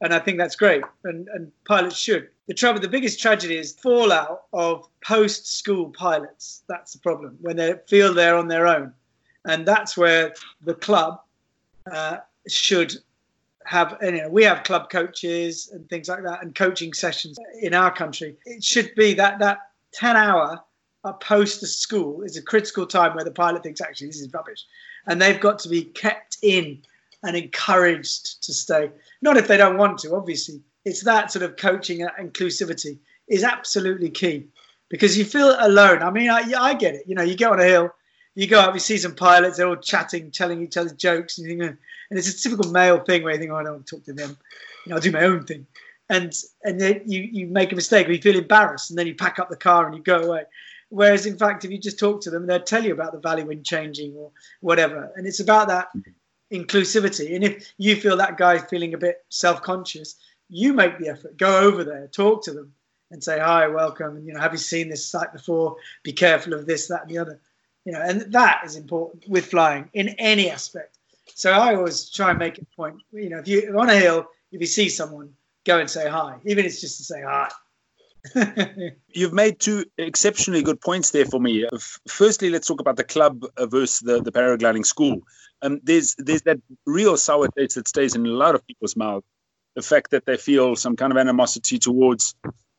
and 0.00 0.12
I 0.12 0.18
think 0.18 0.38
that's 0.38 0.56
great. 0.56 0.82
And, 1.04 1.28
and 1.28 1.52
pilots 1.66 1.96
should. 1.96 2.28
The 2.46 2.54
trouble, 2.54 2.80
the 2.80 2.88
biggest 2.88 3.20
tragedy 3.20 3.56
is 3.56 3.72
fallout 3.72 4.42
of 4.52 4.86
post-school 5.04 5.90
pilots. 5.90 6.64
That's 6.68 6.92
the 6.92 6.98
problem 6.98 7.38
when 7.40 7.56
they 7.56 7.74
feel 7.88 8.12
they're 8.12 8.36
on 8.36 8.48
their 8.48 8.66
own, 8.66 8.92
and 9.44 9.66
that's 9.66 9.96
where 9.96 10.34
the 10.62 10.74
club 10.74 11.20
uh, 11.90 12.18
should 12.48 12.94
have. 13.64 13.98
You 14.02 14.12
know, 14.12 14.28
we 14.28 14.44
have 14.44 14.64
club 14.64 14.90
coaches 14.90 15.70
and 15.72 15.88
things 15.88 16.08
like 16.08 16.22
that, 16.24 16.42
and 16.42 16.54
coaching 16.54 16.92
sessions 16.92 17.38
in 17.60 17.74
our 17.74 17.92
country. 17.92 18.36
It 18.44 18.64
should 18.64 18.94
be 18.94 19.14
that 19.14 19.38
that 19.38 19.58
ten 19.92 20.16
hour 20.16 20.62
post 21.20 21.60
school 21.66 22.22
is 22.22 22.36
a 22.36 22.42
critical 22.42 22.86
time 22.86 23.14
where 23.14 23.24
the 23.24 23.30
pilot 23.30 23.62
thinks 23.62 23.80
actually 23.80 24.06
this 24.06 24.20
is 24.20 24.32
rubbish 24.32 24.64
and 25.06 25.20
they've 25.20 25.40
got 25.40 25.58
to 25.58 25.68
be 25.68 25.82
kept 25.82 26.38
in 26.42 26.80
and 27.24 27.36
encouraged 27.36 28.42
to 28.44 28.52
stay. 28.52 28.90
Not 29.20 29.36
if 29.36 29.48
they 29.48 29.56
don't 29.56 29.78
want 29.78 29.98
to, 29.98 30.14
obviously. 30.14 30.60
It's 30.84 31.02
that 31.04 31.30
sort 31.30 31.44
of 31.44 31.56
coaching 31.56 32.02
and 32.02 32.32
inclusivity 32.32 32.98
is 33.28 33.44
absolutely 33.44 34.10
key 34.10 34.48
because 34.88 35.16
you 35.16 35.24
feel 35.24 35.56
alone. 35.60 36.02
I 36.02 36.10
mean, 36.10 36.28
I, 36.28 36.42
I 36.58 36.74
get 36.74 36.94
it. 36.94 37.04
You 37.06 37.14
know, 37.14 37.22
you 37.22 37.36
get 37.36 37.52
on 37.52 37.60
a 37.60 37.64
hill, 37.64 37.90
you 38.34 38.46
go 38.46 38.60
up, 38.60 38.74
you 38.74 38.80
see 38.80 38.98
some 38.98 39.14
pilots, 39.14 39.56
they're 39.56 39.68
all 39.68 39.76
chatting, 39.76 40.30
telling 40.30 40.62
each 40.62 40.76
other 40.76 40.94
jokes, 40.94 41.38
and, 41.38 41.46
think, 41.46 41.62
and 41.62 41.78
it's 42.18 42.28
a 42.28 42.42
typical 42.42 42.70
male 42.70 42.98
thing 43.00 43.22
where 43.22 43.34
you 43.34 43.38
think, 43.38 43.50
oh, 43.50 43.56
I 43.56 43.62
don't 43.62 43.74
want 43.74 43.86
to 43.86 43.96
talk 43.96 44.04
to 44.06 44.12
them. 44.12 44.36
You 44.84 44.90
know, 44.90 44.96
I'll 44.96 45.02
do 45.02 45.12
my 45.12 45.24
own 45.24 45.44
thing. 45.44 45.66
And 46.08 46.34
and 46.64 46.80
then 46.80 47.02
you, 47.06 47.20
you 47.20 47.46
make 47.46 47.72
a 47.72 47.76
mistake 47.76 48.08
or 48.08 48.12
you 48.12 48.20
feel 48.20 48.36
embarrassed 48.36 48.90
and 48.90 48.98
then 48.98 49.06
you 49.06 49.14
pack 49.14 49.38
up 49.38 49.48
the 49.48 49.56
car 49.56 49.86
and 49.86 49.96
you 49.96 50.02
go 50.02 50.22
away. 50.22 50.44
Whereas, 50.90 51.24
in 51.24 51.38
fact, 51.38 51.64
if 51.64 51.70
you 51.70 51.78
just 51.78 51.98
talk 51.98 52.20
to 52.22 52.30
them, 52.30 52.46
they'll 52.46 52.62
tell 52.62 52.84
you 52.84 52.92
about 52.92 53.12
the 53.12 53.18
valley 53.18 53.44
wind 53.44 53.64
changing 53.64 54.14
or 54.14 54.30
whatever. 54.60 55.10
And 55.16 55.26
it's 55.26 55.40
about 55.40 55.68
that 55.68 55.88
inclusivity. 56.52 57.34
And 57.34 57.42
if 57.42 57.72
you 57.78 57.96
feel 57.96 58.18
that 58.18 58.36
guy 58.36 58.58
feeling 58.58 58.92
a 58.92 58.98
bit 58.98 59.24
self 59.30 59.62
conscious, 59.62 60.16
you 60.50 60.74
make 60.74 60.98
the 60.98 61.08
effort, 61.08 61.38
go 61.38 61.60
over 61.60 61.82
there, 61.82 62.08
talk 62.08 62.44
to 62.44 62.52
them, 62.52 62.74
and 63.10 63.24
say, 63.24 63.38
Hi, 63.38 63.68
welcome. 63.68 64.16
And, 64.16 64.26
you 64.26 64.34
know, 64.34 64.40
have 64.40 64.52
you 64.52 64.58
seen 64.58 64.90
this 64.90 65.08
site 65.08 65.32
before? 65.32 65.76
Be 66.02 66.12
careful 66.12 66.52
of 66.52 66.66
this, 66.66 66.88
that, 66.88 67.02
and 67.02 67.10
the 67.10 67.18
other. 67.18 67.40
You 67.84 67.92
know, 67.92 68.00
and 68.00 68.32
that 68.32 68.62
is 68.64 68.76
important 68.76 69.28
with 69.28 69.46
flying 69.46 69.90
in 69.92 70.10
any 70.10 70.50
aspect. 70.50 70.98
So 71.34 71.50
I 71.50 71.74
always 71.74 72.10
try 72.10 72.30
and 72.30 72.38
make 72.38 72.58
a 72.58 72.64
point. 72.76 72.96
You 73.12 73.30
know, 73.30 73.38
if 73.38 73.48
you're 73.48 73.78
on 73.78 73.90
a 73.90 73.96
hill, 73.96 74.26
if 74.52 74.60
you 74.60 74.66
see 74.66 74.88
someone, 74.88 75.30
go 75.64 75.78
and 75.78 75.90
say 75.90 76.08
hi, 76.08 76.36
even 76.44 76.64
if 76.64 76.72
it's 76.72 76.80
just 76.80 76.98
to 76.98 77.04
say 77.04 77.22
hi. 77.22 77.50
You've 79.08 79.32
made 79.32 79.58
two 79.58 79.84
exceptionally 79.98 80.62
good 80.62 80.80
points 80.80 81.10
there 81.10 81.24
for 81.24 81.40
me. 81.40 81.66
Firstly, 82.06 82.50
let's 82.50 82.68
talk 82.68 82.80
about 82.80 82.96
the 82.96 83.04
club 83.04 83.44
versus 83.58 84.00
the, 84.00 84.22
the 84.22 84.30
paragliding 84.30 84.86
school. 84.86 85.22
Um, 85.62 85.80
there's 85.82 86.14
there's 86.18 86.42
that 86.42 86.58
real 86.86 87.16
sour 87.16 87.48
taste 87.56 87.76
that 87.76 87.88
stays 87.88 88.14
in 88.14 88.26
a 88.26 88.30
lot 88.30 88.54
of 88.54 88.66
people's 88.66 88.96
mouth. 88.96 89.24
The 89.74 89.82
fact 89.82 90.10
that 90.10 90.26
they 90.26 90.36
feel 90.36 90.76
some 90.76 90.96
kind 90.96 91.12
of 91.12 91.18
animosity 91.18 91.78
towards 91.78 92.34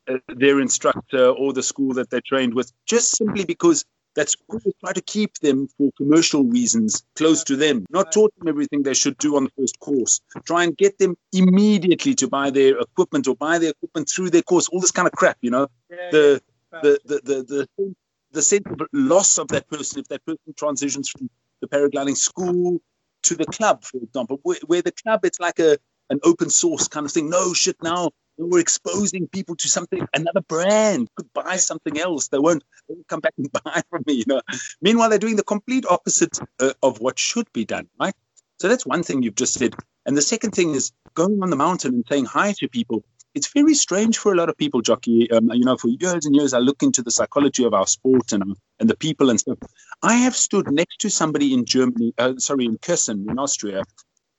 uh, 0.08 0.18
their 0.28 0.60
instructor 0.60 1.28
or 1.30 1.54
the 1.54 1.64
school 1.64 1.94
that 1.96 2.10
they 2.10 2.22
trained 2.22 2.54
with, 2.54 2.72
just 2.86 3.18
simply 3.18 3.46
because 3.46 3.84
that's 4.16 4.36
always 4.48 4.74
try 4.80 4.94
to 4.94 5.02
keep 5.02 5.40
them 5.40 5.68
for 5.78 5.92
commercial 5.98 6.44
reasons 6.44 7.04
close 7.16 7.44
to 7.46 7.56
them, 7.56 7.86
not 7.90 8.12
taught 8.12 8.34
them 8.38 8.48
everything 8.48 8.84
they 8.84 8.94
should 8.94 9.18
do 9.18 9.36
on 9.36 9.46
the 9.46 9.52
first 9.58 9.80
course. 9.80 10.22
Try 10.46 10.64
and 10.64 10.78
get 10.78 10.98
them 11.00 11.18
immediately 11.32 12.14
to 12.16 12.28
buy 12.28 12.50
their 12.50 12.78
equipment 12.80 13.28
or 13.28 13.36
buy 13.36 13.58
their 13.58 13.72
equipment 13.72 14.10
through 14.10 14.30
their 14.30 14.44
course, 14.44 14.68
all 14.70 14.80
this 14.80 14.92
kind 14.92 15.08
of 15.08 15.14
crap, 15.14 15.38
you 15.42 15.52
know. 15.52 15.68
Yeah, 15.90 16.10
the, 16.12 16.42
yeah. 16.74 16.80
the, 16.82 17.00
the, 17.06 17.22
the, 17.24 17.68
the, 17.78 17.96
the 18.32 18.42
sense 18.42 18.66
of 18.68 18.82
loss 18.94 19.38
of 19.38 19.48
that 19.50 19.70
person 19.70 20.00
if 20.00 20.08
that 20.08 20.26
person 20.26 20.54
transitions 20.58 21.10
from 21.10 21.30
the 21.62 21.68
paragliding 21.68 22.18
school 22.18 22.82
to 23.24 23.36
the 23.36 23.46
club, 23.46 23.84
for 23.84 23.98
example, 23.98 24.40
where, 24.44 24.58
where 24.66 24.82
the 24.82 24.92
club 24.92 25.24
it's 25.24 25.40
like 25.40 25.60
a 25.60 25.78
an 26.10 26.20
open 26.24 26.50
source 26.50 26.88
kind 26.88 27.06
of 27.06 27.12
thing. 27.12 27.30
No 27.30 27.54
shit 27.54 27.78
now 27.82 28.12
were 28.38 28.60
exposing 28.60 29.28
people 29.28 29.56
to 29.58 29.68
something, 29.68 30.06
another 30.14 30.42
brand 30.42 31.10
could 31.16 31.32
buy 31.34 31.58
something 31.58 32.00
else. 32.00 32.28
They 32.30 32.40
won't, 32.40 32.64
they 32.88 32.96
won't 32.96 33.08
come 33.08 33.20
back 33.20 33.34
and 33.38 33.52
buy 33.64 33.82
from 33.90 34.04
me, 34.08 34.14
you 34.14 34.26
know. 34.28 34.42
Meanwhile, 34.82 35.10
they're 35.10 35.20
doing 35.20 35.36
the 35.36 35.44
complete 35.44 35.86
opposite 35.90 36.40
uh, 36.60 36.74
of 36.82 37.00
what 37.00 37.20
should 37.20 37.52
be 37.54 37.66
done, 37.66 37.88
right? 38.00 38.14
So 38.60 38.68
that's 38.68 38.86
one 38.86 39.04
thing 39.04 39.24
you've 39.24 39.36
just 39.36 39.56
said. 39.56 39.76
And 40.06 40.18
the 40.18 40.22
second 40.22 40.52
thing 40.52 40.74
is 40.74 40.92
going 41.14 41.42
on 41.42 41.50
the 41.50 41.56
mountain 41.56 41.94
and 41.94 42.06
saying 42.10 42.26
hi 42.26 42.54
to 42.58 42.68
people. 42.68 43.04
It's 43.36 43.52
very 43.52 43.74
strange 43.74 44.20
for 44.20 44.32
a 44.32 44.36
lot 44.36 44.50
of 44.50 44.58
people, 44.58 44.82
Jocky. 44.82 45.30
Um, 45.32 45.50
you 45.52 45.66
know, 45.66 45.76
for 45.76 45.88
years 45.88 46.26
and 46.26 46.36
years, 46.36 46.54
I 46.54 46.60
look 46.60 46.84
into 46.84 47.02
the 47.02 47.10
psychology 47.10 47.66
of 47.66 47.74
our 47.74 47.88
sport 47.88 48.32
and 48.32 48.44
um, 48.44 48.56
and 48.80 48.90
the 48.90 48.96
people 48.96 49.30
and 49.32 49.40
stuff. 49.40 49.58
I 50.04 50.14
have 50.16 50.36
stood 50.36 50.72
next 50.72 51.00
to 51.00 51.10
somebody 51.10 51.54
in 51.54 51.66
Germany, 51.66 52.14
uh, 52.20 52.34
sorry, 52.38 52.66
in 52.66 52.78
Kössen 52.78 53.28
in 53.30 53.40
Austria, 53.40 53.84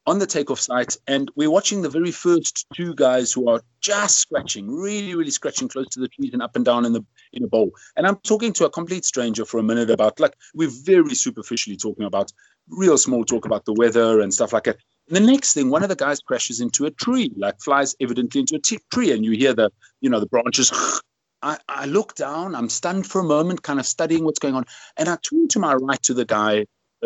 on 0.07 0.19
the 0.19 0.27
takeoff 0.27 0.61
site, 0.61 0.97
and 1.07 1.31
we're 1.35 1.51
watching 1.51 1.83
the 1.83 1.89
very 1.89 2.11
first 2.11 2.67
two 2.75 2.95
guys 2.95 3.33
who 3.33 3.49
are 3.49 3.63
just 3.81 4.19
scratching, 4.19 4.71
really, 4.71 5.15
really 5.15 5.31
scratching 5.31 5.69
close 5.69 5.89
to 5.91 6.01
the 6.01 6.09
trees 6.09 6.33
and 6.33 6.43
up 6.43 6.57
and 6.57 6.65
down 6.65 6.85
in 6.85 6.93
the 6.93 7.05
in 7.33 7.45
a 7.45 7.47
bowl. 7.47 7.71
And 7.97 8.07
I'm 8.07 8.17
talking 8.17 8.53
to 8.55 8.67
a 8.67 8.71
complete 8.71 9.05
stranger 9.05 9.45
for 9.45 9.59
a 9.59 9.63
minute 9.63 9.91
about 9.91 10.21
like 10.21 10.35
we're 10.55 10.71
very 10.71 11.15
superficially 11.15 11.77
talking 11.77 12.05
about 12.05 12.33
real 12.69 12.99
small 12.99 13.25
talk 13.25 13.45
about 13.47 13.65
the 13.65 13.73
weather 13.73 14.21
and 14.21 14.33
stuff 14.33 14.53
like 14.53 14.65
that. 14.65 14.79
The 15.09 15.21
next 15.21 15.55
thing, 15.55 15.71
one 15.71 15.83
of 15.83 15.89
the 15.89 15.97
guys 15.97 16.21
crashes 16.21 16.61
into 16.61 16.87
a 16.87 16.91
tree, 16.91 17.31
like 17.37 17.61
flies 17.61 17.95
evidently 18.01 18.41
into 18.41 18.57
a 18.57 18.59
t- 18.61 18.81
tree, 18.93 19.13
and 19.13 19.25
you 19.25 19.33
hear 19.33 19.55
the, 19.55 19.71
you 20.01 20.09
know, 20.11 20.21
the 20.21 20.27
branches. 20.27 20.73
I, 21.43 21.59
I 21.69 21.85
look 21.85 22.15
down, 22.15 22.55
I'm 22.55 22.71
stunned 22.71 23.07
for 23.07 23.21
a 23.21 23.25
moment, 23.25 23.63
kind 23.63 23.79
of 23.79 23.85
studying 23.85 24.25
what's 24.25 24.39
going 24.39 24.55
on, 24.55 24.65
and 24.97 25.11
I 25.11 25.17
turn 25.17 25.47
to 25.49 25.59
my 25.59 25.75
right 25.75 26.03
to 26.05 26.15
the 26.15 26.25
guy 26.25 26.65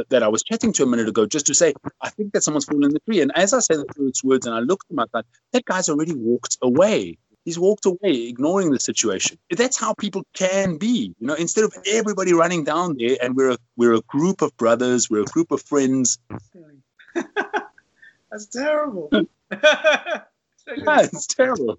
that 0.08 0.22
I 0.22 0.28
was 0.28 0.42
chatting 0.42 0.72
to 0.74 0.82
a 0.82 0.86
minute 0.86 1.08
ago, 1.08 1.26
just 1.26 1.46
to 1.46 1.54
say, 1.54 1.74
I 2.00 2.10
think 2.10 2.32
that 2.32 2.42
someone's 2.42 2.64
fallen 2.64 2.84
in 2.84 2.90
the 2.90 3.00
tree. 3.00 3.20
And 3.20 3.32
as 3.34 3.52
I 3.52 3.60
said 3.60 3.78
the 3.78 3.92
first 3.96 4.24
words, 4.24 4.46
and 4.46 4.54
I 4.54 4.60
looked 4.60 4.86
at 4.88 4.94
him, 4.94 5.00
I 5.00 5.06
thought, 5.12 5.26
that 5.52 5.64
guy's 5.64 5.88
already 5.88 6.14
walked 6.14 6.58
away. 6.62 7.18
He's 7.44 7.58
walked 7.58 7.86
away, 7.86 8.28
ignoring 8.28 8.70
the 8.72 8.80
situation. 8.80 9.38
That's 9.50 9.78
how 9.78 9.94
people 9.94 10.24
can 10.34 10.76
be, 10.76 11.14
you 11.18 11.26
know. 11.26 11.34
Instead 11.34 11.64
of 11.64 11.72
everybody 11.86 12.34
running 12.34 12.64
down 12.64 12.96
there, 12.98 13.16
and 13.22 13.34
we're 13.34 13.52
a, 13.52 13.58
we're 13.76 13.94
a 13.94 14.02
group 14.02 14.42
of 14.42 14.54
brothers, 14.56 15.08
we're 15.08 15.22
a 15.22 15.24
group 15.24 15.50
of 15.50 15.62
friends. 15.62 16.18
That's 18.30 18.46
terrible. 18.46 19.08
yeah, 19.50 20.22
it's 20.66 21.26
terrible. 21.26 21.74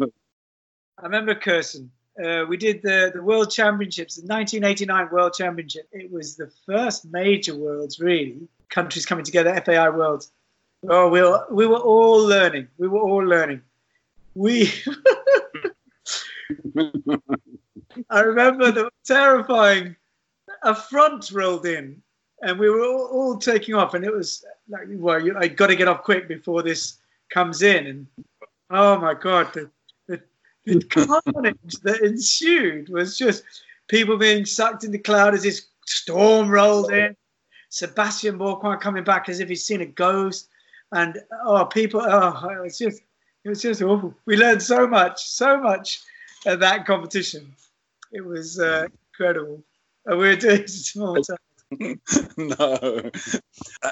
I 0.98 1.04
remember 1.04 1.36
Kössen. 1.36 1.90
Uh, 2.22 2.46
we 2.48 2.58
did 2.58 2.82
the, 2.82 3.12
the 3.14 3.22
World 3.22 3.50
Championships, 3.50 4.16
the 4.16 4.28
1989 4.28 5.10
World 5.12 5.34
Championship. 5.34 5.88
It 5.92 6.12
was 6.12 6.36
the 6.36 6.52
first 6.66 7.06
major 7.06 7.56
Worlds, 7.56 8.00
really. 8.00 8.38
Countries 8.70 9.06
coming 9.06 9.24
together, 9.24 9.60
FAI 9.66 9.90
Worlds. 9.90 10.32
Oh, 10.88 11.10
we 11.10 11.22
were, 11.22 11.46
we 11.50 11.66
were 11.66 11.78
all 11.78 12.20
learning. 12.20 12.68
We 12.78 12.88
were 12.88 13.00
all 13.00 13.26
learning. 13.26 13.62
We. 14.36 14.72
I 18.10 18.20
remember 18.20 18.72
the 18.72 18.90
terrifying. 19.06 19.96
A 20.64 20.76
front 20.76 21.32
rolled 21.32 21.66
in, 21.66 22.02
and 22.42 22.60
we 22.60 22.70
were 22.70 22.84
all, 22.84 23.06
all 23.06 23.38
taking 23.38 23.76
off, 23.76 23.94
and 23.94 24.04
it 24.04 24.12
was 24.14 24.44
like, 24.68 24.88
well, 24.90 25.24
you, 25.24 25.38
I 25.38 25.48
got 25.48 25.68
to 25.68 25.76
get 25.76 25.88
off 25.88 26.04
quick 26.04 26.28
before 26.28 26.64
this 26.64 26.98
comes 27.30 27.62
in, 27.62 27.88
and 27.88 28.08
oh 28.70 29.00
my 29.00 29.14
god, 29.14 29.54
the 29.54 29.70
the, 30.66 30.84
carnage 30.84 31.74
that 31.84 32.02
ensued 32.02 32.90
was 32.90 33.18
just 33.18 33.44
people 33.88 34.18
being 34.18 34.46
sucked 34.46 34.84
in 34.84 34.92
the 34.92 35.00
cloud 35.00 35.34
as 35.34 35.44
this 35.44 35.68
storm 35.86 36.50
rolled 36.50 36.92
in. 36.92 37.16
Sebastian 37.70 38.38
Bourquin 38.38 38.80
coming 38.82 39.04
back 39.04 39.30
as 39.30 39.40
if 39.40 39.48
he's 39.48 39.66
seen 39.66 39.82
a 39.82 39.86
ghost, 39.86 40.50
and 40.92 41.20
oh, 41.46 41.66
people, 41.66 42.02
oh, 42.02 42.50
it 42.50 42.62
was 42.62 42.78
just, 42.78 43.02
it 43.44 43.50
was 43.50 43.62
just 43.62 43.82
awful. 43.82 44.14
We 44.26 44.38
learned 44.38 44.64
so 44.64 44.88
much, 44.88 45.24
so 45.24 45.60
much 45.60 46.02
at 46.48 46.60
that 46.62 46.86
competition. 46.86 47.54
It 48.12 48.26
was 48.26 48.60
uh, 48.60 48.88
incredible. 49.14 49.64
And 50.06 50.18
we 50.18 50.30
were 50.30 50.36
doing 50.36 50.68
small 50.68 51.16
time. 51.16 51.38
no. 52.38 53.12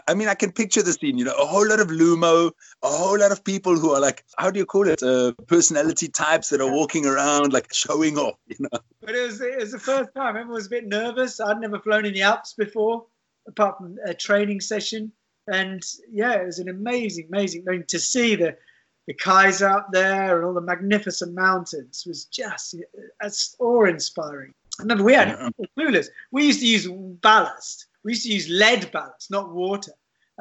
I 0.08 0.14
mean, 0.14 0.28
I 0.28 0.34
can 0.34 0.52
picture 0.52 0.82
the 0.82 0.94
scene, 0.94 1.18
you 1.18 1.26
know, 1.26 1.34
a 1.34 1.46
whole 1.46 1.68
lot 1.68 1.80
of 1.80 1.90
Lumo, 1.90 2.52
a 2.82 2.88
whole 2.88 3.20
lot 3.20 3.32
of 3.32 3.44
people 3.44 3.78
who 3.78 3.92
are 3.92 4.00
like, 4.00 4.24
how 4.38 4.50
do 4.50 4.60
you 4.60 4.66
call 4.66 4.88
it? 4.88 5.04
Uh, 5.04 5.34
personality 5.48 6.08
types 6.08 6.50
that 6.50 6.62
are 6.62 6.72
walking 6.72 7.06
around, 7.06 7.54
like 7.54 7.72
showing 7.74 8.18
off, 8.18 8.38
you 8.48 8.56
know. 8.60 8.80
But 9.02 9.16
it 9.16 9.26
was, 9.28 9.42
it 9.42 9.60
was 9.60 9.72
the 9.72 9.80
first 9.80 10.10
time. 10.16 10.30
Everyone 10.36 10.56
was 10.56 10.68
a 10.68 10.72
bit 10.72 10.88
nervous. 10.88 11.40
I'd 11.40 11.60
never 11.60 11.80
flown 11.80 12.06
in 12.06 12.14
the 12.14 12.24
Alps 12.24 12.54
before, 12.54 13.06
apart 13.48 13.78
from 13.78 13.98
a 14.06 14.14
training 14.14 14.62
session. 14.62 15.12
And 15.48 15.84
yeah, 16.12 16.34
it 16.34 16.46
was 16.46 16.60
an 16.60 16.70
amazing, 16.70 17.28
amazing 17.32 17.64
thing 17.64 17.84
to 17.88 18.00
see 18.00 18.36
the, 18.36 18.58
the 19.06 19.14
Kaiser 19.14 19.70
up 19.70 19.90
there 19.92 20.38
and 20.38 20.46
all 20.46 20.54
the 20.54 20.62
magnificent 20.62 21.34
mountains 21.34 22.04
was 22.06 22.26
just 22.26 22.76
as 23.22 23.56
awe-inspiring. 23.60 24.52
I 24.52 24.57
remember 24.80 25.04
we 25.04 25.14
had 25.14 25.30
yeah. 25.30 25.50
clueless. 25.78 26.08
We 26.32 26.46
used 26.46 26.60
to 26.60 26.68
use 26.68 26.88
ballast. 27.22 27.88
We 28.04 28.12
used 28.12 28.24
to 28.24 28.34
use 28.34 28.50
lead 28.50 28.92
ballast, 28.92 29.32
not 29.32 29.54
water, 29.54 29.94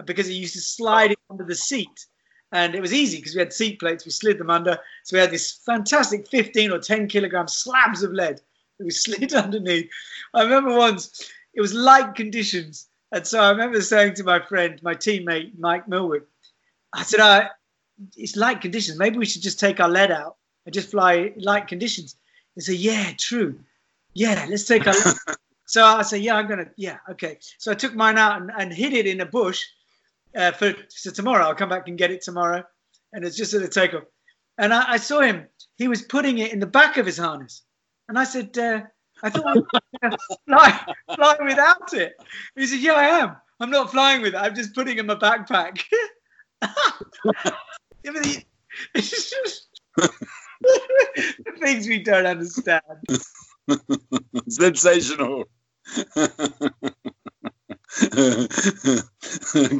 because 0.04 0.28
it 0.28 0.34
used 0.34 0.54
to 0.54 0.60
slide 0.60 1.12
it 1.12 1.18
under 1.30 1.44
the 1.44 1.54
seat. 1.54 2.06
And 2.52 2.74
it 2.74 2.80
was 2.80 2.92
easy 2.92 3.18
because 3.18 3.34
we 3.34 3.40
had 3.40 3.52
seat 3.52 3.80
plates. 3.80 4.04
We 4.04 4.12
slid 4.12 4.38
them 4.38 4.50
under. 4.50 4.78
So 5.04 5.16
we 5.16 5.20
had 5.20 5.30
this 5.30 5.60
fantastic 5.66 6.28
15 6.28 6.70
or 6.70 6.78
10 6.78 7.08
kilogram 7.08 7.48
slabs 7.48 8.02
of 8.02 8.12
lead 8.12 8.40
that 8.78 8.84
we 8.84 8.90
slid 8.90 9.34
underneath. 9.34 9.90
I 10.32 10.42
remember 10.42 10.76
once 10.76 11.30
it 11.54 11.60
was 11.60 11.74
light 11.74 12.14
conditions. 12.14 12.88
And 13.12 13.26
so 13.26 13.40
I 13.40 13.50
remember 13.50 13.80
saying 13.80 14.14
to 14.14 14.24
my 14.24 14.40
friend, 14.40 14.80
my 14.82 14.94
teammate, 14.94 15.58
Mike 15.58 15.88
Millwood, 15.88 16.24
I 16.92 17.02
said, 17.02 17.20
uh, 17.20 17.48
it's 18.16 18.36
light 18.36 18.60
conditions. 18.60 18.98
Maybe 18.98 19.18
we 19.18 19.26
should 19.26 19.42
just 19.42 19.58
take 19.58 19.80
our 19.80 19.88
lead 19.88 20.10
out 20.10 20.36
and 20.66 20.74
just 20.74 20.90
fly 20.90 21.32
light 21.36 21.66
conditions. 21.66 22.16
He 22.54 22.60
said, 22.60 22.76
yeah, 22.76 23.12
true 23.16 23.58
yeah, 24.16 24.46
let's 24.48 24.64
take 24.64 24.86
a 24.86 24.90
look. 24.90 25.38
so 25.66 25.84
I 25.84 26.02
said, 26.02 26.22
yeah, 26.22 26.36
I'm 26.36 26.48
gonna, 26.48 26.70
yeah, 26.76 26.96
okay. 27.10 27.38
So 27.58 27.70
I 27.70 27.74
took 27.74 27.94
mine 27.94 28.16
out 28.16 28.40
and, 28.40 28.50
and 28.56 28.72
hid 28.72 28.94
it 28.94 29.06
in 29.06 29.20
a 29.20 29.26
bush 29.26 29.62
uh, 30.34 30.52
for 30.52 30.74
so 30.88 31.10
tomorrow. 31.10 31.44
I'll 31.44 31.54
come 31.54 31.68
back 31.68 31.86
and 31.88 31.98
get 31.98 32.10
it 32.10 32.22
tomorrow, 32.22 32.64
and 33.12 33.24
it's 33.24 33.36
just 33.36 33.52
at 33.54 33.60
the 33.60 33.68
takeoff. 33.68 34.04
And 34.58 34.72
I, 34.72 34.92
I, 34.92 34.96
saw 34.96 35.20
him; 35.20 35.46
he 35.76 35.86
was 35.86 36.00
putting 36.00 36.38
it 36.38 36.52
in 36.52 36.60
the 36.60 36.66
back 36.66 36.96
of 36.96 37.04
his 37.04 37.18
harness, 37.18 37.62
and 38.08 38.18
I 38.18 38.24
said, 38.24 38.56
uh, 38.56 38.80
I 39.22 39.30
thought 39.30 39.58
fly, 40.48 40.94
fly 41.14 41.36
without 41.44 41.92
it. 41.92 42.14
He 42.54 42.66
said, 42.66 42.80
Yeah, 42.80 42.94
I 42.94 43.04
am. 43.04 43.36
I'm 43.60 43.70
not 43.70 43.90
flying 43.90 44.22
with 44.22 44.34
it. 44.34 44.38
I'm 44.38 44.54
just 44.54 44.74
putting 44.74 44.96
it 44.96 45.00
in 45.00 45.06
my 45.06 45.14
backpack. 45.14 45.82
the 50.02 51.52
things 51.58 51.86
we 51.86 52.02
don't 52.02 52.26
understand. 52.26 52.82
Sensational. 54.48 55.44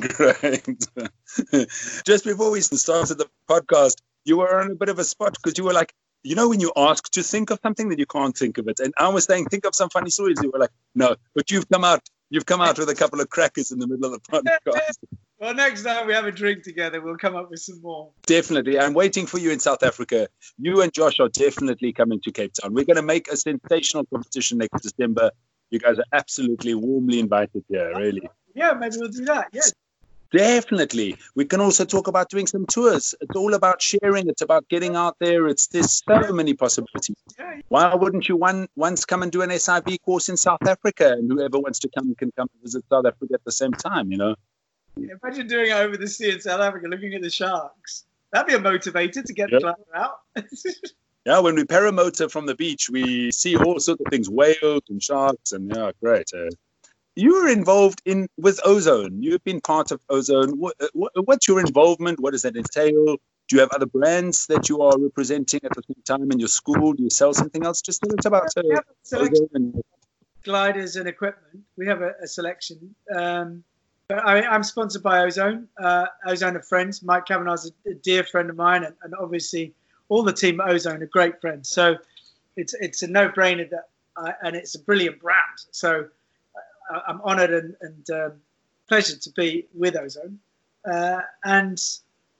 Great. 0.00 0.86
Just 2.04 2.24
before 2.24 2.50
we 2.50 2.60
started 2.60 3.18
the 3.18 3.28
podcast, 3.48 3.96
you 4.24 4.36
were 4.38 4.60
on 4.60 4.70
a 4.72 4.74
bit 4.74 4.88
of 4.88 4.98
a 4.98 5.04
spot 5.04 5.34
because 5.34 5.58
you 5.58 5.64
were 5.64 5.72
like, 5.72 5.92
you 6.22 6.34
know, 6.34 6.48
when 6.48 6.60
you 6.60 6.72
ask 6.76 7.10
to 7.12 7.22
think 7.22 7.50
of 7.50 7.60
something 7.62 7.88
that 7.90 7.98
you 7.98 8.06
can't 8.06 8.36
think 8.36 8.58
of 8.58 8.66
it. 8.68 8.80
And 8.80 8.92
I 8.98 9.08
was 9.08 9.24
saying, 9.24 9.46
think 9.46 9.64
of 9.64 9.74
some 9.74 9.90
funny 9.90 10.10
stories. 10.10 10.38
You 10.42 10.50
were 10.50 10.58
like, 10.58 10.70
no, 10.94 11.16
but 11.34 11.50
you've 11.50 11.68
come 11.68 11.84
out, 11.84 12.08
you've 12.30 12.46
come 12.46 12.60
out 12.60 12.78
with 12.78 12.88
a 12.88 12.94
couple 12.94 13.20
of 13.20 13.28
crackers 13.28 13.72
in 13.72 13.78
the 13.78 13.86
middle 13.86 14.12
of 14.12 14.22
the 14.22 14.30
podcast. 14.30 14.96
well, 15.40 15.54
next 15.54 15.82
time 15.84 16.06
we 16.06 16.14
have 16.14 16.24
a 16.24 16.32
drink 16.32 16.62
together, 16.62 17.00
we'll 17.00 17.16
come 17.16 17.36
up 17.36 17.50
with 17.50 17.60
some 17.60 17.80
more. 17.82 18.10
Definitely. 18.26 18.78
I'm 18.78 18.94
waiting 18.94 19.26
for 19.26 19.38
you 19.38 19.50
in 19.50 19.60
South 19.60 19.82
Africa. 19.82 20.28
You 20.58 20.82
and 20.82 20.92
Josh 20.92 21.20
are 21.20 21.28
definitely 21.28 21.92
coming 21.92 22.20
to 22.22 22.32
Cape 22.32 22.52
Town. 22.54 22.74
We're 22.74 22.84
going 22.84 22.96
to 22.96 23.02
make 23.02 23.28
a 23.28 23.36
sensational 23.36 24.04
competition 24.06 24.58
next 24.58 24.82
December. 24.82 25.30
You 25.70 25.78
guys 25.78 25.98
are 25.98 26.04
absolutely 26.12 26.74
warmly 26.74 27.18
invited 27.18 27.64
here, 27.68 27.92
really. 27.96 28.28
Yeah, 28.54 28.72
maybe 28.72 28.96
we'll 28.98 29.08
do 29.08 29.24
that. 29.26 29.48
Yeah. 29.52 29.62
Definitely. 30.32 31.16
We 31.34 31.44
can 31.44 31.60
also 31.60 31.84
talk 31.84 32.08
about 32.08 32.28
doing 32.28 32.46
some 32.46 32.66
tours. 32.66 33.14
It's 33.20 33.36
all 33.36 33.54
about 33.54 33.80
sharing. 33.80 34.28
It's 34.28 34.42
about 34.42 34.68
getting 34.68 34.96
out 34.96 35.16
there. 35.20 35.46
It's 35.46 35.68
there's 35.68 36.02
so 36.04 36.32
many 36.32 36.54
possibilities. 36.54 37.16
Why 37.68 37.94
wouldn't 37.94 38.28
you 38.28 38.36
one 38.36 38.68
once 38.76 39.04
come 39.04 39.22
and 39.22 39.30
do 39.30 39.42
an 39.42 39.50
SIV 39.50 40.02
course 40.02 40.28
in 40.28 40.36
South 40.36 40.66
Africa, 40.66 41.12
and 41.12 41.30
whoever 41.30 41.58
wants 41.58 41.78
to 41.80 41.88
come 41.96 42.14
can 42.14 42.32
come 42.36 42.48
and 42.52 42.62
visit 42.62 42.84
South 42.90 43.06
Africa 43.06 43.34
at 43.34 43.44
the 43.44 43.52
same 43.52 43.72
time? 43.72 44.10
You 44.10 44.18
know. 44.18 44.34
Imagine 44.96 45.46
doing 45.46 45.70
it 45.70 45.74
over 45.74 45.96
the 45.96 46.08
sea 46.08 46.32
in 46.32 46.40
South 46.40 46.60
Africa, 46.60 46.88
looking 46.88 47.14
at 47.14 47.22
the 47.22 47.30
sharks. 47.30 48.06
That'd 48.32 48.48
be 48.48 48.54
a 48.54 48.58
motivator 48.58 49.24
to 49.24 49.32
get 49.32 49.52
yep. 49.52 49.60
the 49.60 49.74
out. 49.94 50.20
yeah, 51.26 51.38
when 51.38 51.54
we 51.54 51.64
paramotor 51.64 52.30
from 52.30 52.46
the 52.46 52.54
beach, 52.54 52.88
we 52.90 53.30
see 53.30 53.56
all 53.56 53.78
sorts 53.78 54.00
of 54.00 54.10
things, 54.10 54.28
whales 54.28 54.82
and 54.88 55.02
sharks, 55.02 55.52
and 55.52 55.70
yeah, 55.74 55.90
great. 56.02 56.30
Uh, 56.34 56.48
you 57.16 57.32
were 57.42 57.48
involved 57.48 58.02
in 58.04 58.28
with 58.36 58.60
Ozone. 58.64 59.22
You've 59.22 59.42
been 59.42 59.60
part 59.60 59.90
of 59.90 60.00
Ozone. 60.10 60.58
What, 60.58 60.76
what, 60.92 61.12
what's 61.24 61.48
your 61.48 61.60
involvement? 61.60 62.20
What 62.20 62.32
does 62.32 62.42
that 62.42 62.56
entail? 62.56 63.16
Do 63.48 63.56
you 63.56 63.60
have 63.60 63.70
other 63.72 63.86
brands 63.86 64.46
that 64.48 64.68
you 64.68 64.82
are 64.82 64.98
representing 64.98 65.60
at 65.64 65.72
the 65.74 65.82
same 65.86 66.02
time 66.04 66.30
in 66.30 66.38
your 66.38 66.48
school? 66.48 66.92
Do 66.92 67.02
you 67.02 67.10
sell 67.10 67.32
something 67.32 67.64
else? 67.64 67.80
Just 67.80 68.02
tell 68.02 68.12
us 68.18 68.26
about 68.26 68.48
uh, 68.56 68.80
Ozone. 69.14 69.48
And... 69.54 69.82
Gliders 70.44 70.96
and 70.96 71.08
equipment. 71.08 71.64
We 71.76 71.86
have 71.86 72.02
a, 72.02 72.12
a 72.22 72.26
selection. 72.26 72.94
Um, 73.16 73.64
but 74.08 74.24
I, 74.24 74.54
am 74.54 74.62
sponsored 74.62 75.02
by 75.02 75.20
Ozone. 75.20 75.68
Uh, 75.80 76.06
Ozone 76.26 76.56
are 76.56 76.62
friends. 76.62 77.02
Mike 77.02 77.26
Cavanagh's 77.26 77.72
a, 77.86 77.90
a 77.90 77.94
dear 77.94 78.24
friend 78.24 78.50
of 78.50 78.56
mine, 78.56 78.84
and, 78.84 78.94
and, 79.02 79.14
obviously 79.20 79.72
all 80.08 80.22
the 80.22 80.32
team 80.32 80.60
at 80.60 80.68
Ozone 80.68 81.02
are 81.02 81.06
great 81.06 81.40
friends. 81.40 81.68
So 81.68 81.96
it's 82.56 82.74
it's 82.74 83.02
a 83.02 83.08
no 83.08 83.28
brainer 83.28 83.68
that, 83.70 83.88
I, 84.16 84.34
and 84.44 84.54
it's 84.54 84.76
a 84.76 84.78
brilliant 84.78 85.20
brand. 85.20 85.58
So 85.72 86.06
I'm 87.06 87.20
honoured 87.22 87.52
and, 87.52 87.76
and 87.80 88.10
um, 88.10 88.32
to 88.88 89.30
be 89.34 89.66
with 89.74 89.96
Ozone, 89.96 90.38
uh, 90.90 91.20
and 91.44 91.82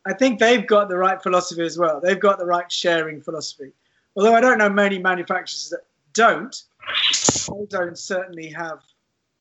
I 0.06 0.12
think 0.12 0.38
they've 0.38 0.66
got 0.66 0.88
the 0.88 0.96
right 0.96 1.20
philosophy 1.20 1.62
as 1.62 1.78
well. 1.78 2.00
They've 2.00 2.20
got 2.20 2.38
the 2.38 2.46
right 2.46 2.70
sharing 2.70 3.20
philosophy. 3.20 3.72
Although 4.16 4.34
I 4.34 4.40
don't 4.40 4.58
know 4.58 4.70
many 4.70 4.98
manufacturers 4.98 5.68
that 5.70 5.82
don't, 6.14 6.62
Ozone 7.50 7.96
certainly 7.96 8.48
have 8.50 8.80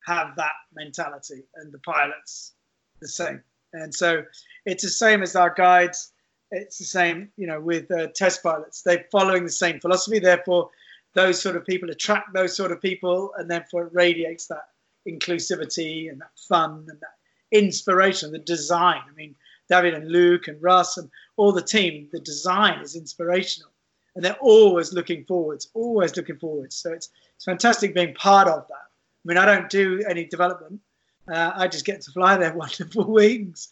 have 0.04 0.36
that 0.36 0.52
mentality, 0.74 1.42
and 1.56 1.72
the 1.72 1.78
pilots 1.78 2.52
the 3.00 3.08
same. 3.08 3.42
And 3.72 3.94
so 3.94 4.24
it's 4.64 4.82
the 4.82 4.88
same 4.90 5.22
as 5.22 5.36
our 5.36 5.52
guides. 5.54 6.12
It's 6.52 6.78
the 6.78 6.84
same, 6.84 7.28
you 7.36 7.46
know, 7.46 7.60
with 7.60 7.90
uh, 7.90 8.08
test 8.08 8.42
pilots. 8.42 8.82
They're 8.82 9.06
following 9.10 9.44
the 9.44 9.50
same 9.50 9.80
philosophy. 9.80 10.20
Therefore, 10.20 10.70
those 11.14 11.40
sort 11.40 11.56
of 11.56 11.66
people 11.66 11.90
attract 11.90 12.32
those 12.32 12.56
sort 12.56 12.70
of 12.70 12.80
people, 12.80 13.32
and 13.36 13.50
therefore 13.50 13.86
it 13.86 13.92
radiates 13.92 14.46
that 14.46 14.68
inclusivity 15.06 16.10
and 16.10 16.20
that 16.20 16.38
fun 16.48 16.86
and 16.88 17.00
that 17.00 17.16
inspiration, 17.52 18.32
the 18.32 18.38
design. 18.38 19.00
I 19.08 19.14
mean, 19.14 19.34
David 19.68 19.94
and 19.94 20.10
Luke 20.10 20.48
and 20.48 20.62
Russ 20.62 20.96
and 20.96 21.10
all 21.36 21.52
the 21.52 21.62
team, 21.62 22.08
the 22.12 22.20
design 22.20 22.80
is 22.80 22.96
inspirational. 22.96 23.70
And 24.14 24.24
they're 24.24 24.36
always 24.40 24.92
looking 24.92 25.24
forwards, 25.24 25.68
always 25.74 26.16
looking 26.16 26.38
forwards. 26.38 26.76
So 26.76 26.92
it's, 26.92 27.10
it's 27.34 27.44
fantastic 27.44 27.94
being 27.94 28.14
part 28.14 28.48
of 28.48 28.66
that. 28.68 28.74
I 28.74 29.24
mean, 29.24 29.36
I 29.36 29.44
don't 29.44 29.68
do 29.68 30.02
any 30.08 30.24
development. 30.24 30.80
Uh, 31.30 31.52
I 31.54 31.68
just 31.68 31.84
get 31.84 32.00
to 32.02 32.12
fly 32.12 32.36
their 32.36 32.54
wonderful 32.54 33.04
wings. 33.04 33.68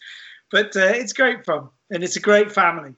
But 0.51 0.77
uh, 0.77 0.93
it's 0.95 1.13
great 1.13 1.45
fun 1.45 1.69
and 1.91 2.05
it's 2.05 2.17
a 2.17 2.21
great 2.21 2.53
family. 2.53 2.95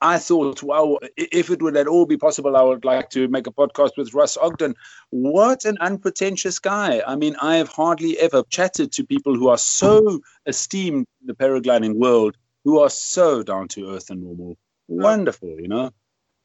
I 0.00 0.18
thought, 0.18 0.62
wow, 0.62 0.98
if 1.16 1.50
it 1.50 1.62
would 1.62 1.76
at 1.76 1.86
all 1.86 2.04
be 2.04 2.16
possible, 2.16 2.56
I 2.56 2.62
would 2.62 2.84
like 2.84 3.10
to 3.10 3.28
make 3.28 3.46
a 3.46 3.52
podcast 3.52 3.96
with 3.96 4.12
Russ 4.12 4.36
Ogden. 4.36 4.74
What 5.10 5.64
an 5.64 5.78
unpretentious 5.80 6.58
guy. 6.58 7.02
I 7.06 7.14
mean, 7.14 7.36
I 7.40 7.56
have 7.56 7.68
hardly 7.68 8.18
ever 8.18 8.42
chatted 8.50 8.90
to 8.92 9.04
people 9.04 9.36
who 9.36 9.48
are 9.48 9.58
so 9.58 10.20
esteemed 10.46 11.06
in 11.20 11.26
the 11.28 11.34
paragliding 11.34 11.94
world, 11.94 12.36
who 12.64 12.80
are 12.80 12.90
so 12.90 13.42
down 13.44 13.68
to 13.68 13.94
earth 13.94 14.10
and 14.10 14.22
normal. 14.22 14.56
Wonderful, 14.88 15.60
you 15.60 15.68
know? 15.68 15.92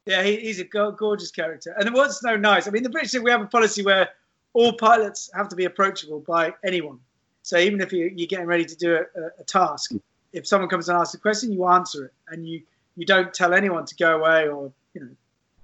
Yeah, 0.06 0.22
he's 0.22 0.60
a 0.60 0.66
gorgeous 0.66 1.32
character. 1.32 1.74
And 1.78 1.94
what's 1.94 2.20
so 2.20 2.36
nice, 2.36 2.68
I 2.68 2.72
mean, 2.72 2.84
the 2.84 2.90
British, 2.90 3.20
we 3.20 3.32
have 3.32 3.42
a 3.42 3.48
policy 3.48 3.84
where 3.84 4.10
all 4.54 4.74
pilots 4.74 5.32
have 5.34 5.50
to 5.50 5.56
be 5.56 5.66
approachable 5.66 6.20
by 6.20 6.54
anyone. 6.64 7.00
So 7.42 7.58
even 7.58 7.82
if 7.82 7.92
you, 7.92 8.06
are 8.06 8.28
getting 8.28 8.46
ready 8.46 8.66
to 8.66 8.76
do 8.76 8.96
a, 8.96 9.42
a 9.42 9.44
task, 9.46 9.92
if 10.34 10.46
someone 10.46 10.70
comes 10.70 10.90
and 10.90 10.98
asks 10.98 11.16
a 11.16 11.20
question, 11.20 11.52
you 11.52 11.66
answer 11.68 12.06
it. 12.06 12.14
And 12.28 12.48
you 12.48 12.62
you 12.96 13.06
don't 13.06 13.34
tell 13.34 13.54
anyone 13.54 13.86
to 13.86 13.96
go 13.96 14.18
away 14.18 14.48
or 14.48 14.72
you 14.94 15.02
know 15.02 15.10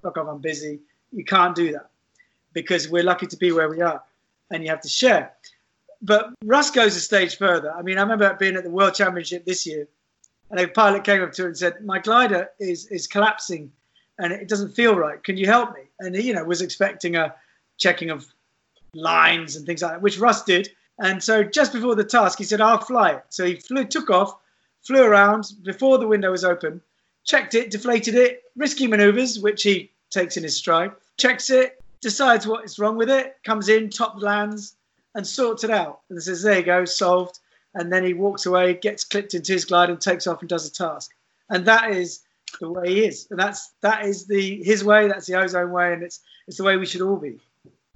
fuck 0.02 0.18
off 0.18 0.28
i'm 0.28 0.40
busy. 0.40 0.80
You 1.12 1.26
can't 1.26 1.56
do 1.56 1.72
that 1.74 1.90
because 2.54 2.90
we're 2.90 3.04
lucky 3.04 3.28
to 3.28 3.38
be 3.38 3.52
where 3.52 3.70
we 3.70 3.82
are 3.82 4.02
and 4.52 4.64
you 4.64 4.70
have 4.70 4.82
to 4.82 4.90
share. 4.90 5.34
But 6.02 6.30
russ 6.44 6.72
goes 6.72 6.96
a 6.96 7.00
stage 7.00 7.38
further. 7.38 7.72
I 7.72 7.82
mean 7.82 7.98
i 7.98 8.02
remember 8.02 8.34
being 8.40 8.56
at 8.56 8.64
the 8.64 8.70
world 8.70 8.96
championship 8.96 9.46
this 9.46 9.66
year 9.66 9.88
and 10.52 10.60
a 10.60 10.68
pilot 10.68 11.04
came 11.04 11.22
up 11.22 11.32
to 11.34 11.44
her 11.44 11.48
and 11.50 11.58
said 11.58 11.84
my 11.84 12.00
glider 12.00 12.50
is 12.60 12.88
is 12.88 13.08
collapsing 13.08 13.72
and 14.18 14.34
it 14.34 14.48
doesn't 14.48 14.76
feel 14.76 14.96
right. 14.96 15.24
Can 15.24 15.38
you 15.38 15.46
help 15.46 15.74
me? 15.74 15.82
And 16.00 16.16
he 16.16 16.28
you 16.28 16.34
know 16.34 16.44
was 16.44 16.62
expecting 16.62 17.16
a 17.16 17.36
checking 17.78 18.10
of 18.10 18.26
lines 18.94 19.56
and 19.56 19.66
things 19.66 19.82
like 19.82 19.94
that 19.94 20.02
which 20.02 20.20
russ 20.20 20.44
did. 20.44 20.70
And 21.02 21.24
so 21.24 21.44
just 21.44 21.72
before 21.72 21.96
the 21.96 22.04
task 22.04 22.38
he 22.38 22.44
said 22.44 22.62
i'll 22.62 22.80
fly 22.80 23.12
it. 23.12 23.26
So 23.30 23.46
he 23.46 23.56
flew 23.56 23.86
took 23.86 24.10
off 24.10 24.36
flew 24.82 25.04
around 25.04 25.52
before 25.64 25.98
the 25.98 26.08
window 26.08 26.32
was 26.32 26.46
open 26.46 26.82
checked 27.30 27.54
it, 27.54 27.70
deflated 27.70 28.16
it, 28.16 28.42
risky 28.56 28.88
maneuvers, 28.88 29.40
which 29.40 29.62
he 29.62 29.92
takes 30.10 30.36
in 30.36 30.42
his 30.42 30.58
stride, 30.58 30.92
checks 31.18 31.52
it, 31.52 31.80
decides 32.02 32.48
what 32.48 32.66
is 32.66 32.80
wrong 32.80 32.98
with 32.98 33.10
it, 33.10 33.38
comes 33.44 33.70
in, 33.70 33.88
top 33.88 34.20
lands, 34.20 34.76
and 35.14 35.26
sorts 35.26 35.64
it 35.64 35.70
out. 35.70 36.00
And 36.10 36.22
says, 36.22 36.42
there 36.42 36.58
you 36.58 36.66
go, 36.66 36.86
solved. 36.86 37.40
And 37.76 37.94
then 37.94 38.04
he 38.04 38.14
walks 38.16 38.48
away, 38.48 38.74
gets 38.74 39.04
clipped 39.04 39.36
into 39.36 39.54
his 39.54 39.66
glide, 39.66 39.92
and 39.92 40.02
takes 40.02 40.26
off 40.26 40.40
and 40.42 40.50
does 40.50 40.68
a 40.68 40.72
task. 40.72 41.12
And 41.52 41.66
that 41.66 41.92
is 41.92 42.22
the 42.60 42.70
way 42.72 42.90
he 42.90 43.06
is. 43.06 43.28
And 43.30 43.40
that's 43.40 43.74
that 43.82 44.06
is 44.06 44.26
the 44.26 44.64
his 44.64 44.84
way, 44.84 45.08
that's 45.08 45.28
the 45.28 45.36
ozone 45.36 45.72
way, 45.72 45.94
and 45.94 46.02
it's 46.02 46.22
it's 46.48 46.58
the 46.58 46.64
way 46.64 46.78
we 46.78 46.88
should 46.88 47.02
all 47.02 47.18
be. 47.18 47.40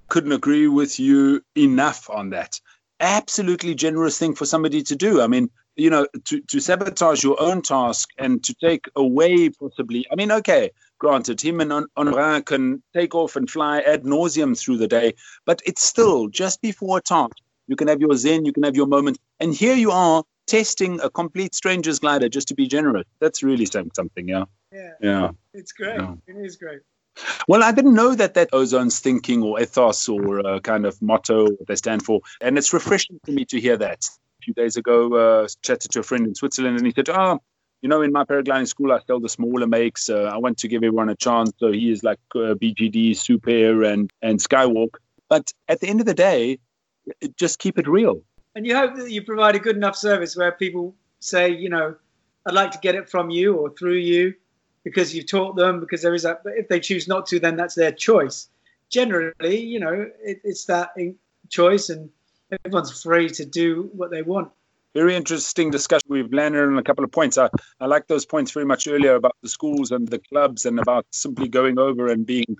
Couldn't 0.08 0.32
agree 0.32 0.68
with 0.68 1.00
you 1.00 1.42
enough 1.56 2.08
on 2.08 2.30
that. 2.30 2.60
Absolutely 3.00 3.74
generous 3.74 4.16
thing 4.16 4.36
for 4.36 4.46
somebody 4.46 4.82
to 4.84 4.94
do. 4.94 5.20
I 5.20 5.26
mean, 5.26 5.50
you 5.76 5.90
know, 5.90 6.06
to, 6.24 6.40
to 6.40 6.60
sabotage 6.60 7.22
your 7.22 7.40
own 7.40 7.62
task 7.62 8.10
and 8.18 8.42
to 8.44 8.54
take 8.54 8.86
away 8.96 9.50
possibly. 9.50 10.06
I 10.10 10.14
mean, 10.14 10.30
okay, 10.32 10.70
granted, 10.98 11.40
him 11.40 11.60
and 11.60 11.86
Honorin 11.96 12.42
can 12.42 12.82
take 12.92 13.14
off 13.14 13.36
and 13.36 13.50
fly 13.50 13.80
ad 13.80 14.04
nauseum 14.04 14.58
through 14.58 14.78
the 14.78 14.88
day, 14.88 15.14
but 15.44 15.62
it's 15.66 15.82
still 15.82 16.28
just 16.28 16.60
before 16.62 16.98
a 16.98 17.02
task. 17.02 17.36
You 17.66 17.76
can 17.76 17.88
have 17.88 18.00
your 18.00 18.14
zen, 18.16 18.44
you 18.44 18.52
can 18.52 18.62
have 18.62 18.76
your 18.76 18.86
moment, 18.86 19.18
and 19.40 19.54
here 19.54 19.74
you 19.74 19.90
are 19.90 20.22
testing 20.46 21.00
a 21.00 21.08
complete 21.08 21.54
stranger's 21.54 21.98
glider 21.98 22.28
just 22.28 22.48
to 22.48 22.54
be 22.54 22.66
generous. 22.66 23.06
That's 23.20 23.42
really 23.42 23.66
something, 23.66 24.28
yeah. 24.28 24.44
Yeah. 24.72 24.92
Yeah. 25.00 25.30
It's 25.54 25.72
great. 25.72 25.96
Yeah. 25.96 26.14
It 26.26 26.36
is 26.36 26.56
great. 26.56 26.80
Well, 27.46 27.62
I 27.62 27.72
didn't 27.72 27.94
know 27.94 28.14
that 28.14 28.34
that 28.34 28.50
ozone's 28.52 28.98
thinking 28.98 29.42
or 29.42 29.60
ethos 29.60 30.08
or 30.08 30.40
a 30.40 30.60
kind 30.60 30.84
of 30.84 31.00
motto 31.00 31.48
they 31.68 31.76
stand 31.76 32.04
for, 32.04 32.20
and 32.40 32.58
it's 32.58 32.72
refreshing 32.72 33.20
for 33.24 33.30
me 33.30 33.44
to 33.46 33.60
hear 33.60 33.76
that 33.76 34.04
few 34.44 34.54
days 34.54 34.76
ago, 34.76 35.14
uh, 35.14 35.48
chatted 35.62 35.90
to 35.92 36.00
a 36.00 36.02
friend 36.02 36.26
in 36.26 36.34
Switzerland, 36.34 36.76
and 36.76 36.86
he 36.86 36.92
said, 36.92 37.08
"Ah, 37.08 37.34
oh, 37.34 37.42
you 37.84 37.88
know, 37.88 38.00
in 38.00 38.12
my 38.12 38.24
paragliding 38.24 38.66
school, 38.66 38.92
I 38.92 39.00
sell 39.06 39.20
the 39.20 39.28
smaller 39.28 39.66
makes. 39.66 40.08
Uh, 40.08 40.22
I 40.22 40.38
want 40.38 40.56
to 40.58 40.68
give 40.68 40.78
everyone 40.78 41.10
a 41.10 41.14
chance. 41.14 41.52
So 41.58 41.70
he 41.70 41.92
is 41.92 42.02
like 42.02 42.18
uh, 42.34 42.54
BGD, 42.54 43.10
Supair, 43.10 43.86
and 43.86 44.10
and 44.22 44.38
Skywalk. 44.38 44.94
But 45.28 45.52
at 45.68 45.80
the 45.80 45.88
end 45.88 46.00
of 46.00 46.06
the 46.06 46.14
day, 46.14 46.58
just 47.36 47.58
keep 47.58 47.78
it 47.78 47.86
real. 47.86 48.22
And 48.54 48.66
you 48.66 48.74
hope 48.74 48.96
that 48.96 49.10
you 49.10 49.20
provide 49.20 49.54
a 49.54 49.58
good 49.58 49.76
enough 49.76 49.96
service 49.96 50.34
where 50.34 50.52
people 50.52 50.94
say, 51.20 51.50
you 51.50 51.68
know, 51.68 51.94
I'd 52.46 52.54
like 52.54 52.70
to 52.70 52.78
get 52.78 52.94
it 52.94 53.10
from 53.10 53.28
you 53.28 53.56
or 53.56 53.68
through 53.68 54.00
you 54.12 54.32
because 54.82 55.14
you've 55.14 55.26
taught 55.26 55.54
them. 55.54 55.78
Because 55.78 56.00
there 56.00 56.14
is 56.14 56.22
that. 56.22 56.42
But 56.42 56.54
if 56.56 56.68
they 56.68 56.80
choose 56.80 57.06
not 57.06 57.26
to, 57.26 57.38
then 57.38 57.54
that's 57.54 57.74
their 57.74 57.92
choice. 57.92 58.48
Generally, 58.88 59.60
you 59.60 59.80
know, 59.80 60.10
it, 60.22 60.40
it's 60.42 60.64
that 60.66 60.92
choice 61.50 61.90
and 61.90 62.08
everyone's 62.64 63.02
free 63.02 63.28
to 63.28 63.44
do 63.44 63.90
what 63.94 64.10
they 64.10 64.22
want. 64.22 64.50
Very 64.94 65.16
interesting 65.16 65.70
discussion. 65.70 66.06
We've 66.08 66.32
landed 66.32 66.62
on 66.62 66.78
a 66.78 66.82
couple 66.82 67.04
of 67.04 67.10
points. 67.10 67.36
I, 67.36 67.48
I 67.80 67.86
like 67.86 68.06
those 68.06 68.24
points 68.24 68.52
very 68.52 68.64
much 68.64 68.86
earlier 68.86 69.16
about 69.16 69.36
the 69.42 69.48
schools 69.48 69.90
and 69.90 70.06
the 70.06 70.20
clubs 70.20 70.66
and 70.66 70.78
about 70.78 71.06
simply 71.10 71.48
going 71.48 71.78
over 71.80 72.06
and 72.06 72.24
being 72.24 72.56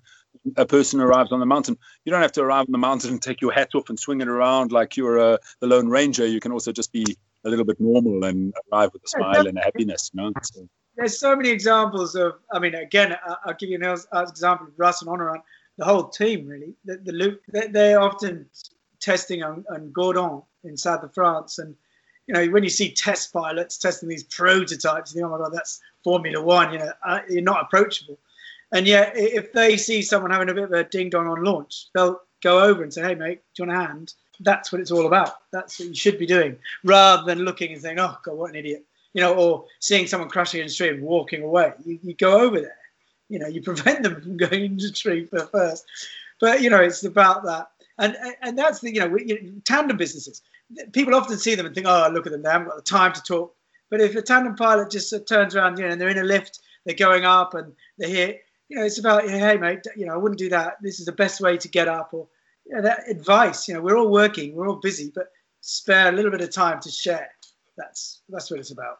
a 0.56 0.66
person 0.66 0.98
who 0.98 1.06
arrives 1.06 1.30
on 1.30 1.38
the 1.38 1.46
mountain. 1.46 1.78
You 2.04 2.10
don't 2.10 2.22
have 2.22 2.32
to 2.32 2.42
arrive 2.42 2.66
on 2.66 2.72
the 2.72 2.78
mountain 2.78 3.12
and 3.12 3.22
take 3.22 3.40
your 3.40 3.52
hat 3.52 3.70
off 3.76 3.88
and 3.88 3.98
swing 3.98 4.20
it 4.20 4.26
around 4.26 4.72
like 4.72 4.96
you're 4.96 5.18
a, 5.18 5.38
the 5.60 5.68
Lone 5.68 5.88
Ranger. 5.88 6.26
You 6.26 6.40
can 6.40 6.50
also 6.50 6.72
just 6.72 6.92
be 6.92 7.04
a 7.44 7.48
little 7.48 7.64
bit 7.64 7.80
normal 7.80 8.24
and 8.24 8.52
arrive 8.72 8.90
with 8.92 9.04
a 9.04 9.08
smile 9.08 9.46
and 9.46 9.56
a 9.56 9.60
happiness. 9.60 10.10
You 10.12 10.22
know? 10.22 10.32
So. 10.42 10.68
There's 10.96 11.18
so 11.18 11.36
many 11.36 11.50
examples 11.50 12.16
of, 12.16 12.34
I 12.52 12.58
mean, 12.58 12.74
again, 12.74 13.16
I'll 13.44 13.54
give 13.54 13.70
you 13.70 13.76
an 13.76 13.84
uh, 13.84 14.26
example 14.28 14.66
of 14.66 14.72
Russ 14.76 15.02
and 15.02 15.08
Honorin, 15.08 15.40
the 15.78 15.84
whole 15.84 16.08
team, 16.08 16.46
really. 16.46 16.74
The, 16.84 16.96
the 16.96 17.12
Luke, 17.12 17.40
they 17.48 17.94
often 17.94 18.46
testing 19.04 19.42
on, 19.42 19.64
on 19.70 19.90
Gourdon 19.90 20.42
in 20.64 20.76
south 20.76 21.02
of 21.02 21.14
France. 21.14 21.58
And, 21.58 21.74
you 22.26 22.34
know, 22.34 22.46
when 22.46 22.64
you 22.64 22.70
see 22.70 22.90
test 22.90 23.32
pilots 23.32 23.76
testing 23.76 24.08
these 24.08 24.24
prototypes, 24.24 25.14
you 25.14 25.20
think, 25.20 25.26
oh 25.30 25.36
my 25.36 25.38
God, 25.38 25.52
that's 25.52 25.80
Formula 26.02 26.42
One, 26.42 26.72
you 26.72 26.78
know, 26.78 26.92
uh, 27.04 27.20
you're 27.28 27.42
not 27.42 27.62
approachable. 27.62 28.18
And 28.72 28.86
yet, 28.86 29.12
if 29.14 29.52
they 29.52 29.76
see 29.76 30.02
someone 30.02 30.30
having 30.30 30.48
a 30.48 30.54
bit 30.54 30.64
of 30.64 30.72
a 30.72 30.84
ding 30.84 31.10
dong 31.10 31.28
on 31.28 31.44
launch, 31.44 31.86
they'll 31.94 32.20
go 32.42 32.60
over 32.60 32.82
and 32.82 32.92
say, 32.92 33.02
hey, 33.02 33.14
mate, 33.14 33.40
do 33.54 33.62
you 33.62 33.68
want 33.68 33.78
a 33.78 33.86
hand? 33.86 34.14
That's 34.40 34.72
what 34.72 34.80
it's 34.80 34.90
all 34.90 35.06
about. 35.06 35.36
That's 35.52 35.78
what 35.78 35.90
you 35.90 35.94
should 35.94 36.18
be 36.18 36.26
doing, 36.26 36.56
rather 36.82 37.24
than 37.24 37.44
looking 37.44 37.72
and 37.72 37.80
saying, 37.80 38.00
oh, 38.00 38.16
God, 38.24 38.34
what 38.34 38.50
an 38.50 38.56
idiot. 38.56 38.84
You 39.12 39.20
know, 39.20 39.34
or 39.34 39.66
seeing 39.78 40.08
someone 40.08 40.28
crashing 40.28 40.60
in 40.60 40.66
the 40.66 40.72
street 40.72 40.94
and 40.94 41.02
walking 41.02 41.42
away. 41.42 41.72
You, 41.84 42.00
you 42.02 42.14
go 42.14 42.40
over 42.40 42.60
there. 42.60 42.76
You 43.28 43.38
know, 43.38 43.46
you 43.46 43.62
prevent 43.70 44.02
them 44.02 44.20
from 44.20 44.36
going 44.36 44.64
into 44.64 44.88
the 44.88 44.92
tree 44.92 45.26
first. 45.26 45.84
But, 46.40 46.60
you 46.60 46.68
know, 46.68 46.80
it's 46.80 47.04
about 47.04 47.44
that 47.44 47.68
and 47.98 48.16
and 48.42 48.58
that's 48.58 48.80
the 48.80 48.94
you 48.94 49.00
know, 49.00 49.16
you 49.16 49.42
know, 49.42 49.52
tandem 49.64 49.96
businesses. 49.96 50.42
People 50.92 51.14
often 51.14 51.38
see 51.38 51.54
them 51.54 51.66
and 51.66 51.74
think, 51.74 51.86
oh, 51.86 52.08
look 52.12 52.26
at 52.26 52.32
them, 52.32 52.42
they 52.42 52.50
haven't 52.50 52.68
got 52.68 52.76
the 52.76 52.82
time 52.82 53.12
to 53.12 53.22
talk. 53.22 53.54
But 53.90 54.00
if 54.00 54.16
a 54.16 54.22
tandem 54.22 54.56
pilot 54.56 54.90
just 54.90 55.12
uh, 55.12 55.20
turns 55.28 55.54
around, 55.54 55.78
you 55.78 55.84
know, 55.84 55.92
and 55.92 56.00
they're 56.00 56.08
in 56.08 56.18
a 56.18 56.24
lift, 56.24 56.60
they're 56.84 56.94
going 56.94 57.24
up, 57.24 57.54
and 57.54 57.72
they 57.98 58.10
hear, 58.10 58.34
you 58.68 58.76
know, 58.76 58.84
it's 58.84 58.98
about, 58.98 59.28
hey, 59.28 59.56
mate, 59.56 59.80
you 59.96 60.06
know, 60.06 60.14
I 60.14 60.16
wouldn't 60.16 60.38
do 60.38 60.48
that. 60.48 60.78
This 60.82 60.98
is 60.98 61.06
the 61.06 61.12
best 61.12 61.40
way 61.40 61.56
to 61.56 61.68
get 61.68 61.86
up, 61.86 62.10
or 62.12 62.26
you 62.66 62.74
know, 62.74 62.82
that 62.82 63.08
advice. 63.08 63.68
You 63.68 63.74
know, 63.74 63.82
we're 63.82 63.98
all 63.98 64.10
working, 64.10 64.54
we're 64.54 64.68
all 64.68 64.76
busy, 64.76 65.12
but 65.14 65.28
spare 65.60 66.08
a 66.08 66.12
little 66.12 66.30
bit 66.30 66.40
of 66.40 66.50
time 66.50 66.80
to 66.80 66.90
share. 66.90 67.28
That's 67.76 68.22
that's 68.28 68.50
what 68.50 68.60
it's 68.60 68.72
about. 68.72 68.98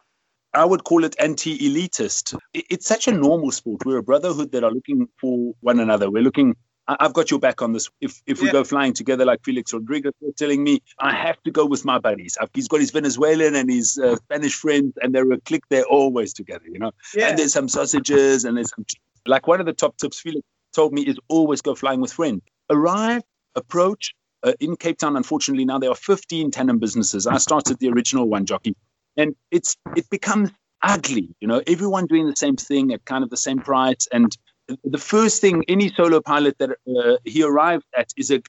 I 0.53 0.63
would 0.63 0.85
call 0.85 1.03
it 1.03 1.15
anti-elitist. 1.19 2.37
It's 2.53 2.87
such 2.87 3.09
a 3.09 3.11
normal 3.11 3.51
sport. 3.51 3.85
We're 3.85 3.97
a 3.97 4.03
brotherhood 4.03 4.53
that 4.53 4.63
are 4.63 4.71
looking 4.71 5.09
for 5.19 5.53
one 5.59 5.81
another. 5.81 6.09
We're 6.09 6.23
looking 6.23 6.55
I've 6.87 7.13
got 7.13 7.31
your 7.31 7.39
back 7.39 7.61
on 7.61 7.73
this. 7.73 7.89
If 7.99 8.21
if 8.27 8.41
we 8.41 8.47
yeah. 8.47 8.53
go 8.53 8.63
flying 8.63 8.93
together 8.93 9.25
like 9.25 9.43
Felix 9.43 9.73
Rodriguez 9.73 10.13
was 10.21 10.35
telling 10.35 10.63
me, 10.63 10.81
I 10.99 11.13
have 11.13 11.41
to 11.43 11.51
go 11.51 11.65
with 11.65 11.83
my 11.83 11.97
buddies. 11.97 12.37
He's 12.53 12.67
got 12.67 12.79
his 12.79 12.91
Venezuelan 12.91 13.55
and 13.55 13.69
his 13.69 13.97
uh, 13.97 14.15
Spanish 14.17 14.55
friends, 14.55 14.93
and 15.01 15.13
they're 15.13 15.31
a 15.31 15.39
clique. 15.41 15.63
They're 15.69 15.85
always 15.85 16.33
together, 16.33 16.65
you 16.71 16.79
know. 16.79 16.91
Yeah. 17.15 17.29
And 17.29 17.39
there's 17.39 17.53
some 17.53 17.67
sausages 17.67 18.43
and 18.45 18.57
there's 18.57 18.69
some 18.69 18.85
Like 19.25 19.47
one 19.47 19.59
of 19.59 19.65
the 19.65 19.73
top 19.73 19.97
tips 19.97 20.19
Felix 20.19 20.45
told 20.73 20.93
me 20.93 21.01
is 21.03 21.17
always 21.27 21.61
go 21.61 21.73
flying 21.73 22.01
with 22.01 22.13
friends. 22.13 22.41
Arrive, 22.69 23.23
approach. 23.55 24.13
Uh, 24.43 24.53
in 24.59 24.75
Cape 24.75 24.99
Town, 24.99 25.17
unfortunately, 25.17 25.65
now 25.65 25.79
there 25.79 25.89
are 25.89 25.95
15 25.95 26.51
tandem 26.51 26.77
businesses. 26.77 27.25
I 27.25 27.37
started 27.37 27.79
the 27.79 27.89
original 27.89 28.29
one, 28.29 28.45
Jocky, 28.45 28.75
and 29.17 29.35
it's 29.49 29.75
it 29.95 30.07
becomes 30.11 30.51
ugly. 30.83 31.35
You 31.39 31.47
know, 31.47 31.61
everyone 31.65 32.05
doing 32.05 32.29
the 32.29 32.35
same 32.35 32.55
thing 32.55 32.93
at 32.93 33.03
kind 33.05 33.23
of 33.23 33.31
the 33.31 33.37
same 33.37 33.59
price. 33.59 34.07
And 34.11 34.35
the 34.83 34.97
first 34.97 35.41
thing 35.41 35.63
any 35.67 35.89
solo 35.89 36.21
pilot 36.21 36.57
that 36.59 36.71
uh, 36.71 37.17
he 37.23 37.43
arrived 37.43 37.85
at 37.97 38.13
is 38.17 38.31
a 38.31 38.41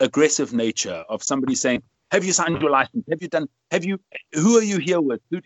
aggressive 0.00 0.52
nature 0.52 1.04
of 1.08 1.22
somebody 1.22 1.54
saying, 1.54 1.82
"Have 2.10 2.24
you 2.24 2.32
signed 2.32 2.60
your 2.60 2.70
license? 2.70 3.04
Have 3.10 3.22
you 3.22 3.28
done? 3.28 3.48
Have 3.70 3.84
you? 3.84 4.00
Who 4.34 4.58
are 4.58 4.62
you 4.62 4.78
here 4.78 5.00
with? 5.00 5.20
Who, 5.30 5.40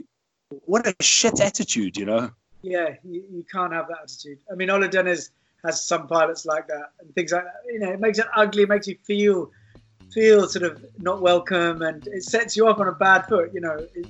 what 0.49 0.87
a 0.87 0.95
shit 1.01 1.41
attitude, 1.41 1.97
you 1.97 2.07
know." 2.07 2.31
Yeah, 2.63 2.95
you, 3.05 3.25
you 3.31 3.45
can't 3.53 3.73
have 3.73 3.89
that 3.89 3.99
attitude. 4.05 4.39
I 4.51 4.55
mean, 4.55 4.69
Olu 4.69 4.91
Deniz 4.91 5.31
has 5.65 5.85
some 5.85 6.07
pilots 6.07 6.47
like 6.47 6.67
that 6.69 6.93
and 7.01 7.15
things 7.15 7.33
like 7.33 7.45
that. 7.45 7.61
You 7.67 7.81
know, 7.81 7.91
it 7.93 8.01
makes 8.01 8.19
it 8.19 8.27
ugly. 8.35 8.63
It 8.63 8.69
makes 8.69 8.87
you 8.87 8.97
feel 9.05 9.51
feel 10.13 10.49
sort 10.49 10.65
of 10.65 10.85
not 10.99 11.21
welcome, 11.21 11.83
and 11.83 12.07
it 12.07 12.25
sets 12.25 12.57
you 12.57 12.69
off 12.69 12.79
on 12.79 12.89
a 12.89 12.93
bad 12.93 13.27
foot. 13.27 13.51
You 13.53 13.61
know. 13.61 13.77
It, 13.95 14.07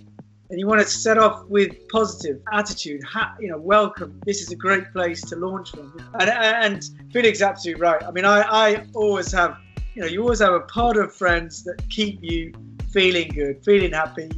and 0.50 0.58
you 0.58 0.66
want 0.66 0.80
to 0.80 0.86
set 0.86 1.18
off 1.18 1.46
with 1.46 1.72
positive 1.88 2.40
attitude. 2.52 3.02
Ha, 3.04 3.34
you 3.40 3.48
know, 3.48 3.58
welcome. 3.58 4.20
This 4.26 4.42
is 4.42 4.50
a 4.50 4.56
great 4.56 4.92
place 4.92 5.22
to 5.22 5.36
launch 5.36 5.70
from. 5.70 5.96
And, 6.20 6.30
and 6.30 7.12
Felix 7.12 7.40
absolutely 7.40 7.80
right. 7.80 8.02
I 8.02 8.10
mean, 8.10 8.24
I, 8.24 8.42
I 8.42 8.86
always 8.94 9.32
have, 9.32 9.56
you 9.94 10.02
know, 10.02 10.08
you 10.08 10.22
always 10.22 10.40
have 10.40 10.52
a 10.52 10.60
pod 10.60 10.96
of 10.96 11.14
friends 11.14 11.64
that 11.64 11.88
keep 11.88 12.18
you 12.22 12.52
feeling 12.92 13.28
good, 13.28 13.64
feeling 13.64 13.92
happy, 13.92 14.30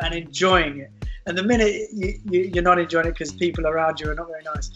and 0.00 0.14
enjoying 0.14 0.80
it. 0.80 0.90
And 1.26 1.38
the 1.38 1.42
minute 1.42 1.88
you, 1.92 2.20
you, 2.30 2.50
you're 2.54 2.62
not 2.62 2.78
enjoying 2.78 3.06
it 3.06 3.12
because 3.12 3.32
people 3.32 3.66
around 3.66 4.00
you 4.00 4.10
are 4.10 4.14
not 4.14 4.28
very 4.28 4.42
nice, 4.44 4.70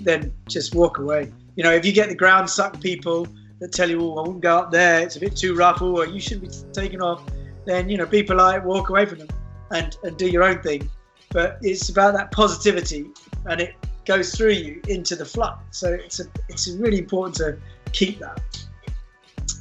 then 0.00 0.32
just 0.48 0.74
walk 0.74 0.98
away. 0.98 1.32
You 1.56 1.64
know, 1.64 1.72
if 1.72 1.84
you 1.84 1.92
get 1.92 2.08
the 2.08 2.14
ground 2.14 2.48
suck 2.48 2.80
people 2.80 3.26
that 3.58 3.72
tell 3.72 3.90
you, 3.90 4.00
oh, 4.00 4.14
I 4.16 4.28
won't 4.28 4.40
go 4.40 4.58
up 4.58 4.70
there, 4.70 5.00
it's 5.00 5.16
a 5.16 5.20
bit 5.20 5.36
too 5.36 5.56
rough, 5.56 5.82
or 5.82 6.06
you 6.06 6.20
shouldn't 6.20 6.50
be 6.50 6.72
taking 6.72 7.02
off, 7.02 7.22
then, 7.66 7.88
you 7.88 7.98
know, 7.98 8.06
people 8.06 8.36
like 8.36 8.64
walk 8.64 8.88
away 8.88 9.04
from 9.04 9.18
them 9.18 9.28
and, 9.70 9.96
and 10.02 10.16
do 10.16 10.28
your 10.28 10.42
own 10.42 10.60
thing. 10.62 10.88
But 11.30 11.58
it's 11.62 11.88
about 11.88 12.14
that 12.14 12.32
positivity 12.32 13.10
and 13.46 13.60
it 13.60 13.74
goes 14.04 14.34
through 14.34 14.52
you 14.52 14.80
into 14.88 15.14
the 15.14 15.24
flight. 15.24 15.56
So 15.70 15.92
it's 15.92 16.20
a, 16.20 16.24
it's 16.48 16.68
really 16.68 16.98
important 16.98 17.36
to 17.36 17.58
keep 17.92 18.18
that. 18.18 18.40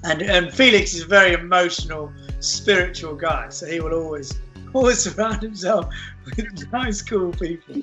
And, 0.04 0.22
and 0.22 0.54
Felix 0.54 0.94
is 0.94 1.04
a 1.04 1.08
very 1.08 1.34
emotional, 1.34 2.12
spiritual 2.40 3.16
guy. 3.16 3.50
So 3.50 3.66
he 3.66 3.80
will 3.80 3.94
always, 3.94 4.40
always 4.74 5.00
surround 5.00 5.44
himself 5.44 5.94
with 6.26 6.72
nice, 6.72 7.02
cool 7.02 7.32
people. 7.34 7.82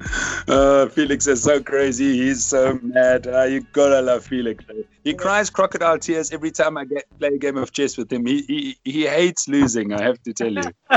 Uh, 0.48 0.88
Felix 0.88 1.26
is 1.28 1.42
so 1.42 1.62
crazy. 1.62 2.16
He's 2.16 2.44
so 2.44 2.78
mad. 2.82 3.26
Uh, 3.26 3.44
you 3.44 3.60
gotta 3.72 4.00
love 4.02 4.24
Felix. 4.24 4.64
He 5.04 5.14
cries 5.14 5.48
crocodile 5.48 5.98
tears 5.98 6.32
every 6.32 6.50
time 6.50 6.76
I 6.76 6.84
get 6.84 7.04
play 7.18 7.28
a 7.28 7.38
game 7.38 7.56
of 7.56 7.70
chess 7.70 7.96
with 7.96 8.12
him. 8.12 8.26
He 8.26 8.42
he, 8.42 8.76
he 8.82 9.06
hates 9.06 9.46
losing. 9.46 9.92
I 9.92 10.02
have 10.02 10.20
to 10.22 10.32
tell 10.32 10.52
you. 10.52 10.72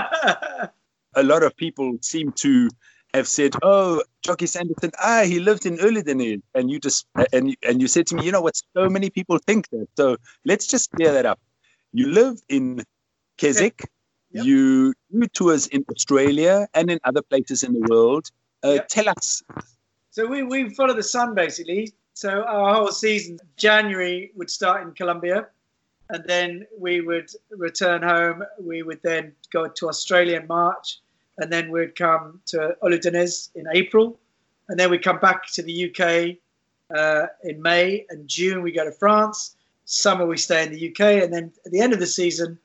a 1.15 1.23
lot 1.23 1.43
of 1.43 1.55
people 1.55 1.97
seem 2.01 2.31
to 2.37 2.69
have 3.13 3.27
said, 3.27 3.53
"Oh, 3.61 4.01
Jocky 4.23 4.47
Sanderson, 4.47 4.91
ah, 4.99 5.23
he 5.23 5.39
lived 5.39 5.65
in 5.65 5.77
Olu 5.77 6.03
Deniz," 6.03 6.41
and 6.55 6.71
you 6.71 6.79
just 6.79 7.05
and 7.31 7.55
and 7.67 7.81
you 7.81 7.87
said 7.87 8.07
to 8.07 8.15
me, 8.15 8.25
"You 8.25 8.31
know 8.31 8.41
what? 8.41 8.55
So 8.75 8.89
many 8.89 9.09
people 9.09 9.37
think 9.37 9.69
that. 9.69 9.87
So 9.97 10.17
let's 10.45 10.65
just 10.65 10.91
clear 10.91 11.11
that 11.13 11.25
up. 11.25 11.39
You 11.91 12.07
live 12.07 12.41
in 12.49 12.83
Keswick. 13.37 13.81
Yep. 14.31 14.45
You 14.45 14.93
do 15.11 15.27
tours 15.27 15.67
in 15.67 15.85
Australia 15.91 16.67
and 16.73 16.89
in 16.89 16.99
other 17.03 17.21
places 17.21 17.61
in 17.61 17.73
the 17.73 17.85
world. 17.87 18.25
Uh, 18.64 18.72
yep. 18.72 18.88
Tell 18.88 19.09
us. 19.09 19.43
So 20.11 20.26
we, 20.26 20.43
we 20.43 20.70
follow 20.70 20.93
the 20.93 21.03
sun 21.03 21.36
basically. 21.36 21.93
So 22.14 22.43
our 22.43 22.76
whole 22.76 22.91
season, 22.91 23.39
January 23.57 24.32
would 24.36 24.49
start 24.49 24.84
in 24.84 24.93
Colombia, 24.93 25.47
and 26.09 26.24
then 26.26 26.68
we 26.78 27.01
would 27.01 27.30
return 27.49 28.03
home. 28.03 28.43
We 28.61 28.84
would 28.84 29.01
then 29.01 29.34
go 29.51 29.68
to 29.68 29.89
Australia 29.89 30.39
in 30.39 30.47
March, 30.47 30.99
and 31.39 31.51
then 31.51 31.72
we'd 31.72 31.95
come 31.95 32.39
to 32.47 32.78
Olu 32.84 33.01
Deniz 33.01 33.49
in 33.55 33.66
April, 33.74 34.20
and 34.70 34.80
then 34.80 34.91
we 34.91 34.99
come 34.99 35.20
back 35.20 35.51
to 35.53 35.64
the 35.64 35.89
UK 35.89 36.38
uh, 36.95 37.28
in 37.43 37.61
May 37.61 38.05
and 38.09 38.28
June. 38.28 38.61
We 38.61 38.72
go 38.72 38.86
to 38.86 38.91
France. 38.91 39.55
Summer 39.86 40.26
we 40.26 40.38
stay 40.38 40.64
in 40.64 40.72
the 40.72 40.89
UK, 40.89 41.24
and 41.24 41.34
then 41.34 41.51
at 41.66 41.72
the 41.72 41.82
end 41.82 41.93
of 41.93 41.99
the 41.99 42.07
season, 42.07 42.57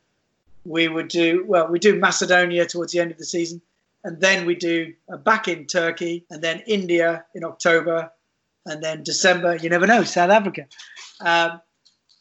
we 0.65 0.89
would 0.89 1.09
do 1.09 1.45
well. 1.47 1.67
We 1.69 1.79
do 1.79 1.99
Macedonia 1.99 2.67
towards 2.67 2.93
the 2.93 3.01
end 3.01 3.11
of 3.11 3.19
the 3.19 3.25
season, 3.25 3.61
and 4.05 4.21
then 4.21 4.47
we 4.47 4.55
do 4.55 4.93
a 5.11 5.17
back 5.17 5.49
in 5.49 5.67
Turkey, 5.67 6.25
and 6.31 6.43
then 6.43 6.63
India 6.67 7.25
in 7.35 7.45
October, 7.45 8.11
and 8.67 8.83
then 8.83 9.03
December, 9.03 9.57
you 9.57 9.69
never 9.71 9.87
know, 9.87 10.05
South 10.05 10.31
Africa, 10.31 10.67
um, 11.21 11.61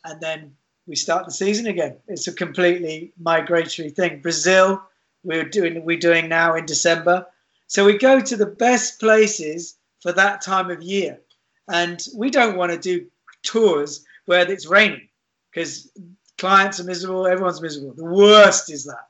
and 0.06 0.22
then 0.22 0.56
we 0.88 0.96
start 0.96 1.26
the 1.26 1.32
season 1.32 1.68
again. 1.68 1.98
It's 2.08 2.28
a 2.28 2.34
completely 2.34 3.14
migratory 3.20 3.90
thing. 3.90 4.22
Brazil, 4.22 4.82
we're 5.24 5.50
doing 5.50 5.84
we're 5.84 6.00
doing 6.00 6.30
now 6.30 6.56
in 6.56 6.66
December, 6.66 7.26
so 7.68 7.86
we 7.86 7.98
go 7.98 8.20
to 8.20 8.38
the 8.38 8.46
best 8.46 9.00
places 9.00 9.76
for 10.02 10.12
that 10.14 10.42
time 10.42 10.72
of 10.72 10.82
year, 10.82 11.20
and 11.68 12.06
we 12.16 12.30
don't 12.30 12.58
want 12.58 12.72
to 12.72 12.78
do 12.78 13.08
tours 13.44 14.06
where 14.26 14.50
it's 14.50 14.68
raining 14.68 15.08
because 15.52 15.92
clients 16.38 16.80
are 16.80 16.84
miserable, 16.84 17.28
everyone's 17.28 17.62
miserable. 17.62 17.94
The 17.96 18.06
worst 18.06 18.72
is 18.72 18.86
that. 18.86 19.08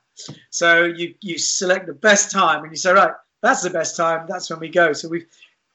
So 0.49 0.86
you 0.86 1.15
you 1.22 1.38
select 1.38 1.88
the 1.88 1.93
best 1.93 2.32
time 2.32 2.63
and 2.63 2.72
you 2.72 2.78
say, 2.78 2.91
right, 2.93 3.13
that's 3.41 3.61
the 3.61 3.70
best 3.70 3.95
time. 3.95 4.26
That's 4.28 4.49
when 4.49 4.59
we 4.59 4.70
go. 4.70 4.93
So 4.93 5.07
we've 5.07 5.28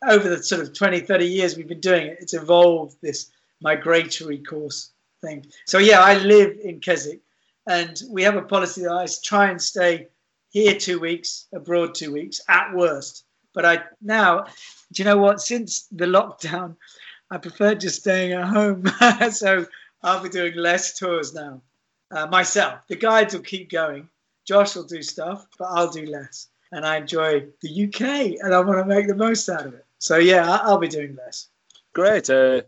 over 0.08 0.28
the 0.28 0.42
sort 0.42 0.62
of 0.62 0.74
20, 0.74 1.00
30 1.00 1.26
years 1.26 1.56
we've 1.56 1.68
been 1.68 1.80
doing 1.80 2.08
it, 2.08 2.18
it's 2.20 2.34
evolved 2.34 2.96
this 3.00 3.30
migratory 3.60 4.38
course 4.38 4.90
thing. 5.20 5.46
So 5.66 5.78
yeah, 5.78 6.00
I 6.00 6.18
live 6.18 6.58
in 6.62 6.80
Keswick 6.80 7.20
and 7.66 8.00
we 8.10 8.22
have 8.24 8.36
a 8.36 8.42
policy 8.42 8.82
that 8.82 8.92
I 8.92 9.06
try 9.22 9.50
and 9.50 9.62
stay 9.62 10.08
here 10.50 10.74
two 10.74 10.98
weeks, 10.98 11.46
abroad 11.54 11.94
two 11.94 12.12
weeks 12.12 12.40
at 12.48 12.74
worst. 12.74 13.24
But 13.54 13.64
I 13.64 13.82
now, 14.00 14.46
do 14.92 15.02
you 15.02 15.04
know 15.04 15.18
what? 15.18 15.40
Since 15.40 15.86
the 15.92 16.06
lockdown, 16.06 16.76
I 17.30 17.38
prefer 17.38 17.74
just 17.74 18.00
staying 18.00 18.32
at 18.32 18.48
home. 18.48 18.84
so 19.30 19.66
I'll 20.02 20.22
be 20.22 20.28
doing 20.28 20.56
less 20.56 20.98
tours 20.98 21.32
now 21.32 21.62
uh, 22.10 22.26
myself. 22.26 22.86
The 22.88 22.96
guides 22.96 23.34
will 23.34 23.42
keep 23.42 23.70
going, 23.70 24.08
Josh 24.46 24.74
will 24.74 24.84
do 24.84 25.02
stuff, 25.02 25.46
but 25.58 25.66
I'll 25.66 25.90
do 25.90 26.06
less. 26.06 26.48
And 26.72 26.86
I 26.86 26.96
enjoy 26.96 27.46
the 27.60 27.84
UK 27.84 28.40
and 28.42 28.54
I 28.54 28.60
want 28.60 28.78
to 28.78 28.84
make 28.84 29.06
the 29.06 29.14
most 29.14 29.48
out 29.48 29.66
of 29.66 29.74
it. 29.74 29.84
So, 29.98 30.16
yeah, 30.16 30.58
I'll 30.62 30.78
be 30.78 30.88
doing 30.88 31.16
less. 31.16 31.48
Great. 31.92 32.30
Uh... 32.30 32.62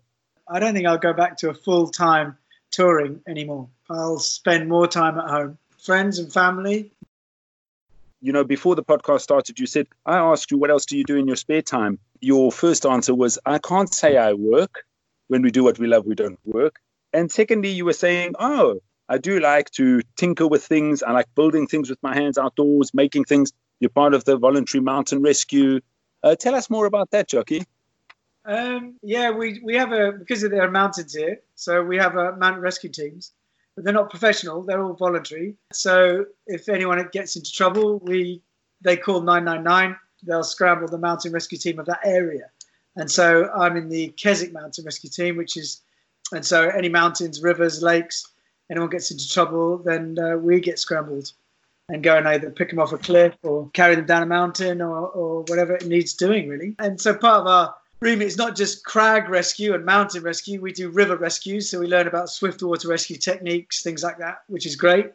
I 0.49 0.61
don't 0.61 0.75
think 0.75 0.87
I'll 0.87 0.99
go 0.99 1.13
back 1.13 1.39
to 1.39 1.49
a 1.49 1.55
full 1.55 1.89
time 1.89 2.37
touring 2.71 3.23
anymore. 3.27 3.69
I'll 3.89 4.19
spend 4.19 4.69
more 4.69 4.87
time 4.87 5.19
at 5.19 5.29
home, 5.29 5.59
friends 5.79 6.19
and 6.19 6.33
family. 6.33 6.93
You 8.21 8.33
know, 8.33 8.45
before 8.45 8.75
the 8.75 8.85
podcast 8.85 9.21
started, 9.21 9.59
you 9.59 9.67
said, 9.67 9.87
I 10.07 10.17
asked 10.17 10.51
you, 10.51 10.59
what 10.59 10.71
else 10.71 10.87
do 10.87 10.97
you 10.97 11.05
do 11.05 11.17
in 11.17 11.27
your 11.27 11.37
spare 11.37 11.63
time? 11.63 11.99
Your 12.21 12.51
first 12.51 12.87
answer 12.87 13.15
was, 13.15 13.39
I 13.45 13.59
can't 13.59 13.93
say 13.93 14.17
I 14.17 14.33
work. 14.33 14.85
When 15.29 15.43
we 15.43 15.51
do 15.51 15.65
what 15.65 15.79
we 15.79 15.87
love, 15.87 16.07
we 16.07 16.15
don't 16.15 16.39
work. 16.45 16.77
And 17.13 17.31
secondly, 17.31 17.71
you 17.71 17.85
were 17.85 17.93
saying, 17.95 18.35
oh, 18.39 18.81
I 19.09 19.19
do 19.19 19.41
like 19.41 19.71
to 19.73 20.01
tinker 20.17 20.47
with 20.47 20.65
things. 20.65 21.03
I 21.03 21.13
like 21.13 21.33
building 21.35 21.67
things 21.67 21.91
with 21.91 22.03
my 22.03 22.15
hands 22.15 22.39
outdoors, 22.39 22.95
making 22.95 23.25
things. 23.25 23.53
You're 23.81 23.91
part 23.91 24.15
of 24.15 24.25
the 24.25 24.37
voluntary 24.37 24.83
mountain 24.83 25.23
rescue. 25.23 25.81
Uh, 26.23 26.35
tell 26.37 26.55
us 26.55 26.71
more 26.71 26.87
about 26.87 27.11
that, 27.11 27.29
Jocky. 27.29 27.65
Um, 28.47 28.97
yeah, 29.03 29.31
we, 29.31 29.61
we 29.63 29.75
have 29.75 29.93
a, 29.93 30.13
because 30.13 30.43
there 30.43 30.63
are 30.63 30.71
mountains 30.71 31.15
here, 31.15 31.41
so 31.55 31.83
we 31.83 31.97
have 31.97 32.17
a 32.17 32.37
mountain 32.37 32.63
rescue 32.63 32.91
teams, 32.91 33.33
but 33.75 33.85
they're 33.85 33.95
not 33.95 34.11
professional, 34.11 34.63
they're 34.63 34.83
all 34.83 34.95
voluntary. 34.95 35.55
So 35.73 36.27
if 36.47 36.69
anyone 36.69 37.07
gets 37.13 37.37
into 37.37 37.51
trouble, 37.53 38.01
we 38.01 38.43
they 38.83 38.99
call 38.99 39.23
999, 39.23 39.97
they'll 40.23 40.45
scramble 40.45 40.89
the 40.89 40.99
mountain 40.99 41.33
rescue 41.33 41.59
team 41.59 41.79
of 41.79 41.87
that 41.87 42.01
area. 42.05 42.51
And 42.97 43.11
so 43.11 43.51
I'm 43.51 43.77
in 43.77 43.89
the 43.89 44.09
Keswick 44.09 44.53
Mountain 44.53 44.85
Rescue 44.85 45.11
Team, 45.11 45.37
which 45.37 45.57
is, 45.57 45.81
and 46.33 46.45
so 46.45 46.69
any 46.69 46.89
mountains, 46.89 47.43
rivers, 47.43 47.83
lakes, 47.83 48.29
anyone 48.71 48.91
gets 48.91 49.11
into 49.11 49.29
trouble, 49.29 49.79
then 49.79 50.19
uh, 50.19 50.37
we 50.37 50.61
get 50.61 50.79
scrambled 50.79 51.33
and 51.89 52.03
go 52.03 52.17
and 52.17 52.27
either 52.27 52.51
pick 52.51 52.71
them 52.71 52.79
off 52.79 52.93
a 52.93 52.99
cliff 52.99 53.35
or 53.43 53.69
carry 53.71 53.95
them 53.95 54.07
down 54.07 54.23
a 54.23 54.27
mountain 54.27 54.81
or, 54.81 55.09
or 55.09 55.43
whatever 55.49 55.75
it 55.75 55.87
needs 55.87 56.15
doing, 56.15 56.49
really. 56.49 56.75
And 56.79 57.01
so 57.01 57.15
part 57.15 57.43
of 57.43 57.47
our 57.47 57.75
remit 58.01 58.27
is 58.27 58.37
not 58.37 58.57
just 58.57 58.85
crag 58.85 59.29
rescue 59.29 59.75
and 59.75 59.85
mountain 59.85 60.23
rescue, 60.23 60.61
we 60.61 60.73
do 60.73 60.91
river 60.91 61.17
rescues. 61.17 61.71
So 61.71 61.81
we 61.81 61.87
learn 61.87 62.07
about 62.07 62.31
swift 62.31 62.63
water 62.63 62.89
rescue 62.89 63.17
techniques, 63.17 63.83
things 63.83 64.03
like 64.03 64.19
that, 64.19 64.43
which 64.49 64.67
is 64.67 64.77
great. 64.77 65.13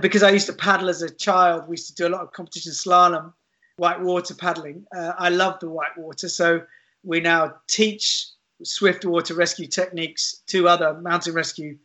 Because 0.00 0.22
I 0.22 0.30
used 0.30 0.46
to 0.46 0.54
paddle 0.54 0.88
as 0.88 1.02
a 1.02 1.10
child, 1.10 1.68
we 1.68 1.74
used 1.74 1.88
to 1.88 1.94
do 1.94 2.08
a 2.08 2.12
lot 2.14 2.22
of 2.22 2.32
competition 2.32 2.72
slalom, 2.72 3.34
white 3.76 4.00
water 4.00 4.34
paddling. 4.34 4.86
Uh, 4.96 5.12
I 5.18 5.28
love 5.28 5.60
the 5.60 5.68
white 5.68 5.96
water. 5.98 6.28
So 6.30 6.62
we 7.04 7.20
now 7.20 7.54
teach 7.66 8.28
swift 8.62 9.04
water 9.04 9.34
rescue 9.34 9.66
techniques 9.66 10.42
to 10.46 10.68
other 10.68 10.94
mountain 10.94 11.34
rescue 11.34 11.76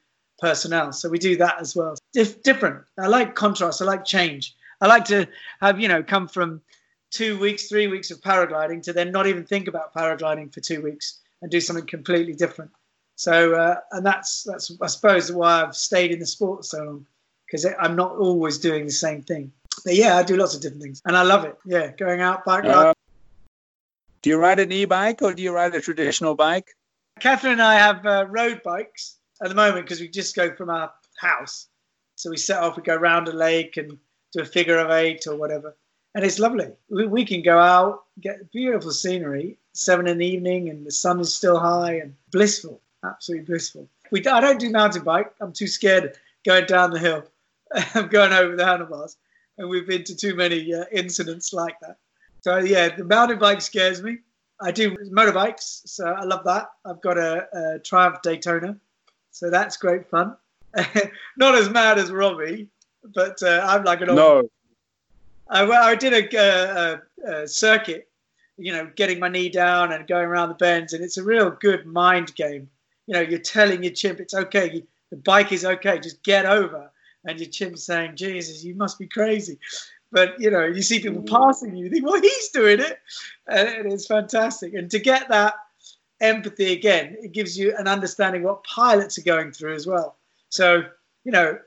personnel. 0.44 0.92
So 0.92 1.08
we 1.08 1.20
do 1.20 1.38
that 1.38 1.56
as 1.62 1.74
well. 1.74 1.96
Dif- 2.12 2.44
different. 2.44 2.84
I 3.00 3.08
like 3.08 3.34
contrast. 3.34 3.82
I 3.82 3.86
like 3.86 4.04
change. 4.04 4.56
I 4.82 4.88
like 4.88 5.06
to 5.06 5.26
have, 5.62 5.80
you 5.80 5.88
know, 5.88 6.04
come 6.04 6.28
from 6.28 6.62
two 7.12 7.40
weeks, 7.40 7.70
three 7.70 7.88
weeks 7.88 8.12
of 8.12 8.20
paragliding 8.20 8.84
to 8.84 8.92
then 8.92 9.10
not 9.12 9.26
even 9.26 9.46
think 9.46 9.70
about 9.70 9.94
paragliding 9.94 10.54
for 10.54 10.60
two 10.60 10.82
weeks 10.82 11.22
and 11.42 11.50
do 11.50 11.62
something 11.62 11.86
completely 11.86 12.34
different. 12.34 12.72
So, 13.16 13.54
uh, 13.54 13.78
and 13.94 14.06
that's 14.06 14.44
that's 14.44 14.76
I 14.82 14.88
suppose 14.88 15.32
why 15.32 15.64
I've 15.64 15.78
stayed 15.78 16.12
in 16.12 16.20
the 16.20 16.26
sport 16.26 16.66
so 16.66 16.84
long 16.84 17.06
because 17.46 17.66
I'm 17.80 17.96
not 17.96 18.12
always 18.18 18.58
doing 18.58 18.86
the 18.86 18.92
same 18.92 19.22
thing. 19.22 19.54
But 19.86 19.96
yeah, 19.96 20.18
I 20.18 20.24
do 20.24 20.36
lots 20.36 20.56
of 20.56 20.62
different 20.62 20.84
things, 20.84 21.02
and 21.06 21.16
I 21.16 21.22
love 21.22 21.46
it. 21.46 21.56
Yeah, 21.66 21.92
going 21.92 22.20
out 22.20 22.44
bike 22.44 22.64
ride. 22.64 22.88
Uh, 22.88 22.94
do 24.22 24.30
you 24.30 24.38
ride 24.38 24.60
an 24.60 24.72
e-bike 24.72 25.22
or 25.22 25.34
do 25.34 25.42
you 25.42 25.54
ride 25.54 25.76
a 25.76 25.82
traditional 25.82 26.36
bike? 26.36 26.68
Catherine 27.20 27.54
and 27.54 27.62
I 27.62 27.76
have 27.76 28.06
uh, 28.06 28.26
road 28.28 28.62
bikes 28.64 29.20
at 29.44 29.50
the 29.50 29.56
moment 29.56 29.86
because 29.86 30.00
we 30.00 30.08
just 30.08 30.36
go 30.36 30.56
from 30.56 30.70
our 30.70 30.92
house. 31.18 31.68
So 32.16 32.30
we 32.30 32.38
set 32.38 32.60
off, 32.60 32.78
we 32.78 32.84
go 32.84 32.96
round 32.96 33.28
a 33.28 33.34
lake 33.34 33.78
and 33.78 33.98
do 34.32 34.42
a 34.42 34.46
figure 34.46 34.78
of 34.78 34.90
eight 34.92 35.28
or 35.28 35.36
whatever 35.36 35.76
and 36.16 36.24
it's 36.24 36.40
lovely. 36.40 36.72
We, 36.90 37.08
we 37.08 37.26
can 37.26 37.42
go 37.42 37.60
out, 37.60 38.04
get 38.20 38.52
beautiful 38.52 38.92
scenery, 38.92 39.58
seven 39.74 40.08
in 40.08 40.20
the 40.20 40.26
evening, 40.26 40.70
and 40.70 40.86
the 40.86 40.92
sun 40.92 41.20
is 41.20 41.34
still 41.34 41.60
high 41.60 41.96
and 41.96 42.16
blissful, 42.32 42.82
absolutely 43.04 43.46
blissful. 43.46 43.88
We, 44.12 44.26
I 44.26 44.40
don't 44.40 44.60
do 44.60 44.70
mountain 44.70 45.04
bike. 45.04 45.34
I'm 45.42 45.54
too 45.54 45.68
scared 45.68 46.16
going 46.46 46.66
down 46.66 46.92
the 46.92 47.00
hill. 47.00 47.24
I'm 47.96 48.08
going 48.08 48.34
over 48.34 48.56
the 48.56 48.66
handlebars, 48.66 49.18
and 49.58 49.70
we've 49.70 49.88
been 49.88 50.04
to 50.04 50.16
too 50.16 50.36
many 50.36 50.74
uh, 50.74 50.86
incidents 50.92 51.54
like 51.54 51.80
that. 51.80 51.98
So 52.42 52.58
yeah, 52.58 52.96
the 52.96 53.06
mountain 53.06 53.40
bike 53.40 53.62
scares 53.62 54.04
me. 54.04 54.18
I 54.62 54.72
do 54.72 54.92
motorbikes, 54.92 55.88
so 55.88 56.06
I 56.06 56.24
love 56.24 56.44
that. 56.46 56.72
I've 56.86 57.02
got 57.02 57.18
a, 57.18 57.48
a 57.54 57.80
Triumph 57.80 58.22
Daytona, 58.22 58.78
so 59.34 59.50
that's 59.50 59.78
great 59.78 60.08
fun. 60.10 60.38
Not 61.38 61.56
as 61.56 61.70
mad 61.70 61.98
as 61.98 62.12
Robbie, 62.12 62.70
but 63.14 63.42
uh, 63.44 63.66
I'm 63.68 63.84
like 63.84 64.02
an 64.02 64.10
old, 64.10 64.18
no. 64.18 64.50
I, 65.50 65.66
I 65.66 65.96
did 65.96 66.14
a, 66.14 66.38
a, 66.38 67.02
a, 67.30 67.48
circuit, 67.48 68.08
you 68.58 68.72
know, 68.72 68.90
getting 68.96 69.20
my 69.20 69.28
knee 69.28 69.50
down 69.50 69.92
and 69.92 70.08
going 70.08 70.26
around 70.26 70.50
the 70.50 70.56
bends, 70.56 70.94
and 70.94 71.04
it's 71.04 71.18
a 71.18 71.24
real 71.24 71.52
good 71.52 71.86
mind 71.86 72.34
game. 72.36 72.70
You 73.08 73.16
know, 73.16 73.22
you're 73.22 73.40
telling 73.40 73.84
your 73.84 73.92
chimp 73.92 74.20
it's 74.20 74.34
okay, 74.34 74.84
the 75.10 75.18
bike 75.18 75.52
is 75.52 75.66
okay, 75.66 76.00
just 76.00 76.24
get 76.24 76.46
over, 76.46 76.90
and 77.26 77.40
your 77.40 77.50
chimp's 77.50 77.86
saying, 77.86 78.16
"Jesus, 78.16 78.64
you 78.64 78.76
must 78.76 78.98
be 79.00 79.08
crazy." 79.08 79.60
But 80.12 80.40
you 80.40 80.52
know, 80.52 80.66
you 80.66 80.84
see 80.84 81.00
people 81.00 81.24
passing 81.24 81.76
you, 81.76 81.86
you 81.86 81.90
think, 81.90 82.06
"Well, 82.06 82.22
he's 82.22 82.50
doing 82.50 82.80
it," 82.80 83.00
and 83.48 83.92
it's 83.92 84.06
fantastic. 84.06 84.76
And 84.76 84.90
to 84.92 85.00
get 85.00 85.28
that 85.30 85.56
empathy 86.24 86.72
again, 86.72 87.18
it 87.22 87.34
gives 87.34 87.58
you 87.58 87.76
an 87.78 87.88
understanding 87.88 88.42
what 88.44 88.64
pilots 88.64 89.20
are 89.20 89.24
going 89.24 89.52
through 89.52 89.76
as 89.76 89.86
well. 89.86 90.16
So, 90.50 90.84
you 91.24 91.32
know, 91.32 91.60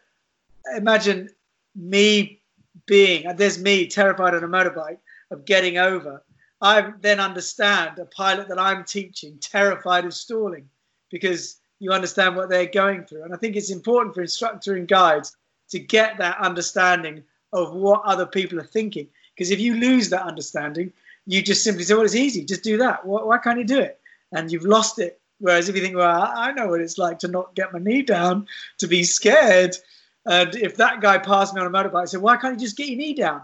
imagine 0.77 1.29
me 1.75 2.41
being, 2.87 3.37
there's 3.37 3.61
me 3.61 3.87
terrified 3.87 4.35
on 4.35 4.43
a 4.43 4.49
motorbike 4.49 4.99
of 5.31 5.45
getting 5.45 5.79
over. 5.79 6.23
I 6.63 6.93
then 7.03 7.21
understand 7.21 7.99
a 7.99 8.07
pilot 8.07 8.49
that 8.49 8.59
I'm 8.59 8.85
teaching 8.85 9.39
terrified 9.41 10.07
of 10.07 10.15
stalling 10.15 10.69
because 11.11 11.61
you 11.79 11.93
understand 11.93 12.35
what 12.35 12.49
they're 12.49 12.67
going 12.67 13.05
through. 13.05 13.25
And 13.25 13.35
I 13.35 13.37
think 13.37 13.57
it's 13.57 13.71
important 13.71 14.15
for 14.15 14.23
instructor 14.23 14.75
and 14.75 14.89
guides 14.89 15.37
to 15.69 15.79
get 15.79 16.17
that 16.19 16.39
understanding 16.39 17.23
of 17.53 17.75
what 17.75 18.03
other 18.05 18.25
people 18.25 18.59
are 18.59 18.65
thinking. 18.65 19.09
Because 19.35 19.51
if 19.51 19.61
you 19.61 19.75
lose 19.75 20.09
that 20.09 20.25
understanding, 20.25 20.93
you 21.27 21.43
just 21.43 21.63
simply 21.63 21.85
say, 21.85 21.95
well, 21.95 22.05
it's 22.05 22.15
easy, 22.15 22.45
just 22.45 22.63
do 22.63 22.79
that. 22.79 23.05
Why, 23.05 23.23
why 23.23 23.39
can't 23.39 23.59
you 23.59 23.65
do 23.65 23.81
it? 23.81 24.01
And 24.33 24.51
you've 24.51 24.65
lost 24.65 24.99
it. 24.99 25.21
Whereas 25.39 25.69
if 25.69 25.77
you 25.77 25.83
think, 25.83 25.97
well, 25.97 26.33
I 26.35 26.53
know 26.53 26.69
what 26.69 26.81
it's 26.81 26.99
like 26.99 27.19
to 27.21 27.29
not 27.29 27.55
get 27.55 27.73
my 27.73 27.79
knee 27.79 28.03
down, 28.03 28.47
to 28.79 28.87
be 28.87 29.03
scared, 29.05 29.77
and 30.25 30.55
if 30.57 30.77
that 30.77 31.01
guy 31.01 31.19
passed 31.19 31.55
me 31.55 31.61
on 31.61 31.67
a 31.67 31.71
motorbike, 31.71 32.03
I 32.03 32.05
said, 32.07 32.21
why 32.21 32.37
can't 32.37 32.59
you 32.59 32.67
just 32.67 32.77
get 32.77 32.89
your 32.89 32.99
knee 32.99 33.15
down? 33.15 33.43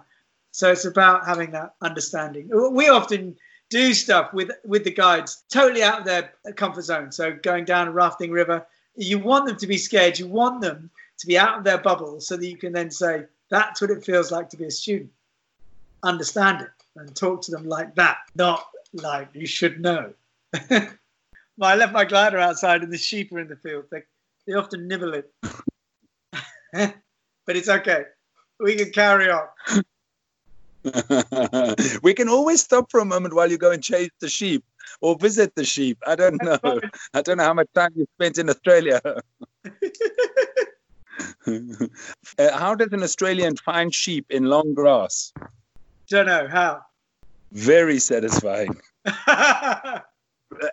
So 0.51 0.70
it's 0.72 0.85
about 0.85 1.26
having 1.26 1.53
that 1.53 1.74
understanding. 1.80 2.51
We 2.72 2.89
often 2.89 3.37
do 3.70 3.95
stuff 3.95 4.35
with 4.35 4.51
with 4.64 4.85
the 4.85 4.91
guides 4.91 5.45
totally 5.49 5.83
out 5.83 6.01
of 6.01 6.05
their 6.05 6.33
comfort 6.57 6.83
zone. 6.83 7.11
So 7.12 7.33
going 7.33 7.64
down 7.64 7.89
a 7.89 7.93
rafting 7.93 8.30
river, 8.30 8.66
you 8.97 9.18
want 9.18 9.47
them 9.47 9.57
to 9.57 9.66
be 9.66 9.78
scared. 9.78 10.18
You 10.18 10.26
want 10.26 10.61
them 10.61 10.91
to 11.18 11.26
be 11.26 11.39
out 11.39 11.57
of 11.57 11.64
their 11.64 11.78
bubble 11.78 12.20
so 12.20 12.37
that 12.37 12.47
you 12.47 12.57
can 12.57 12.72
then 12.72 12.91
say, 12.91 13.24
that's 13.49 13.80
what 13.80 13.91
it 13.91 14.05
feels 14.05 14.30
like 14.30 14.51
to 14.51 14.57
be 14.57 14.64
a 14.64 14.70
student. 14.70 15.11
Understand 16.03 16.62
it 16.62 16.70
and 16.97 17.14
talk 17.14 17.43
to 17.43 17.51
them 17.51 17.66
like 17.66 17.95
that, 17.95 18.18
not 18.35 18.66
like 18.93 19.28
you 19.33 19.47
should 19.47 19.80
know. 19.80 20.12
I 20.53 21.77
left 21.77 21.93
my 21.93 22.05
glider 22.05 22.39
outside 22.39 22.83
and 22.83 22.93
the 22.93 22.99
sheep 22.99 23.33
are 23.33 23.41
in 23.41 23.49
the 23.49 23.57
field. 23.57 23.85
They, 23.91 24.03
they 24.47 24.55
often 24.55 24.89
nibble 24.89 25.15
it. 25.15 25.33
but 26.73 27.57
it's 27.57 27.69
okay. 27.69 28.05
We 28.59 28.77
can 28.77 28.91
carry 28.91 29.31
on. 29.31 29.47
we 32.03 32.13
can 32.15 32.29
always 32.29 32.61
stop 32.61 32.91
for 32.91 33.01
a 33.01 33.05
moment 33.05 33.35
while 33.35 33.51
you 33.51 33.59
go 33.59 33.71
and 33.71 33.83
chase 33.83 34.11
the 34.21 34.29
sheep 34.29 34.65
or 35.01 35.17
visit 35.17 35.55
the 35.55 35.65
sheep. 35.65 35.99
I 36.07 36.17
don't 36.17 36.43
know. 36.43 36.59
I 37.15 37.23
don't 37.23 37.39
know 37.39 37.45
how 37.45 37.55
much 37.55 37.69
time 37.75 37.91
you 37.95 38.07
spent 38.17 38.39
in 38.39 38.51
Australia. 38.51 39.01
uh, 41.47 42.59
how 42.59 42.75
does 42.75 42.93
an 42.93 43.03
Australian 43.03 43.57
find 43.57 43.95
sheep 43.95 44.27
in 44.31 44.45
long 44.45 44.75
grass? 44.75 45.33
Don't 46.09 46.27
know 46.27 46.49
how. 46.49 46.83
Very 47.53 47.99
satisfying. 47.99 48.81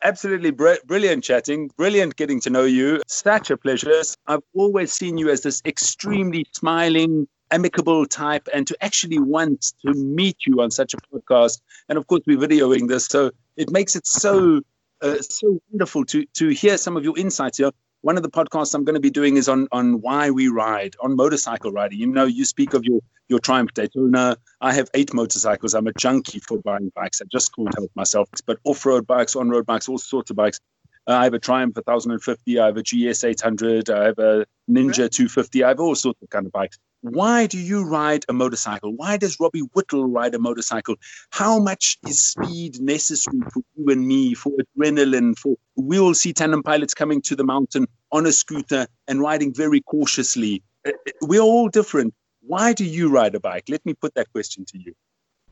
Absolutely 0.01 0.51
br- 0.51 0.81
brilliant 0.85 1.23
chatting, 1.23 1.69
brilliant 1.77 2.15
getting 2.15 2.39
to 2.41 2.49
know 2.49 2.63
you. 2.63 3.01
Such 3.07 3.49
a 3.51 3.57
pleasure. 3.57 4.01
I've 4.27 4.43
always 4.53 4.91
seen 4.91 5.17
you 5.17 5.29
as 5.29 5.41
this 5.41 5.61
extremely 5.65 6.45
smiling, 6.53 7.27
amicable 7.51 8.05
type, 8.05 8.47
and 8.53 8.67
to 8.67 8.77
actually 8.81 9.19
want 9.19 9.73
to 9.85 9.93
meet 9.93 10.37
you 10.45 10.61
on 10.61 10.71
such 10.71 10.93
a 10.93 10.97
podcast. 10.97 11.61
And 11.87 11.97
of 11.97 12.07
course, 12.07 12.21
we're 12.25 12.37
videoing 12.37 12.87
this, 12.87 13.05
so 13.05 13.31
it 13.57 13.71
makes 13.71 13.95
it 13.95 14.05
so 14.05 14.61
uh, 15.01 15.21
so 15.21 15.59
wonderful 15.71 16.05
to 16.05 16.25
to 16.35 16.49
hear 16.49 16.77
some 16.77 16.97
of 16.97 17.03
your 17.03 17.17
insights 17.17 17.57
here 17.57 17.71
one 18.01 18.17
of 18.17 18.23
the 18.23 18.29
podcasts 18.29 18.73
I'm 18.73 18.83
going 18.83 18.95
to 18.95 19.01
be 19.01 19.09
doing 19.09 19.37
is 19.37 19.49
on 19.49 19.67
on 19.71 20.01
why 20.01 20.29
we 20.29 20.47
ride, 20.47 20.95
on 21.01 21.15
motorcycle 21.15 21.71
riding. 21.71 21.99
You 21.99 22.07
know, 22.07 22.25
you 22.25 22.45
speak 22.45 22.73
of 22.73 22.85
your 22.85 23.01
your 23.27 23.39
Triumph 23.39 23.73
Daytona. 23.73 24.37
I 24.61 24.73
have 24.73 24.89
eight 24.93 25.13
motorcycles. 25.13 25.73
I'm 25.73 25.87
a 25.87 25.93
junkie 25.93 26.39
for 26.39 26.57
buying 26.59 26.91
bikes. 26.95 27.21
I 27.21 27.25
just 27.25 27.55
can't 27.55 27.73
help 27.77 27.91
myself. 27.95 28.29
But 28.45 28.59
off-road 28.63 29.05
bikes, 29.05 29.35
on-road 29.35 29.65
bikes, 29.65 29.87
all 29.87 29.99
sorts 29.99 30.31
of 30.31 30.35
bikes. 30.35 30.59
Uh, 31.07 31.13
I 31.13 31.23
have 31.25 31.33
a 31.35 31.39
Triumph 31.39 31.75
1050. 31.75 32.59
I 32.59 32.65
have 32.65 32.77
a 32.77 32.83
GS 32.83 33.23
800. 33.23 33.89
I 33.89 34.05
have 34.05 34.19
a 34.19 34.45
Ninja 34.69 35.09
250. 35.09 35.63
I 35.63 35.67
have 35.69 35.79
all 35.79 35.95
sorts 35.95 36.21
of 36.23 36.29
kind 36.29 36.45
of 36.47 36.51
bikes. 36.51 36.79
Why 37.01 37.47
do 37.47 37.57
you 37.57 37.85
ride 37.85 38.25
a 38.27 38.33
motorcycle? 38.33 38.91
Why 38.93 39.15
does 39.17 39.39
Robbie 39.39 39.63
Whittall 39.73 40.13
ride 40.13 40.35
a 40.35 40.39
motorcycle? 40.39 40.95
How 41.29 41.59
much 41.59 41.97
is 42.07 42.19
speed 42.19 42.81
necessary 42.81 43.39
for 43.53 43.63
you 43.75 43.89
and 43.89 44.05
me, 44.05 44.33
for 44.33 44.51
adrenaline, 44.77 45.37
for 45.37 45.55
we 45.77 45.97
all 45.97 46.13
see 46.13 46.33
tandem 46.33 46.61
pilots 46.61 46.93
coming 46.93 47.21
to 47.21 47.35
the 47.35 47.45
mountain 47.45 47.87
on 48.11 48.25
a 48.25 48.31
scooter 48.31 48.85
and 49.07 49.21
riding 49.21 49.53
very 49.53 49.79
cautiously. 49.81 50.61
Uh, 50.85 50.89
uh, 50.89 51.11
we're 51.21 51.41
all 51.41 51.69
different. 51.69 52.13
Why 52.41 52.73
do 52.73 52.83
you 52.83 53.09
ride 53.09 53.35
a 53.35 53.39
bike? 53.39 53.65
Let 53.69 53.85
me 53.85 53.93
put 53.93 54.13
that 54.15 54.31
question 54.31 54.65
to 54.65 54.77
you. 54.77 54.93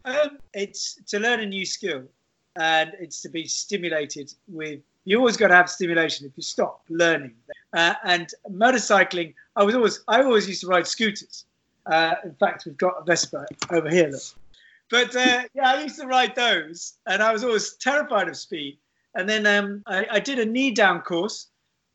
Um, 0.04 0.40
it's 0.54 1.00
to 1.08 1.20
learn 1.20 1.40
a 1.40 1.46
new 1.46 1.66
skill 1.66 2.04
and 2.60 2.94
it's 3.00 3.22
to 3.22 3.30
be 3.30 3.46
stimulated 3.46 4.34
with 4.48 4.82
you 5.08 5.18
always 5.18 5.38
got 5.38 5.48
to 5.48 5.56
have 5.56 5.70
stimulation 5.70 6.28
if 6.28 6.34
you 6.36 6.44
stop 6.44 6.82
learning. 6.90 7.34
Uh, 7.74 7.94
and 8.04 8.34
motorcycling 8.52 9.34
i 9.56 9.64
was 9.64 9.76
always 9.76 10.04
i 10.08 10.22
always 10.22 10.48
used 10.48 10.62
to 10.62 10.68
ride 10.68 10.86
scooters. 10.86 11.46
Uh, 11.86 12.16
in 12.26 12.34
fact 12.36 12.66
we've 12.66 12.78
got 12.78 12.96
a 13.00 13.04
vespa 13.04 13.46
over 13.72 13.90
here 13.90 14.10
look. 14.10 14.22
but 14.90 15.16
uh, 15.16 15.44
yeah 15.54 15.74
i 15.74 15.82
used 15.82 16.00
to 16.00 16.08
ride 16.08 16.36
those 16.36 16.98
and 17.06 17.24
i 17.24 17.32
was 17.32 17.44
always 17.44 17.74
terrified 17.76 18.28
of 18.28 18.36
speed. 18.36 18.78
And 19.16 19.28
then 19.28 19.48
um, 19.48 19.82
I, 19.88 20.06
I, 20.12 20.20
did 20.20 20.38
a 20.38 20.46
knee 20.46 20.72
down 20.72 21.02
course 21.02 21.48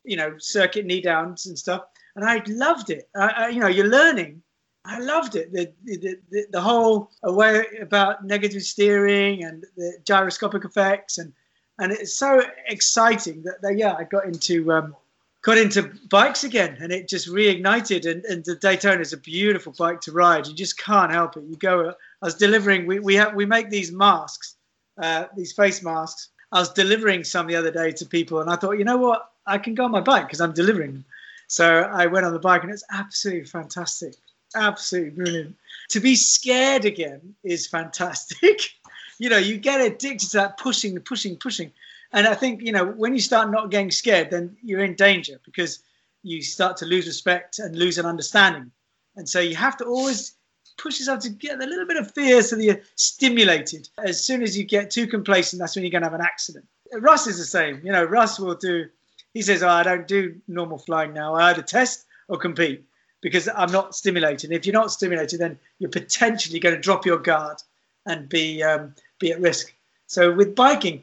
you 0.04 0.16
know 0.16 0.34
circuit 0.38 0.86
knee 0.86 1.02
downs 1.02 1.46
and 1.46 1.58
stuff 1.58 1.82
and 2.16 2.24
i 2.24 2.42
loved 2.46 2.88
it. 2.90 3.08
I, 3.14 3.28
I, 3.28 3.48
you 3.48 3.60
know 3.60 3.68
you're 3.68 3.88
learning. 4.00 4.42
I 4.84 4.98
loved 4.98 5.36
it. 5.36 5.52
The, 5.52 5.72
the, 5.84 6.16
the, 6.30 6.46
the 6.50 6.60
whole 6.60 7.08
way 7.22 7.64
about 7.80 8.24
negative 8.24 8.62
steering 8.62 9.44
and 9.44 9.64
the 9.76 9.92
gyroscopic 10.04 10.64
effects 10.64 11.18
and 11.18 11.32
and 11.78 11.92
it's 11.92 12.14
so 12.14 12.42
exciting 12.68 13.42
that 13.42 13.62
they, 13.62 13.74
yeah, 13.74 13.94
I 13.94 14.04
got 14.04 14.26
into 14.26 14.70
um, 14.72 14.96
got 15.42 15.58
into 15.58 15.90
bikes 16.10 16.44
again, 16.44 16.76
and 16.80 16.92
it 16.92 17.08
just 17.08 17.28
reignited. 17.28 18.10
And, 18.10 18.24
and 18.24 18.44
the 18.44 18.56
Daytona 18.56 19.00
is 19.00 19.12
a 19.12 19.16
beautiful 19.16 19.74
bike 19.76 20.00
to 20.02 20.12
ride. 20.12 20.46
You 20.46 20.54
just 20.54 20.78
can't 20.78 21.12
help 21.12 21.36
it. 21.36 21.44
You 21.44 21.56
go. 21.56 21.90
I 21.90 22.24
was 22.24 22.34
delivering. 22.34 22.86
We 22.86 22.98
we 23.00 23.14
have 23.16 23.34
we 23.34 23.46
make 23.46 23.70
these 23.70 23.92
masks, 23.92 24.56
uh, 25.00 25.26
these 25.36 25.52
face 25.52 25.82
masks. 25.82 26.28
I 26.52 26.60
was 26.60 26.72
delivering 26.72 27.24
some 27.24 27.46
the 27.46 27.56
other 27.56 27.70
day 27.70 27.92
to 27.92 28.06
people, 28.06 28.40
and 28.40 28.50
I 28.50 28.56
thought, 28.56 28.72
you 28.72 28.84
know 28.84 28.98
what, 28.98 29.30
I 29.46 29.58
can 29.58 29.74
go 29.74 29.84
on 29.84 29.90
my 29.90 30.02
bike 30.02 30.26
because 30.26 30.40
I'm 30.40 30.52
delivering 30.52 30.92
them. 30.92 31.04
So 31.46 31.80
I 31.80 32.06
went 32.06 32.26
on 32.26 32.32
the 32.32 32.38
bike, 32.38 32.62
and 32.62 32.72
it's 32.72 32.84
absolutely 32.90 33.46
fantastic 33.46 34.14
absolutely 34.54 35.10
brilliant. 35.10 35.56
To 35.90 36.00
be 36.00 36.14
scared 36.16 36.84
again 36.84 37.34
is 37.44 37.66
fantastic. 37.66 38.60
you 39.22 39.28
know, 39.28 39.38
you 39.38 39.56
get 39.56 39.80
addicted 39.80 40.30
to 40.30 40.36
that 40.38 40.58
pushing, 40.58 40.98
pushing, 40.98 41.36
pushing. 41.36 41.70
And 42.12 42.26
I 42.26 42.34
think, 42.34 42.60
you 42.60 42.72
know, 42.72 42.86
when 42.86 43.14
you 43.14 43.20
start 43.20 43.52
not 43.52 43.70
getting 43.70 43.92
scared, 43.92 44.32
then 44.32 44.56
you're 44.64 44.82
in 44.82 44.96
danger 44.96 45.38
because 45.44 45.78
you 46.24 46.42
start 46.42 46.76
to 46.78 46.86
lose 46.86 47.06
respect 47.06 47.60
and 47.60 47.76
lose 47.76 47.98
an 47.98 48.04
understanding. 48.04 48.72
And 49.14 49.28
so 49.28 49.38
you 49.38 49.54
have 49.54 49.76
to 49.76 49.84
always 49.84 50.34
push 50.76 50.98
yourself 50.98 51.20
to 51.20 51.28
get 51.28 51.62
a 51.62 51.66
little 51.66 51.86
bit 51.86 51.98
of 51.98 52.10
fear 52.10 52.42
so 52.42 52.56
that 52.56 52.64
you're 52.64 52.80
stimulated. 52.96 53.88
As 53.96 54.24
soon 54.24 54.42
as 54.42 54.58
you 54.58 54.64
get 54.64 54.90
too 54.90 55.06
complacent, 55.06 55.60
that's 55.60 55.76
when 55.76 55.84
you're 55.84 55.92
going 55.92 56.02
to 56.02 56.10
have 56.10 56.18
an 56.18 56.26
accident. 56.26 56.64
Russ 56.92 57.28
is 57.28 57.38
the 57.38 57.44
same. 57.44 57.80
You 57.84 57.92
know, 57.92 58.02
Russ 58.02 58.40
will 58.40 58.56
do, 58.56 58.88
he 59.34 59.42
says, 59.42 59.62
oh, 59.62 59.68
I 59.68 59.84
don't 59.84 60.08
do 60.08 60.34
normal 60.48 60.78
flying 60.78 61.14
now. 61.14 61.34
I 61.36 61.50
either 61.50 61.62
test 61.62 62.06
or 62.26 62.38
compete 62.38 62.82
because 63.20 63.48
I'm 63.54 63.70
not 63.70 63.94
stimulated. 63.94 64.50
If 64.50 64.66
you're 64.66 64.72
not 64.72 64.90
stimulated, 64.90 65.38
then 65.38 65.60
you're 65.78 65.90
potentially 65.90 66.58
going 66.58 66.74
to 66.74 66.80
drop 66.80 67.06
your 67.06 67.18
guard 67.18 67.58
and 68.06 68.28
be 68.28 68.62
um, 68.62 68.94
be 69.22 69.32
at 69.32 69.40
risk. 69.40 69.72
So 70.06 70.32
with 70.32 70.54
biking, 70.54 71.02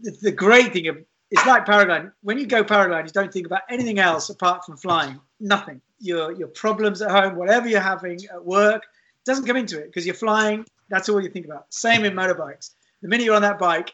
the, 0.00 0.16
the 0.22 0.32
great 0.32 0.72
thing 0.72 0.88
of 0.88 0.96
it's 1.30 1.44
like 1.44 1.66
paragliding. 1.66 2.12
When 2.22 2.38
you 2.38 2.46
go 2.46 2.64
paragliding, 2.64 3.06
you 3.06 3.12
don't 3.12 3.32
think 3.32 3.46
about 3.46 3.62
anything 3.68 3.98
else 3.98 4.30
apart 4.30 4.64
from 4.64 4.78
flying. 4.78 5.20
Nothing. 5.40 5.82
Your 6.00 6.32
your 6.32 6.48
problems 6.48 7.02
at 7.02 7.10
home, 7.10 7.36
whatever 7.36 7.68
you're 7.68 7.80
having 7.80 8.18
at 8.32 8.42
work, 8.44 8.84
doesn't 9.26 9.46
come 9.46 9.56
into 9.56 9.78
it 9.78 9.86
because 9.86 10.06
you're 10.06 10.14
flying. 10.14 10.64
That's 10.88 11.08
all 11.08 11.20
you 11.20 11.28
think 11.28 11.44
about. 11.44 11.66
Same 11.68 12.04
in 12.06 12.14
motorbikes. 12.14 12.70
The 13.02 13.08
minute 13.08 13.24
you're 13.24 13.36
on 13.36 13.42
that 13.42 13.58
bike, 13.58 13.92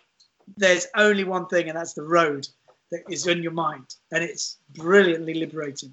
there's 0.57 0.87
only 0.97 1.25
one 1.25 1.47
thing, 1.49 1.69
and 1.69 1.77
that's 1.77 1.95
the 1.95 2.03
road 2.03 2.47
that 2.93 3.03
is 3.11 3.27
in 3.27 3.43
your 3.43 3.53
mind, 3.53 3.97
and 4.13 4.23
it's 4.23 4.59
brilliantly 4.75 5.35
liberating. 5.35 5.93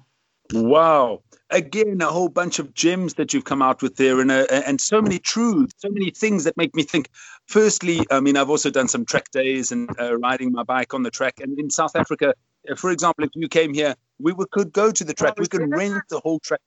Wow. 0.52 1.22
Again, 1.50 2.00
a 2.02 2.06
whole 2.06 2.28
bunch 2.28 2.58
of 2.58 2.74
gems 2.74 3.14
that 3.14 3.32
you've 3.32 3.44
come 3.44 3.62
out 3.62 3.82
with 3.82 3.96
there 3.96 4.20
and, 4.20 4.30
uh, 4.30 4.46
and 4.50 4.80
so 4.80 5.00
many 5.00 5.18
truths, 5.18 5.74
so 5.78 5.88
many 5.90 6.10
things 6.10 6.44
that 6.44 6.56
make 6.56 6.74
me 6.74 6.82
think. 6.82 7.08
Firstly, 7.46 8.06
I 8.10 8.20
mean, 8.20 8.36
I've 8.36 8.50
also 8.50 8.70
done 8.70 8.88
some 8.88 9.04
track 9.04 9.30
days 9.30 9.72
and 9.72 9.90
uh, 10.00 10.16
riding 10.18 10.52
my 10.52 10.62
bike 10.62 10.94
on 10.94 11.02
the 11.02 11.10
track. 11.10 11.40
And 11.40 11.58
in 11.58 11.70
South 11.70 11.94
Africa, 11.96 12.34
uh, 12.70 12.74
for 12.76 12.90
example, 12.90 13.24
if 13.24 13.30
you 13.34 13.48
came 13.48 13.74
here, 13.74 13.94
we 14.18 14.34
could 14.50 14.72
go 14.72 14.90
to 14.90 15.04
the 15.04 15.12
track, 15.12 15.38
we 15.38 15.46
could 15.46 15.68
rent 15.68 16.02
the 16.08 16.20
whole 16.20 16.38
track 16.38 16.60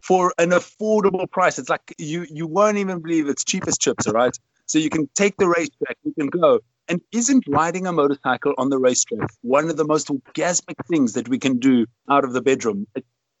for 0.00 0.32
an 0.38 0.50
affordable 0.50 1.30
price. 1.30 1.58
It's 1.58 1.68
like 1.68 1.94
you, 1.98 2.26
you 2.30 2.46
won't 2.46 2.78
even 2.78 3.00
believe 3.00 3.28
it's 3.28 3.44
cheap 3.44 3.66
as 3.66 3.78
chips, 3.78 4.06
all 4.06 4.14
right? 4.14 4.36
So 4.66 4.78
you 4.78 4.90
can 4.90 5.08
take 5.14 5.36
the 5.36 5.48
racetrack, 5.48 5.98
you 6.04 6.14
can 6.14 6.28
go. 6.28 6.60
And 6.88 7.00
isn't 7.12 7.44
riding 7.48 7.86
a 7.86 7.92
motorcycle 7.92 8.54
on 8.58 8.68
the 8.68 8.78
racetrack 8.78 9.30
one 9.42 9.70
of 9.70 9.76
the 9.76 9.84
most 9.84 10.08
orgasmic 10.08 10.84
things 10.88 11.12
that 11.12 11.28
we 11.28 11.38
can 11.38 11.58
do 11.58 11.86
out 12.10 12.24
of 12.24 12.32
the 12.32 12.42
bedroom? 12.42 12.86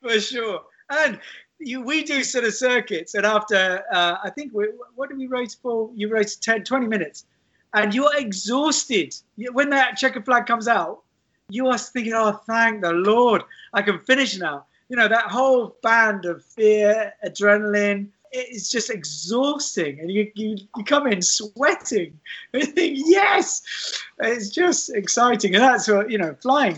For 0.00 0.20
sure. 0.20 0.62
And 0.90 1.18
you, 1.64 1.80
we 1.80 2.04
do 2.04 2.22
sort 2.22 2.44
of 2.44 2.54
circuits, 2.54 3.14
and 3.14 3.26
after 3.26 3.82
uh, 3.92 4.16
I 4.22 4.30
think 4.30 4.52
we, 4.52 4.68
what 4.94 5.08
did 5.08 5.18
we 5.18 5.26
race 5.26 5.54
for? 5.54 5.90
You 5.94 6.08
race 6.08 6.36
10, 6.36 6.64
20 6.64 6.86
minutes, 6.86 7.26
and 7.74 7.94
you're 7.94 8.16
exhausted. 8.16 9.14
When 9.52 9.70
that 9.70 9.96
checker 9.96 10.22
flag 10.22 10.46
comes 10.46 10.68
out, 10.68 11.02
you 11.48 11.68
are 11.68 11.78
thinking, 11.78 12.12
"Oh, 12.14 12.40
thank 12.46 12.82
the 12.82 12.92
Lord, 12.92 13.42
I 13.72 13.82
can 13.82 13.98
finish 14.00 14.38
now." 14.38 14.66
You 14.88 14.96
know 14.96 15.08
that 15.08 15.30
whole 15.30 15.76
band 15.82 16.24
of 16.26 16.44
fear, 16.44 17.14
adrenaline, 17.24 18.08
it's 18.32 18.70
just 18.70 18.90
exhausting 18.90 20.00
and 20.00 20.10
you, 20.10 20.30
you, 20.34 20.56
you 20.76 20.84
come 20.84 21.06
in 21.06 21.20
sweating 21.20 22.18
and 22.52 22.62
you 22.66 22.72
think 22.72 22.98
yes 23.04 24.02
it's 24.20 24.48
just 24.48 24.94
exciting 24.94 25.54
and 25.54 25.62
that's 25.62 25.86
what 25.88 26.10
you 26.10 26.18
know 26.18 26.34
flying 26.40 26.76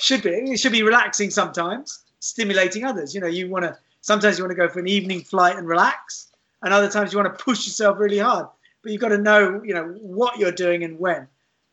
should 0.00 0.22
be 0.22 0.30
it 0.30 0.58
should 0.58 0.72
be 0.72 0.82
relaxing 0.82 1.30
sometimes 1.30 2.04
stimulating 2.18 2.84
others 2.84 3.14
you 3.14 3.20
know 3.20 3.26
you 3.26 3.48
want 3.48 3.64
to 3.64 3.76
sometimes 4.06 4.38
you 4.38 4.44
want 4.44 4.52
to 4.52 4.56
go 4.56 4.68
for 4.68 4.78
an 4.78 4.86
evening 4.86 5.20
flight 5.20 5.56
and 5.56 5.66
relax 5.66 6.30
and 6.62 6.72
other 6.72 6.88
times 6.88 7.12
you 7.12 7.18
want 7.18 7.36
to 7.36 7.44
push 7.44 7.66
yourself 7.66 7.98
really 7.98 8.18
hard 8.18 8.46
but 8.82 8.92
you've 8.92 9.00
got 9.00 9.08
to 9.08 9.18
know 9.18 9.60
you 9.64 9.74
know 9.74 9.94
what 10.00 10.38
you're 10.38 10.52
doing 10.52 10.84
and 10.84 10.98
when 10.98 11.26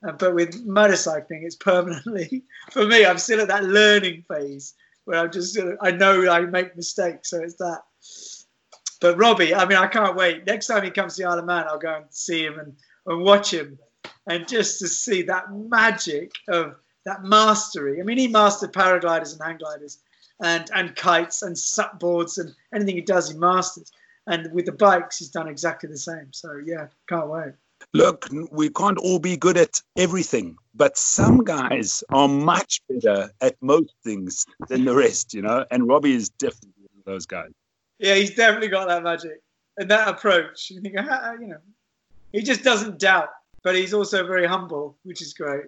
uh, 0.07 0.11
but 0.13 0.33
with 0.33 0.67
motorcycling 0.67 1.43
it's 1.43 1.55
permanently 1.55 2.43
for 2.71 2.87
me 2.87 3.05
i'm 3.05 3.19
still 3.19 3.39
at 3.39 3.47
that 3.47 3.63
learning 3.65 4.23
phase 4.27 4.73
where 5.05 5.19
i'm 5.19 5.31
just 5.31 5.57
i 5.81 5.91
know 5.91 6.29
i 6.29 6.41
make 6.41 6.75
mistakes 6.75 7.29
so 7.29 7.39
it's 7.41 7.55
that 7.55 7.81
but 8.99 9.17
Robbie, 9.17 9.53
I 9.53 9.65
mean, 9.65 9.77
I 9.77 9.87
can't 9.87 10.15
wait. 10.15 10.45
Next 10.45 10.67
time 10.67 10.81
he 10.81 10.89
comes 10.89 11.17
to 11.17 11.23
the 11.23 11.29
Isle 11.29 11.39
of 11.39 11.45
Man, 11.45 11.65
I'll 11.67 11.77
go 11.77 11.93
and 11.93 12.05
see 12.09 12.45
him 12.45 12.57
and, 12.57 12.73
and 13.05 13.21
watch 13.21 13.51
him. 13.51 13.77
And 14.27 14.47
just 14.47 14.79
to 14.79 14.87
see 14.87 15.23
that 15.23 15.51
magic 15.51 16.31
of 16.47 16.75
that 17.05 17.21
mastery. 17.25 17.99
I 17.99 18.03
mean, 18.03 18.17
he 18.17 18.29
mastered 18.29 18.71
paragliders 18.71 19.33
and 19.33 19.41
hang 19.43 19.57
gliders 19.57 19.97
and, 20.43 20.69
and 20.75 20.95
kites 20.95 21.41
and 21.41 21.57
sup 21.57 21.99
boards 21.99 22.37
and 22.37 22.53
anything 22.73 22.95
he 22.95 23.01
does, 23.01 23.31
he 23.31 23.37
masters. 23.37 23.91
And 24.27 24.51
with 24.53 24.65
the 24.65 24.71
bikes, 24.71 25.19
he's 25.19 25.29
done 25.29 25.47
exactly 25.47 25.89
the 25.89 25.97
same. 25.97 26.31
So, 26.31 26.61
yeah, 26.63 26.87
can't 27.09 27.27
wait. 27.27 27.53
Look, 27.93 28.27
we 28.51 28.69
can't 28.69 28.97
all 28.97 29.19
be 29.19 29.35
good 29.35 29.57
at 29.57 29.81
everything, 29.97 30.57
but 30.73 30.97
some 30.97 31.43
guys 31.43 32.03
are 32.09 32.27
much 32.27 32.81
better 32.87 33.31
at 33.41 33.55
most 33.61 33.93
things 34.03 34.45
than 34.69 34.85
the 34.85 34.95
rest, 34.95 35.33
you 35.33 35.41
know, 35.41 35.65
and 35.69 35.87
Robbie 35.87 36.15
is 36.15 36.29
definitely 36.29 36.71
one 36.77 36.99
of 36.99 37.05
those 37.05 37.25
guys. 37.25 37.51
Yeah, 37.99 38.15
he's 38.15 38.35
definitely 38.35 38.69
got 38.69 38.87
that 38.87 39.03
magic 39.03 39.41
and 39.77 39.91
that 39.91 40.07
approach. 40.07 40.69
You 40.69 40.79
think, 40.79 40.95
ah, 40.97 41.07
ah, 41.09 41.33
you 41.33 41.47
know, 41.47 41.57
he 42.31 42.41
just 42.41 42.63
doesn't 42.63 42.99
doubt, 42.99 43.29
but 43.63 43.75
he's 43.75 43.93
also 43.93 44.25
very 44.25 44.47
humble, 44.47 44.97
which 45.03 45.21
is 45.21 45.33
great. 45.33 45.65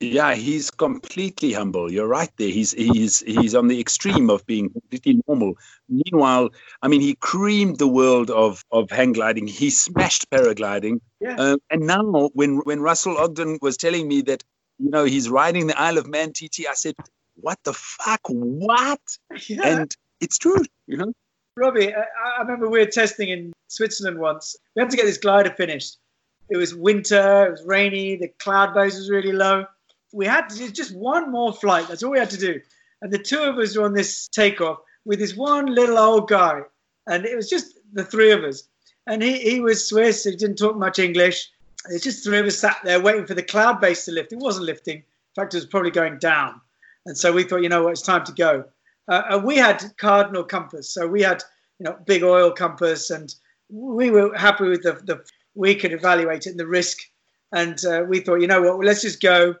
Yeah, 0.00 0.34
he's 0.34 0.70
completely 0.70 1.52
humble. 1.52 1.90
You're 1.90 2.06
right 2.06 2.30
there. 2.36 2.48
He's 2.48 2.70
he's 2.70 3.18
he's 3.20 3.54
on 3.54 3.66
the 3.66 3.80
extreme 3.80 4.30
of 4.30 4.46
being 4.46 4.70
completely 4.70 5.20
normal. 5.26 5.54
Meanwhile, 5.88 6.50
I 6.82 6.88
mean, 6.88 7.00
he 7.00 7.16
creamed 7.16 7.78
the 7.78 7.88
world 7.88 8.30
of 8.30 8.64
of 8.70 8.90
hang 8.90 9.12
gliding. 9.12 9.48
He 9.48 9.70
smashed 9.70 10.30
paragliding. 10.30 11.00
Yeah. 11.20 11.34
Uh, 11.36 11.56
and 11.70 11.82
now, 11.82 12.30
when 12.34 12.58
when 12.58 12.80
Russell 12.80 13.18
Ogden 13.18 13.58
was 13.60 13.76
telling 13.76 14.06
me 14.06 14.20
that 14.22 14.44
you 14.78 14.88
know 14.88 15.04
he's 15.04 15.28
riding 15.28 15.66
the 15.66 15.80
Isle 15.80 15.98
of 15.98 16.06
Man 16.06 16.32
TT, 16.32 16.66
I 16.70 16.74
said, 16.74 16.94
"What 17.34 17.58
the 17.64 17.72
fuck? 17.72 18.20
What?" 18.28 19.00
Yeah. 19.48 19.80
And 19.80 19.96
it's 20.20 20.38
true. 20.38 20.62
You 20.86 20.98
know. 20.98 21.12
Robbie, 21.56 21.92
I, 21.92 22.04
I, 22.36 22.42
remember 22.42 22.70
we 22.70 22.78
were 22.78 22.86
testing 22.86 23.30
in 23.30 23.52
Switzerland 23.66 24.20
once. 24.20 24.54
We 24.76 24.80
had 24.80 24.90
to 24.90 24.96
get 24.96 25.06
this 25.06 25.18
glider 25.18 25.50
finished. 25.50 25.98
It 26.50 26.56
was 26.56 26.72
winter, 26.72 27.46
it 27.46 27.50
was 27.50 27.64
rainy, 27.66 28.16
the 28.16 28.28
cloud 28.38 28.74
base 28.74 28.96
was 28.96 29.10
really 29.10 29.32
low. 29.32 29.66
We 30.12 30.26
had 30.26 30.48
to 30.48 30.56
do 30.56 30.70
just 30.70 30.94
one 30.94 31.30
more 31.30 31.52
flight. 31.52 31.88
That's 31.88 32.02
all 32.02 32.12
we 32.12 32.18
had 32.18 32.30
to 32.30 32.38
do. 32.38 32.60
And 33.02 33.12
the 33.12 33.18
two 33.18 33.40
of 33.40 33.58
us 33.58 33.76
were 33.76 33.84
on 33.84 33.92
this 33.92 34.28
takeoff 34.28 34.78
with 35.04 35.18
this 35.18 35.36
one 35.36 35.66
little 35.66 35.98
old 35.98 36.28
guy. 36.28 36.62
And 37.06 37.24
it 37.24 37.36
was 37.36 37.48
just 37.48 37.78
the 37.92 38.04
three 38.04 38.32
of 38.32 38.44
us. 38.44 38.68
And 39.06 39.22
he, 39.22 39.38
he 39.38 39.60
was 39.60 39.88
Swiss, 39.88 40.24
he 40.24 40.36
didn't 40.36 40.56
talk 40.56 40.76
much 40.76 40.98
English. 40.98 41.50
It's 41.90 42.04
just 42.04 42.24
three 42.24 42.38
of 42.38 42.46
us 42.46 42.58
sat 42.58 42.78
there 42.84 43.00
waiting 43.00 43.26
for 43.26 43.34
the 43.34 43.42
cloud 43.42 43.80
base 43.80 44.04
to 44.04 44.12
lift. 44.12 44.32
It 44.32 44.38
wasn't 44.38 44.66
lifting. 44.66 44.96
In 44.96 45.04
fact, 45.34 45.54
it 45.54 45.58
was 45.58 45.66
probably 45.66 45.90
going 45.90 46.18
down. 46.18 46.60
And 47.06 47.16
so 47.16 47.32
we 47.32 47.44
thought, 47.44 47.62
you 47.62 47.68
know 47.68 47.84
what, 47.84 47.92
it's 47.92 48.02
time 48.02 48.24
to 48.24 48.32
go. 48.32 48.64
Uh, 49.08 49.22
and 49.30 49.44
we 49.44 49.56
had 49.56 49.82
cardinal 49.96 50.44
compass, 50.44 50.90
so 50.90 51.06
we 51.06 51.22
had 51.22 51.42
you 51.78 51.84
know 51.84 51.96
big 52.04 52.22
oil 52.22 52.50
compass, 52.50 53.10
and 53.10 53.34
we 53.70 54.10
were 54.10 54.36
happy 54.36 54.68
with 54.68 54.82
the, 54.82 54.92
the 55.04 55.24
we 55.54 55.74
could 55.74 55.92
evaluate 55.92 56.46
it 56.46 56.50
and 56.50 56.60
the 56.60 56.66
risk, 56.66 56.98
and 57.52 57.82
uh, 57.86 58.04
we 58.06 58.20
thought, 58.20 58.40
you 58.42 58.46
know 58.46 58.60
what, 58.60 58.78
well, 58.78 58.86
let's 58.86 59.02
just 59.02 59.22
go 59.22 59.54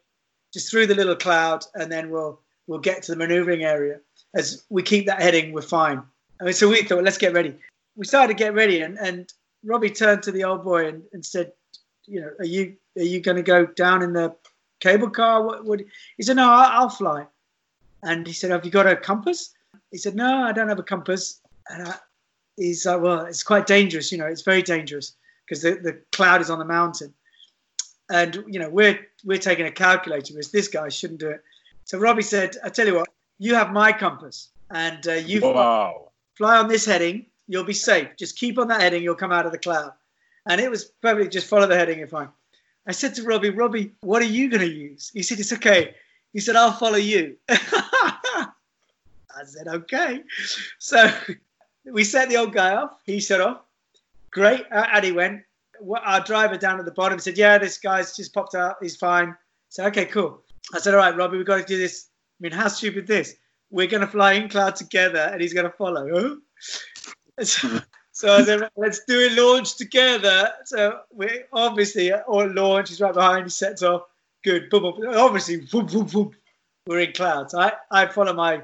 just 0.52 0.70
through 0.70 0.86
the 0.86 0.94
little 0.94 1.16
cloud, 1.16 1.64
and 1.74 1.90
then 1.90 2.10
we'll 2.10 2.40
we'll 2.66 2.78
get 2.78 3.02
to 3.04 3.12
the 3.12 3.18
manoeuvring 3.18 3.64
area. 3.64 4.00
As 4.34 4.64
we 4.68 4.82
keep 4.82 5.06
that 5.06 5.22
heading, 5.22 5.52
we're 5.52 5.62
fine. 5.62 6.02
I 6.40 6.44
mean, 6.44 6.52
so 6.52 6.68
we 6.68 6.82
thought, 6.82 7.02
let's 7.02 7.18
get 7.18 7.32
ready. 7.32 7.54
We 7.96 8.06
started 8.06 8.28
to 8.36 8.44
get 8.44 8.54
ready, 8.54 8.80
and, 8.82 8.98
and 8.98 9.32
Robbie 9.64 9.90
turned 9.90 10.22
to 10.24 10.32
the 10.32 10.44
old 10.44 10.62
boy 10.62 10.86
and, 10.86 11.02
and 11.12 11.24
said, 11.24 11.52
you 12.06 12.20
know, 12.20 12.30
are 12.38 12.44
you 12.44 12.76
are 12.96 13.02
you 13.02 13.20
going 13.20 13.36
to 13.36 13.42
go 13.42 13.66
down 13.66 14.02
in 14.02 14.12
the 14.12 14.34
cable 14.80 15.10
car? 15.10 15.42
What 15.42 15.64
would 15.64 15.84
he 16.16 16.22
said? 16.22 16.36
No, 16.36 16.50
I'll, 16.50 16.82
I'll 16.82 16.90
fly. 16.90 17.26
And 18.02 18.26
he 18.26 18.32
said, 18.32 18.50
Have 18.50 18.64
you 18.64 18.70
got 18.70 18.86
a 18.86 18.96
compass? 18.96 19.54
He 19.90 19.98
said, 19.98 20.14
No, 20.14 20.42
I 20.44 20.52
don't 20.52 20.68
have 20.68 20.78
a 20.78 20.84
compass. 20.84 21.40
And 21.68 21.88
I, 21.88 21.94
he's 22.56 22.86
like, 22.86 23.00
Well, 23.00 23.26
it's 23.26 23.42
quite 23.42 23.66
dangerous. 23.66 24.12
You 24.12 24.18
know, 24.18 24.26
it's 24.26 24.42
very 24.42 24.62
dangerous 24.62 25.14
because 25.46 25.62
the, 25.62 25.72
the 25.82 26.00
cloud 26.12 26.40
is 26.40 26.50
on 26.50 26.58
the 26.58 26.64
mountain. 26.64 27.12
And, 28.10 28.44
you 28.46 28.58
know, 28.58 28.68
we're, 28.68 28.98
we're 29.24 29.38
taking 29.38 29.66
a 29.66 29.70
calculator 29.70 30.32
because 30.32 30.50
this 30.50 30.68
guy 30.68 30.88
shouldn't 30.88 31.20
do 31.20 31.28
it. 31.28 31.42
So 31.84 31.98
Robbie 31.98 32.22
said, 32.22 32.56
I 32.64 32.68
tell 32.68 32.86
you 32.86 32.96
what, 32.96 33.08
you 33.38 33.54
have 33.54 33.70
my 33.70 33.92
compass 33.92 34.48
and 34.70 35.06
uh, 35.06 35.12
you 35.12 35.40
wow. 35.40 35.52
fly, 36.36 36.52
fly 36.52 36.58
on 36.58 36.68
this 36.68 36.84
heading. 36.84 37.26
You'll 37.46 37.64
be 37.64 37.72
safe. 37.72 38.08
Just 38.18 38.38
keep 38.38 38.58
on 38.58 38.68
that 38.68 38.80
heading. 38.80 39.02
You'll 39.02 39.14
come 39.14 39.32
out 39.32 39.46
of 39.46 39.52
the 39.52 39.58
cloud. 39.58 39.92
And 40.46 40.60
it 40.60 40.70
was 40.70 40.86
perfectly 41.02 41.28
just 41.28 41.46
follow 41.46 41.66
the 41.66 41.76
heading. 41.76 42.00
If 42.00 42.14
I, 42.14 42.28
I 42.86 42.92
said 42.92 43.14
to 43.16 43.22
Robbie, 43.22 43.50
Robbie, 43.50 43.92
what 44.00 44.22
are 44.22 44.26
you 44.26 44.50
going 44.50 44.60
to 44.60 44.70
use? 44.70 45.10
He 45.14 45.22
said, 45.22 45.40
It's 45.40 45.52
okay. 45.52 45.94
He 46.32 46.40
said, 46.40 46.56
I'll 46.56 46.72
follow 46.72 46.96
you. 46.96 47.36
I 49.38 49.44
said, 49.44 49.68
okay. 49.68 50.22
So 50.78 51.10
we 51.84 52.04
set 52.04 52.28
the 52.28 52.36
old 52.36 52.52
guy 52.52 52.74
off. 52.74 52.92
He 53.04 53.20
set 53.20 53.40
off. 53.40 53.60
Great. 54.30 54.64
Uh, 54.70 54.86
and 54.92 55.04
he 55.04 55.12
went. 55.12 55.42
Our 56.04 56.20
driver 56.20 56.56
down 56.56 56.78
at 56.78 56.84
the 56.84 56.92
bottom 56.92 57.18
said, 57.18 57.38
yeah, 57.38 57.58
this 57.58 57.78
guy's 57.78 58.16
just 58.16 58.34
popped 58.34 58.54
out. 58.54 58.76
He's 58.80 58.96
fine. 58.96 59.36
So, 59.68 59.84
okay, 59.86 60.06
cool. 60.06 60.42
I 60.74 60.78
said, 60.78 60.94
all 60.94 61.00
right, 61.00 61.16
Robbie, 61.16 61.36
we've 61.36 61.46
got 61.46 61.58
to 61.58 61.64
do 61.64 61.78
this. 61.78 62.08
I 62.40 62.42
mean, 62.42 62.52
how 62.52 62.68
stupid 62.68 63.06
this? 63.06 63.34
We're 63.70 63.86
going 63.86 64.00
to 64.00 64.06
fly 64.06 64.34
in 64.34 64.48
cloud 64.48 64.76
together 64.76 65.28
and 65.32 65.40
he's 65.40 65.52
going 65.52 65.66
to 65.66 65.76
follow. 65.76 66.38
so, 67.42 67.80
so 68.12 68.36
I 68.36 68.44
said, 68.44 68.68
let's 68.76 69.04
do 69.06 69.28
a 69.28 69.30
launch 69.40 69.76
together. 69.76 70.50
So 70.64 71.00
we 71.12 71.42
obviously 71.52 72.12
all 72.12 72.48
launch. 72.48 72.88
He's 72.88 73.00
right 73.00 73.14
behind. 73.14 73.44
He 73.44 73.50
sets 73.50 73.82
off 73.82 74.02
good. 74.44 74.70
Boom, 74.70 74.82
boom. 74.82 75.14
Obviously, 75.14 75.60
boom, 75.70 75.86
boom, 75.86 76.06
boom. 76.06 76.30
we're 76.86 77.00
in 77.00 77.12
clouds. 77.12 77.54
I, 77.54 77.72
I 77.90 78.06
follow 78.06 78.32
my 78.32 78.62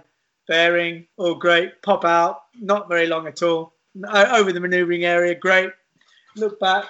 bearing. 0.48 1.06
Oh, 1.18 1.34
great. 1.34 1.82
Pop 1.82 2.04
out. 2.04 2.44
Not 2.60 2.88
very 2.88 3.06
long 3.06 3.26
at 3.26 3.42
all. 3.42 3.74
over 4.12 4.52
the 4.52 4.60
manoeuvring 4.60 5.04
area. 5.04 5.34
Great. 5.34 5.70
Look 6.36 6.58
back, 6.58 6.86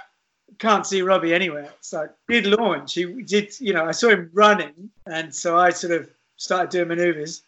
can't 0.58 0.86
see 0.86 1.02
Robbie 1.02 1.34
anywhere. 1.34 1.70
So 1.80 2.08
did 2.28 2.46
launch. 2.46 2.94
He 2.94 3.04
did, 3.22 3.58
you 3.60 3.72
know, 3.72 3.84
I 3.84 3.92
saw 3.92 4.10
him 4.10 4.30
running, 4.32 4.90
and 5.06 5.34
so 5.34 5.58
I 5.58 5.70
sort 5.70 5.92
of 5.92 6.10
started 6.36 6.70
doing 6.70 6.88
maneuvers. 6.88 7.42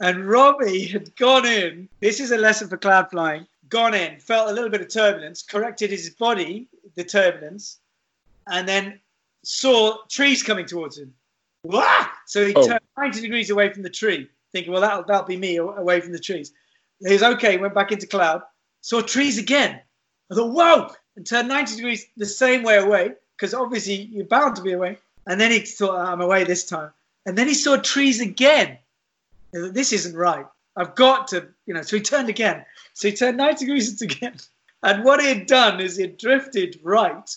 And 0.00 0.28
Robbie 0.28 0.86
had 0.86 1.14
gone 1.16 1.46
in. 1.46 1.88
This 2.00 2.20
is 2.20 2.30
a 2.30 2.36
lesson 2.36 2.68
for 2.68 2.76
cloud 2.76 3.10
flying. 3.10 3.46
Gone 3.68 3.94
in, 3.94 4.18
felt 4.20 4.48
a 4.48 4.52
little 4.52 4.70
bit 4.70 4.80
of 4.80 4.88
turbulence, 4.88 5.42
corrected 5.42 5.90
his 5.90 6.10
body, 6.10 6.68
the 6.94 7.04
turbulence, 7.04 7.78
and 8.46 8.66
then 8.66 9.00
saw 9.42 9.98
trees 10.08 10.42
coming 10.42 10.66
towards 10.66 10.98
him. 10.98 11.12
Wah! 11.64 12.06
So 12.26 12.46
he 12.46 12.54
oh. 12.54 12.66
turned 12.66 12.80
90 12.96 13.20
degrees 13.20 13.50
away 13.50 13.72
from 13.72 13.82
the 13.82 13.90
tree, 13.90 14.28
thinking, 14.52 14.72
well, 14.72 14.80
that'll, 14.80 15.04
that'll 15.04 15.26
be 15.26 15.36
me 15.36 15.56
away 15.56 16.00
from 16.00 16.12
the 16.12 16.18
trees. 16.18 16.52
He 17.04 17.12
was 17.12 17.22
okay, 17.22 17.58
went 17.58 17.74
back 17.74 17.92
into 17.92 18.06
cloud, 18.06 18.42
saw 18.80 19.02
trees 19.02 19.38
again. 19.38 19.80
I 20.30 20.34
thought, 20.34 20.52
whoa! 20.52 20.94
And 21.18 21.26
turned 21.26 21.48
90 21.48 21.74
degrees 21.74 22.06
the 22.16 22.26
same 22.26 22.62
way 22.62 22.76
away, 22.76 23.12
because 23.34 23.52
obviously 23.52 23.94
you're 23.94 24.24
bound 24.24 24.54
to 24.54 24.62
be 24.62 24.70
away. 24.70 24.98
And 25.26 25.40
then 25.40 25.50
he 25.50 25.58
thought, 25.58 25.96
oh, 25.96 26.12
I'm 26.12 26.20
away 26.20 26.44
this 26.44 26.64
time. 26.64 26.92
And 27.26 27.36
then 27.36 27.48
he 27.48 27.54
saw 27.54 27.76
trees 27.76 28.20
again. 28.20 28.78
Thought, 29.52 29.74
this 29.74 29.92
isn't 29.92 30.14
right. 30.14 30.46
I've 30.76 30.94
got 30.94 31.26
to, 31.28 31.48
you 31.66 31.74
know. 31.74 31.82
So 31.82 31.96
he 31.96 32.02
turned 32.04 32.28
again. 32.28 32.64
So 32.92 33.08
he 33.08 33.16
turned 33.16 33.36
90 33.36 33.64
degrees 33.64 34.00
again. 34.10 34.36
And 34.84 35.02
what 35.02 35.20
he 35.20 35.26
had 35.26 35.46
done 35.46 35.80
is 35.80 35.96
he 35.96 36.06
drifted 36.06 36.78
right 36.84 37.36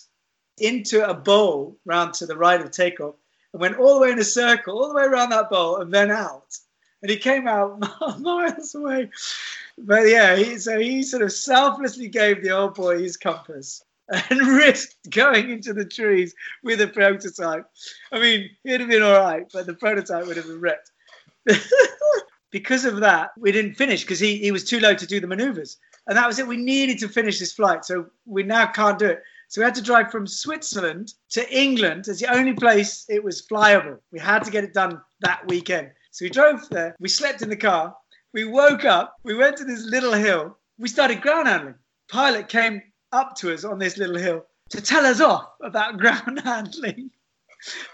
into 0.59 1.09
a 1.09 1.15
bowl 1.15 1.75
round 1.83 2.13
to 2.13 2.27
the 2.27 2.37
right 2.37 2.61
of 2.61 2.69
takeoff 2.69 3.15
and 3.51 3.61
went 3.61 3.77
all 3.77 3.95
the 3.95 4.01
way 4.01 4.11
in 4.11 4.19
a 4.19 4.23
circle, 4.23 4.77
all 4.77 4.89
the 4.89 4.93
way 4.93 5.05
around 5.05 5.31
that 5.31 5.49
bowl, 5.49 5.77
and 5.77 5.91
then 5.91 6.11
out. 6.11 6.55
And 7.01 7.09
he 7.09 7.17
came 7.17 7.47
out 7.47 7.79
miles 8.19 8.75
away. 8.75 9.09
But 9.83 10.07
yeah, 10.07 10.35
he, 10.35 10.57
so 10.57 10.79
he 10.79 11.03
sort 11.03 11.23
of 11.23 11.31
selflessly 11.31 12.07
gave 12.07 12.43
the 12.43 12.51
old 12.51 12.75
boy 12.75 12.99
his 12.99 13.17
compass 13.17 13.83
and 14.09 14.39
risked 14.47 15.09
going 15.09 15.49
into 15.49 15.73
the 15.73 15.85
trees 15.85 16.35
with 16.63 16.81
a 16.81 16.87
prototype. 16.87 17.65
I 18.11 18.19
mean, 18.19 18.49
he'd 18.63 18.81
have 18.81 18.89
been 18.89 19.01
all 19.01 19.19
right, 19.19 19.49
but 19.51 19.65
the 19.65 19.73
prototype 19.73 20.27
would 20.27 20.37
have 20.37 20.47
been 20.47 20.61
wrecked. 20.61 20.91
because 22.51 22.85
of 22.85 22.99
that, 22.99 23.31
we 23.37 23.51
didn't 23.51 23.75
finish 23.75 24.01
because 24.01 24.19
he, 24.19 24.37
he 24.37 24.51
was 24.51 24.63
too 24.63 24.79
low 24.79 24.93
to 24.93 25.07
do 25.07 25.19
the 25.19 25.27
maneuvers. 25.27 25.77
And 26.07 26.17
that 26.17 26.27
was 26.27 26.39
it. 26.39 26.47
We 26.47 26.57
needed 26.57 26.99
to 26.99 27.07
finish 27.07 27.39
this 27.39 27.53
flight. 27.53 27.85
So 27.85 28.07
we 28.25 28.43
now 28.43 28.67
can't 28.67 28.99
do 28.99 29.07
it. 29.07 29.23
So 29.47 29.61
we 29.61 29.65
had 29.65 29.75
to 29.75 29.81
drive 29.81 30.11
from 30.11 30.27
Switzerland 30.27 31.13
to 31.31 31.49
England 31.53 32.07
as 32.07 32.19
the 32.19 32.33
only 32.33 32.53
place 32.53 33.05
it 33.09 33.23
was 33.23 33.45
flyable. 33.45 33.97
We 34.11 34.19
had 34.19 34.43
to 34.43 34.51
get 34.51 34.63
it 34.63 34.73
done 34.73 35.01
that 35.21 35.45
weekend. 35.47 35.91
So 36.11 36.25
we 36.25 36.29
drove 36.29 36.67
there. 36.69 36.95
We 36.99 37.09
slept 37.09 37.41
in 37.41 37.49
the 37.49 37.55
car. 37.55 37.95
We 38.33 38.45
woke 38.45 38.85
up. 38.85 39.17
We 39.23 39.35
went 39.35 39.57
to 39.57 39.65
this 39.65 39.83
little 39.83 40.13
hill. 40.13 40.57
We 40.77 40.87
started 40.87 41.21
ground 41.21 41.47
handling. 41.47 41.75
Pilot 42.09 42.47
came 42.47 42.81
up 43.11 43.35
to 43.37 43.53
us 43.53 43.63
on 43.63 43.77
this 43.77 43.97
little 43.97 44.17
hill 44.17 44.45
to 44.69 44.81
tell 44.81 45.05
us 45.05 45.19
off 45.19 45.49
about 45.61 45.97
ground 45.99 46.41
handling. 46.43 47.11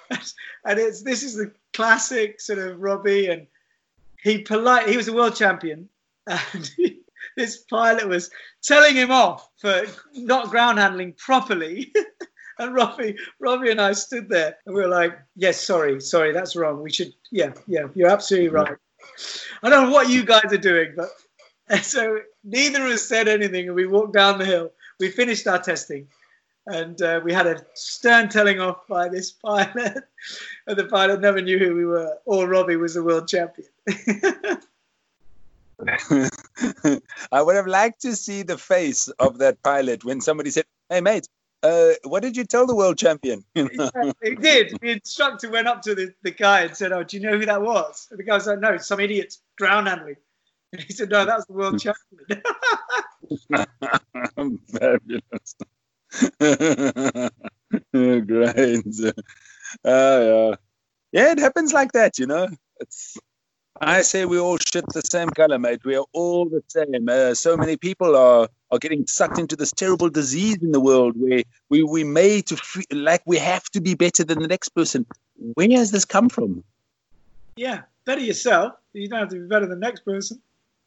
and 0.10 0.80
it's 0.80 1.02
this 1.02 1.24
is 1.24 1.36
the 1.36 1.52
classic 1.74 2.40
sort 2.40 2.60
of 2.60 2.80
Robbie, 2.80 3.28
and 3.28 3.48
he 4.22 4.40
polite. 4.40 4.88
He 4.88 4.98
was 4.98 5.08
a 5.08 5.14
world 5.14 5.36
champion, 5.36 5.90
and 6.28 6.72
he, 6.78 7.00
this 7.36 7.58
pilot 7.64 8.08
was 8.08 8.30
telling 8.62 8.96
him 8.96 9.12
off 9.12 9.50
for 9.58 9.86
not 10.14 10.50
ground 10.50 10.80
handling 10.80 11.14
properly. 11.14 11.92
and 12.60 12.74
Robbie, 12.74 13.18
Robbie 13.40 13.72
and 13.72 13.82
I 13.82 13.94
stood 13.94 14.30
there, 14.30 14.58
and 14.66 14.76
we 14.76 14.82
were 14.82 14.88
like, 14.88 15.18
"Yes, 15.36 15.62
sorry, 15.62 16.00
sorry, 16.00 16.32
that's 16.32 16.56
wrong. 16.56 16.82
We 16.82 16.92
should, 16.92 17.14
yeah, 17.32 17.54
yeah, 17.68 17.88
you're 17.96 18.10
absolutely 18.10 18.50
right." 18.50 18.78
I 19.64 19.70
don't 19.70 19.86
know 19.86 19.92
what 19.92 20.10
you 20.10 20.24
guys 20.24 20.52
are 20.52 20.58
doing, 20.58 20.96
but 20.96 21.84
so 21.84 22.20
neither 22.44 22.86
of 22.86 22.92
us 22.92 23.04
said 23.04 23.28
anything, 23.28 23.68
and 23.68 23.76
we 23.76 23.88
walked 23.88 24.14
down 24.14 24.38
the 24.38 24.46
hill 24.46 24.72
we 25.00 25.10
finished 25.12 25.48
our 25.48 25.60
testing 25.60 26.08
and 26.68 27.02
uh, 27.02 27.22
we 27.24 27.34
had 27.34 27.48
a 27.48 27.66
stern 27.74 28.28
telling 28.28 28.60
off 28.60 28.86
by 28.88 29.08
this 29.08 29.32
pilot, 29.32 30.04
and 30.68 30.78
the 30.78 30.84
pilot 30.86 31.22
never 31.22 31.42
knew 31.42 31.58
who 31.58 31.74
we 31.74 31.86
were, 31.86 32.18
or 32.26 32.46
Robbie 32.48 32.76
was 32.76 32.96
the 32.96 33.04
world 33.04 33.30
champion. 33.30 33.70
I 37.32 37.42
would 37.42 37.56
have 37.56 37.68
liked 37.68 38.02
to 38.02 38.18
see 38.18 38.44
the 38.44 38.58
face 38.58 39.08
of 39.08 39.38
that 39.38 39.64
pilot 39.64 40.04
when 40.04 40.20
somebody 40.20 40.50
said, 40.50 40.66
"Hey, 40.90 41.00
mate, 41.00 41.30
uh, 41.64 41.92
what 42.04 42.22
did 42.22 42.38
you 42.38 42.44
tell 42.44 42.66
the 42.66 42.76
world 42.76 42.98
champion?" 42.98 43.44
yeah, 43.56 43.68
he 44.24 44.36
did. 44.36 44.78
The 44.82 44.92
instructor 44.92 45.50
went 45.50 45.68
up 45.68 45.82
to 45.84 45.96
the, 45.96 46.14
the 46.24 46.32
guy 46.32 46.62
and 46.62 46.76
said, 46.76 46.92
"Oh, 46.92 47.04
do 47.04 47.18
you 47.18 47.24
know 47.24 47.38
who 47.38 47.46
that 47.46 47.62
was?" 47.62 48.08
And 48.12 48.20
the 48.20 48.24
guy 48.24 48.36
was 48.36 48.48
like, 48.48 48.60
"No, 48.60 48.78
some 48.78 49.00
idiot's 49.00 49.42
ground 49.58 49.88
handling." 49.88 50.16
And 50.74 50.82
he 50.82 50.92
said, 50.92 51.10
"No, 51.10 51.24
that 51.24 51.38
was 51.38 51.46
the 51.46 51.54
world 51.54 51.80
champion." 51.86 52.44
Fabulous. 54.74 55.56
Great. 58.28 59.14
Uh, 59.86 60.20
yeah. 60.24 60.56
yeah, 61.12 61.32
it 61.32 61.40
happens 61.40 61.72
like 61.72 61.94
that, 61.94 62.20
you 62.20 62.28
know. 62.28 62.50
It's. 62.82 63.18
I 63.82 64.02
say 64.02 64.26
we 64.26 64.40
all 64.40 64.58
shit 64.58 64.86
the 64.94 65.02
same 65.02 65.30
color, 65.30 65.60
mate. 65.60 65.84
We 65.86 65.96
are 65.96 66.06
all 66.14 66.46
the 66.46 66.64
same. 66.68 67.08
Uh, 67.10 67.34
so 67.34 67.58
many 67.58 67.78
people 67.78 68.16
are 68.16 68.50
are 68.72 68.80
getting 68.80 69.08
sucked 69.08 69.40
into 69.40 69.56
this 69.56 69.72
terrible 69.72 70.10
disease 70.10 70.58
in 70.62 70.72
the 70.72 70.80
world 70.80 71.14
where 71.18 71.44
we 71.70 71.84
we 71.84 72.04
made 72.04 72.48
to 72.48 72.58
feel 72.58 72.86
like 72.92 73.22
we 73.26 73.38
have 73.38 73.64
to 73.72 73.82
be 73.82 73.94
better 73.94 74.24
than 74.24 74.40
the 74.40 74.48
next 74.48 74.70
person. 74.70 75.06
Where 75.54 75.70
has 75.72 75.92
this 75.92 76.06
come 76.06 76.30
from? 76.30 76.64
Yeah, 77.56 77.82
better 78.06 78.22
yourself. 78.22 78.74
You 78.94 79.08
don't 79.08 79.20
have 79.20 79.30
to 79.30 79.40
be 79.40 79.48
better 79.48 79.68
than 79.68 79.80
the 79.80 79.86
next 79.86 80.02
person. 80.02 80.42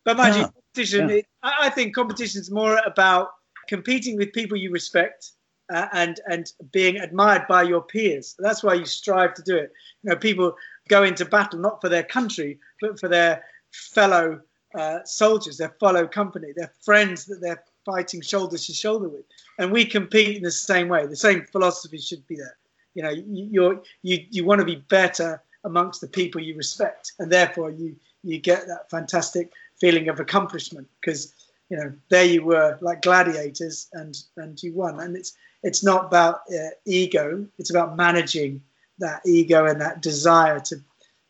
But 0.04 0.16
mind 0.16 0.36
you, 0.36 0.42
competition, 0.42 1.08
yeah. 1.08 1.16
it, 1.16 1.26
I 1.42 1.70
think 1.70 1.94
competition 1.94 2.40
is 2.40 2.50
more 2.50 2.80
about 2.84 3.32
competing 3.68 4.16
with 4.16 4.32
people 4.32 4.56
you 4.56 4.70
respect 4.72 5.32
uh, 5.72 5.86
and 5.92 6.20
and 6.28 6.52
being 6.72 6.96
admired 6.96 7.46
by 7.48 7.62
your 7.62 7.82
peers. 7.82 8.34
That's 8.38 8.62
why 8.62 8.74
you 8.74 8.84
strive 8.84 9.34
to 9.34 9.42
do 9.42 9.56
it. 9.56 9.72
You 10.02 10.10
know, 10.10 10.16
people 10.16 10.56
go 10.90 11.04
into 11.04 11.24
battle 11.24 11.60
not 11.60 11.80
for 11.80 11.88
their 11.88 12.02
country, 12.02 12.58
but 12.80 12.98
for 13.00 13.08
their 13.08 13.44
fellow 13.70 14.40
uh, 14.74 14.98
soldiers, 15.04 15.56
their 15.56 15.74
fellow 15.80 16.06
company, 16.06 16.48
their 16.54 16.72
friends 16.82 17.24
that 17.26 17.40
they're 17.40 17.62
fighting 17.86 18.20
shoulder 18.20 18.58
to 18.58 18.72
shoulder 18.72 19.08
with. 19.08 19.24
And 19.58 19.72
we 19.72 19.84
compete 19.84 20.36
in 20.36 20.42
the 20.42 20.50
same 20.50 20.88
way. 20.88 21.06
The 21.06 21.16
same 21.16 21.46
philosophy 21.46 21.98
should 21.98 22.26
be 22.26 22.36
there. 22.36 22.56
You 22.94 23.02
know, 23.04 23.10
you, 23.10 23.82
you 24.02 24.18
you 24.30 24.44
want 24.44 24.58
to 24.58 24.64
be 24.64 24.84
better 24.88 25.40
amongst 25.64 26.00
the 26.00 26.08
people 26.08 26.40
you 26.40 26.56
respect, 26.56 27.12
and 27.20 27.30
therefore 27.30 27.70
you 27.70 27.94
you 28.24 28.38
get 28.38 28.66
that 28.66 28.90
fantastic 28.90 29.52
feeling 29.80 30.08
of 30.08 30.20
accomplishment 30.20 30.88
because 31.00 31.32
you 31.70 31.76
know 31.76 31.92
there 32.08 32.24
you 32.24 32.44
were 32.44 32.76
like 32.80 33.02
gladiators 33.02 33.88
and 33.92 34.24
and 34.36 34.62
you 34.62 34.72
won 34.74 35.00
and 35.00 35.16
it's 35.16 35.32
it's 35.62 35.82
not 35.82 36.06
about 36.06 36.40
uh, 36.52 36.70
ego 36.84 37.46
it's 37.58 37.70
about 37.70 37.96
managing 37.96 38.60
that 39.00 39.22
ego 39.26 39.66
and 39.66 39.80
that 39.80 40.02
desire 40.02 40.60
to 40.60 40.76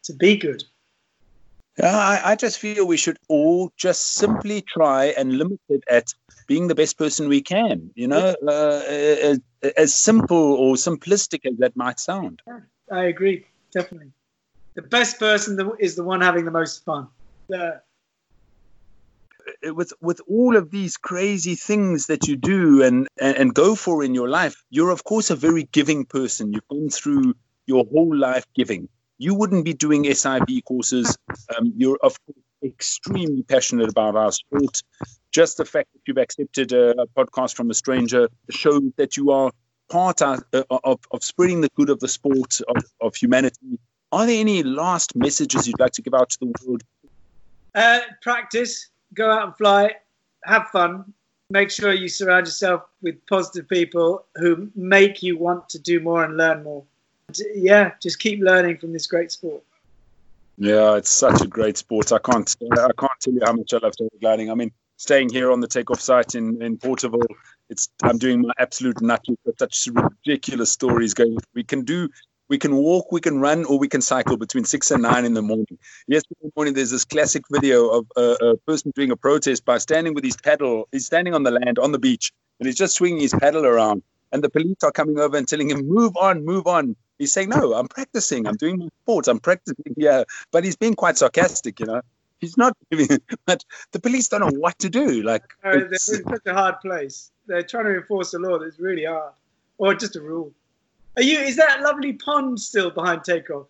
to 0.05 0.13
be 0.15 0.37
good. 0.37 0.63
Yeah 1.79 1.97
I, 1.97 2.33
I 2.33 2.37
just 2.37 2.59
feel 2.59 2.87
we 2.87 2.97
should 2.97 3.19
all 3.29 3.73
just 3.77 4.15
simply 4.15 4.63
try 4.63 5.07
and 5.17 5.39
limit 5.39 5.61
it 5.69 5.85
at 5.89 6.13
being 6.47 6.69
the 6.69 6.75
best 6.75 6.99
person 6.99 7.29
we 7.29 7.41
can 7.41 7.91
you 7.95 8.09
know 8.09 8.35
uh, 8.47 8.83
as, 8.87 9.41
as 9.77 9.95
simple 9.95 10.55
or 10.55 10.75
simplistic 10.75 11.47
as 11.47 11.57
that 11.59 11.77
might 11.77 12.01
sound. 12.01 12.43
Yeah, 12.47 12.61
i 12.93 13.05
agree 13.05 13.47
definitely. 13.73 14.13
The 14.75 14.83
best 14.83 15.19
person 15.19 15.59
is 15.79 15.97
the 15.97 16.05
one 16.05 16.21
having 16.21 16.45
the 16.45 16.51
most 16.51 16.85
fun. 16.85 17.09
Uh, 17.53 17.73
with 19.73 19.93
with 20.01 20.21
all 20.29 20.57
of 20.57 20.71
these 20.71 20.97
crazy 20.97 21.55
things 21.55 22.07
that 22.07 22.29
you 22.29 22.37
do 22.37 22.83
and, 22.83 23.09
and, 23.21 23.37
and 23.37 23.55
go 23.55 23.75
for 23.75 24.05
in 24.05 24.15
your 24.15 24.29
life, 24.29 24.63
you're 24.71 24.91
of 24.91 25.05
course 25.05 25.31
a 25.31 25.37
very 25.37 25.65
giving 25.65 26.05
person. 26.05 26.53
You've 26.53 26.69
gone 26.69 26.89
through 26.91 27.35
your 27.71 27.85
whole 27.93 28.15
life 28.17 28.47
giving. 28.55 28.89
You 29.19 29.35
wouldn't 29.35 29.65
be 29.65 29.75
doing 29.75 30.13
SIB 30.13 30.51
courses. 30.67 31.17
Um, 31.57 31.73
you're 31.77 31.99
of 32.03 32.17
extremely 32.63 33.43
passionate 33.43 33.89
about 33.89 34.17
our 34.17 34.33
sport. 34.33 34.83
Just 35.31 35.57
the 35.57 35.65
fact 35.65 35.89
that 35.93 36.01
you've 36.07 36.19
accepted 36.19 36.73
a, 36.73 37.07
podcast 37.17 37.55
from 37.55 37.71
a 37.71 37.75
stranger 37.75 38.29
shows 38.51 38.91
that 38.97 39.17
you 39.17 39.31
are 39.31 39.51
part 39.89 40.21
of, 40.21 40.43
of, 40.71 40.99
of 41.11 41.23
spreading 41.23 41.61
the 41.61 41.71
good 41.77 41.91
of 41.91 42.01
the 42.01 42.09
sport 42.09 42.61
of, 42.69 42.83
of 43.01 43.15
humanity. 43.15 43.79
Are 44.13 44.27
there 44.27 44.41
any 44.41 44.63
last 44.63 45.15
messages 45.15 45.67
you'd 45.67 45.79
like 45.79 45.93
to 45.93 46.03
give 46.03 46.15
out 46.15 46.31
to 46.31 46.39
the 46.41 46.53
world? 46.67 46.83
Uh, 47.75 48.01
practice 48.23 48.91
go 49.15 49.31
out 49.31 49.45
and 49.45 49.57
fly, 49.57 49.95
have 50.45 50.69
fun. 50.69 51.13
Make 51.51 51.71
sure 51.71 51.93
you 51.93 52.09
surround 52.09 52.47
yourself 52.47 52.83
with 53.03 53.17
positive 53.27 53.69
people 53.69 54.25
who 54.37 54.71
make 54.77 55.23
you 55.23 55.37
want 55.37 55.69
to 55.71 55.79
do 55.79 56.01
more 56.01 56.25
and 56.25 56.37
learn 56.37 56.63
more. 56.63 56.85
Yeah, 57.55 57.93
just 58.01 58.19
keep 58.19 58.41
learning 58.41 58.79
from 58.79 58.93
this 58.93 59.07
great 59.07 59.33
sport. 59.33 59.63
Yeah, 60.59 60.97
it's 60.97 61.11
such 61.11 61.41
a 61.41 61.47
great 61.47 61.77
sport. 61.79 62.13
I 62.13 62.19
can't 62.19 62.55
I 62.73 62.91
can't 62.99 63.21
tell 63.21 63.33
you 63.33 63.41
how 63.45 63.53
much 63.53 63.73
I 63.73 63.79
love 63.79 63.95
gliding. 64.21 64.51
I 64.51 64.55
mean, 64.55 64.73
staying 64.97 65.31
here 65.31 65.51
on 65.51 65.61
the 65.61 65.69
takeoff 65.69 66.01
site 66.01 66.35
in 66.35 66.61
in 66.63 66.77
Porterville, 66.77 67.35
it's 67.69 67.89
I'm 68.03 68.19
doing 68.19 68.43
my 68.43 68.53
absolute 68.59 69.01
nutty. 69.01 69.37
Such 69.59 69.89
ridiculous 69.93 70.71
stories 70.71 71.15
going. 71.15 71.39
We 71.55 71.65
can 71.65 71.85
do 71.85 72.09
We 72.51 72.59
can 72.59 72.75
walk, 72.75 73.13
we 73.13 73.21
can 73.21 73.39
run, 73.39 73.65
or 73.65 73.79
we 73.79 73.89
can 73.89 74.03
cycle 74.03 74.37
between 74.37 74.65
six 74.65 74.91
and 74.91 75.03
nine 75.03 75.25
in 75.25 75.35
the 75.35 75.43
morning. 75.43 75.79
Yesterday 76.09 76.51
morning, 76.57 76.75
there's 76.75 76.91
this 76.91 77.05
classic 77.05 77.45
video 77.49 77.89
of 77.89 78.07
a, 78.17 78.27
a 78.49 78.57
person 78.67 78.91
doing 78.97 79.13
a 79.13 79.17
protest 79.17 79.65
by 79.65 79.79
standing 79.79 80.15
with 80.15 80.25
his 80.25 80.37
paddle. 80.37 80.89
He's 80.91 81.07
standing 81.07 81.33
on 81.33 81.45
the 81.45 81.53
land 81.53 81.79
on 81.79 81.93
the 81.93 82.01
beach, 82.01 82.33
and 82.59 82.67
he's 82.67 82.75
just 82.75 82.97
swinging 82.97 83.21
his 83.21 83.33
paddle 83.33 83.65
around. 83.65 84.03
And 84.33 84.43
the 84.43 84.51
police 84.51 84.83
are 84.83 84.91
coming 84.91 85.19
over 85.21 85.37
and 85.37 85.47
telling 85.47 85.71
him, 85.71 85.87
"Move 85.87 86.17
on, 86.17 86.45
move 86.45 86.67
on." 86.67 86.97
He's 87.21 87.35
saying, 87.35 87.51
"No, 87.51 87.75
I'm 87.75 87.87
practicing. 87.87 88.47
I'm 88.47 88.57
doing 88.57 88.79
my 88.79 88.89
sports. 89.05 89.29
I'm 89.29 89.41
practicing." 89.41 89.95
Yeah, 89.95 90.25
but 90.53 90.65
he's 90.65 90.75
being 90.75 90.95
quite 90.95 91.19
sarcastic, 91.19 91.79
you 91.79 91.85
know. 91.85 92.01
He's 92.41 92.57
not 92.57 92.75
giving, 92.91 93.19
but 93.45 93.63
the 93.93 94.01
police 94.01 94.27
don't 94.29 94.41
know 94.41 94.59
what 94.59 94.79
to 94.79 94.89
do. 94.89 95.23
Like, 95.23 95.43
No, 95.65 95.73
they're 95.73 95.87
in 95.93 95.99
such 95.99 96.47
a 96.47 96.55
hard 96.55 96.81
place. 96.81 97.31
They're 97.47 97.63
trying 97.63 97.85
to 97.85 97.97
enforce 97.97 98.33
a 98.33 98.39
law 98.39 98.59
that's 98.59 98.81
really 98.81 99.05
hard, 99.05 99.35
or 99.77 99.95
just 99.95 100.17
a 100.17 100.23
rule. 100.23 100.51
Are 101.19 101.23
you? 101.23 101.39
Is 101.41 101.57
that 101.57 101.83
lovely 101.83 102.15
pond 102.15 102.59
still 102.59 102.91
behind 102.91 103.23
takeoff? 103.23 103.67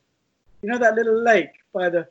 You 0.62 0.68
know 0.70 0.78
that 0.78 0.94
little 0.94 1.20
lake 1.20 1.50
by 1.72 1.88
the. 1.88 2.06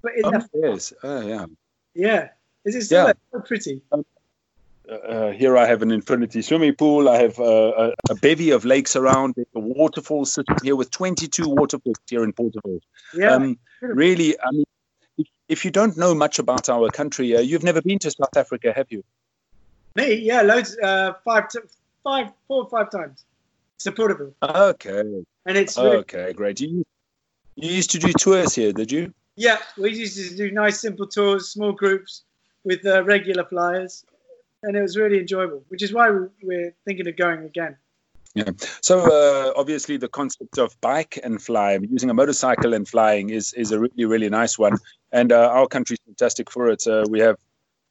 But 0.00 0.12
in 0.16 0.24
oh, 0.26 0.40
yes, 0.54 0.92
oh, 1.02 1.26
yeah. 1.26 1.46
yeah, 1.94 2.28
is 2.64 2.76
it 2.76 2.82
still 2.82 3.06
Yeah. 3.08 3.12
so 3.32 3.40
pretty? 3.40 3.80
Um, 3.90 4.04
uh, 4.90 5.30
here 5.30 5.56
I 5.56 5.66
have 5.66 5.82
an 5.82 5.90
infinity 5.90 6.42
swimming 6.42 6.74
pool. 6.74 7.08
I 7.08 7.16
have 7.22 7.38
uh, 7.38 7.44
a, 7.76 7.92
a 8.10 8.14
bevy 8.16 8.50
of 8.50 8.64
lakes 8.64 8.96
around. 8.96 9.34
There's 9.36 9.46
a 9.54 9.60
waterfall 9.60 10.24
sitting 10.24 10.56
here 10.62 10.76
with 10.76 10.90
22 10.90 11.48
waterfalls 11.48 11.96
here 12.08 12.24
in 12.24 12.32
Porterville. 12.32 12.80
Yeah, 13.14 13.34
Um, 13.34 13.58
really, 13.80 14.38
I 14.40 14.50
mean, 14.50 14.64
if, 15.48 15.64
you 15.64 15.70
don't 15.70 15.96
know 15.96 16.14
much 16.14 16.38
about 16.38 16.68
our 16.68 16.88
country, 16.90 17.36
uh, 17.36 17.40
you've 17.40 17.62
never 17.62 17.80
been 17.82 17.98
to 18.00 18.10
South 18.10 18.36
Africa, 18.36 18.72
have 18.74 18.86
you? 18.90 19.04
me, 19.96 20.14
yeah, 20.14 20.40
loads, 20.42 20.76
uh, 20.82 21.12
five, 21.24 21.48
t- 21.50 21.58
five, 22.02 22.28
four 22.48 22.64
or 22.64 22.70
five 22.70 22.90
times. 22.90 23.24
Supportable, 23.78 24.32
Okay, 24.42 25.00
and 25.44 25.56
it's 25.58 25.76
really, 25.76 25.96
okay, 25.98 26.32
great. 26.32 26.60
You, 26.60 26.84
you 27.56 27.70
used 27.70 27.90
to 27.90 27.98
do 27.98 28.12
tours 28.12 28.54
here, 28.54 28.72
did 28.72 28.90
you? 28.92 29.12
yeah. 29.36 29.58
We 29.76 29.92
used 29.92 30.16
to 30.30 30.36
do 30.36 30.50
nice, 30.52 30.80
simple 30.80 31.06
tours, 31.06 31.48
small 31.50 31.72
groups 31.72 32.22
with 32.64 32.86
uh, 32.86 33.02
regular 33.04 33.44
flyers, 33.44 34.04
and 34.62 34.76
it 34.76 34.82
was 34.82 34.96
really 34.96 35.18
enjoyable. 35.18 35.64
Which 35.68 35.82
is 35.82 35.92
why 35.92 36.10
we, 36.10 36.26
we're 36.42 36.74
thinking 36.86 37.08
of 37.08 37.16
going 37.16 37.44
again. 37.44 37.76
Yeah. 38.34 38.50
So 38.80 39.00
uh, 39.00 39.52
obviously, 39.56 39.98
the 39.98 40.08
concept 40.08 40.58
of 40.58 40.80
bike 40.80 41.18
and 41.22 41.42
fly, 41.42 41.78
using 41.82 42.08
a 42.08 42.14
motorcycle 42.14 42.72
and 42.72 42.88
flying, 42.88 43.30
is 43.30 43.52
is 43.52 43.72
a 43.72 43.80
really 43.80 44.04
really 44.04 44.30
nice 44.30 44.58
one. 44.58 44.78
And 45.12 45.32
uh, 45.32 45.50
our 45.52 45.66
country's 45.66 46.00
fantastic 46.06 46.50
for 46.50 46.68
it. 46.68 46.86
Uh, 46.86 47.04
we 47.08 47.20
have. 47.20 47.36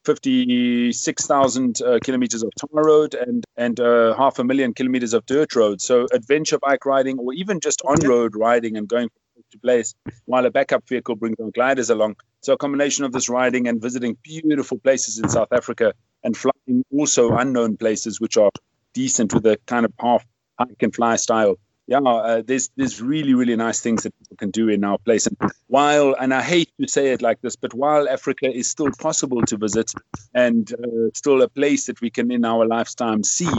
56,000 0.04 1.80
uh, 1.84 2.00
kilometers 2.04 2.42
of 2.42 2.50
tar 2.60 2.84
road 2.84 3.14
and 3.14 3.44
and 3.56 3.80
uh, 3.80 4.16
half 4.18 4.40
a 4.40 4.44
million 4.44 4.74
kilometers 4.74 5.14
of 5.14 5.24
dirt 5.28 5.56
road. 5.56 5.80
So 5.80 6.08
adventure 6.12 6.58
bike 6.58 6.88
riding, 6.88 7.20
or 7.20 7.34
even 7.34 7.60
just 7.60 7.84
on 7.86 8.00
road 8.00 8.36
riding 8.36 8.78
and 8.78 8.88
going 8.88 9.10
to 9.52 9.60
place, 9.60 9.94
while 10.26 10.48
a 10.48 10.50
backup 10.50 10.88
vehicle 10.88 11.16
brings 11.16 11.40
on 11.40 11.52
gliders 11.52 11.92
along. 11.92 12.16
So 12.42 12.54
a 12.54 12.58
combination 12.58 13.06
of 13.06 13.12
this 13.12 13.30
riding 13.30 13.68
and 13.68 13.80
visiting 13.80 14.18
beautiful 14.24 14.80
places 14.80 15.20
in 15.20 15.30
South 15.30 15.52
Africa 15.52 15.94
and 16.24 16.36
flying 16.36 16.84
also 16.92 17.36
unknown 17.36 17.78
places 17.78 18.20
which 18.20 18.38
are 18.38 18.52
decent 18.94 19.34
with 19.34 19.46
a 19.46 19.58
kind 19.66 19.86
of 19.86 19.94
half 20.00 20.26
hike 20.60 20.82
and 20.82 20.94
fly 20.94 21.16
style. 21.16 21.56
Yeah, 21.88 22.00
uh, 22.00 22.42
there's 22.46 22.70
there's 22.78 23.02
really 23.02 23.34
really 23.34 23.56
nice 23.56 23.82
things 23.82 24.04
that 24.04 24.18
people 24.20 24.38
can 24.38 24.52
do 24.52 24.70
in 24.70 24.84
our 24.84 24.98
place. 25.00 25.28
And 25.28 25.38
while 25.68 26.16
and 26.20 26.34
I 26.34 26.42
hate 26.42 26.70
to 26.80 26.88
say 26.88 27.12
it 27.12 27.22
like 27.22 27.42
this, 27.42 27.56
but 27.56 27.74
while 27.74 28.08
Africa 28.08 28.50
is 28.50 28.70
still 28.70 28.92
possible 29.00 29.42
to 29.42 29.58
visit 29.58 29.92
and 30.34 30.72
uh, 30.74 31.10
still 31.14 31.42
a 31.42 31.50
place 31.50 31.88
that 31.88 32.00
we 32.00 32.10
can 32.10 32.32
in 32.32 32.46
our 32.46 32.66
lifetime 32.66 33.24
see, 33.24 33.52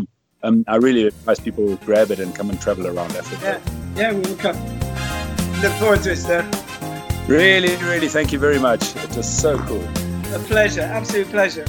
um, 0.43 0.65
I 0.67 0.77
really 0.77 1.07
advise 1.09 1.41
people 1.41 1.77
to 1.77 1.85
grab 1.85 2.11
it 2.11 2.21
and 2.21 2.35
come 2.35 2.49
and 2.49 2.61
travel 2.61 2.87
around 2.87 3.15
Africa. 3.17 3.61
Yeah, 3.97 4.01
yeah, 4.01 4.13
we 4.13 4.21
will 4.21 4.37
come. 4.37 4.57
Look 5.61 5.73
forward 5.75 6.03
to 6.05 6.13
it, 6.13 6.17
sir. 6.17 6.49
Really, 7.27 7.77
really, 7.85 8.09
thank 8.09 8.33
you 8.33 8.39
very 8.39 8.59
much. 8.59 8.97
It 8.97 9.17
was 9.17 9.29
so 9.29 9.59
cool. 9.59 9.85
A 10.35 10.39
pleasure, 10.39 10.81
absolute 10.81 11.29
pleasure. 11.29 11.67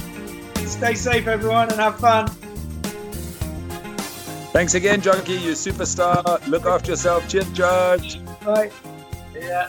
Stay 0.66 0.94
safe, 0.94 1.26
everyone, 1.26 1.70
and 1.70 1.80
have 1.80 1.98
fun. 1.98 2.26
Thanks 4.52 4.74
again, 4.74 5.00
Jocky. 5.00 5.34
You 5.34 5.52
superstar. 5.52 6.46
Look 6.46 6.66
after 6.66 6.92
yourself. 6.92 7.28
Cheers, 7.28 7.50
George. 7.52 8.24
Bye. 8.44 8.70
Yeah. 9.34 9.68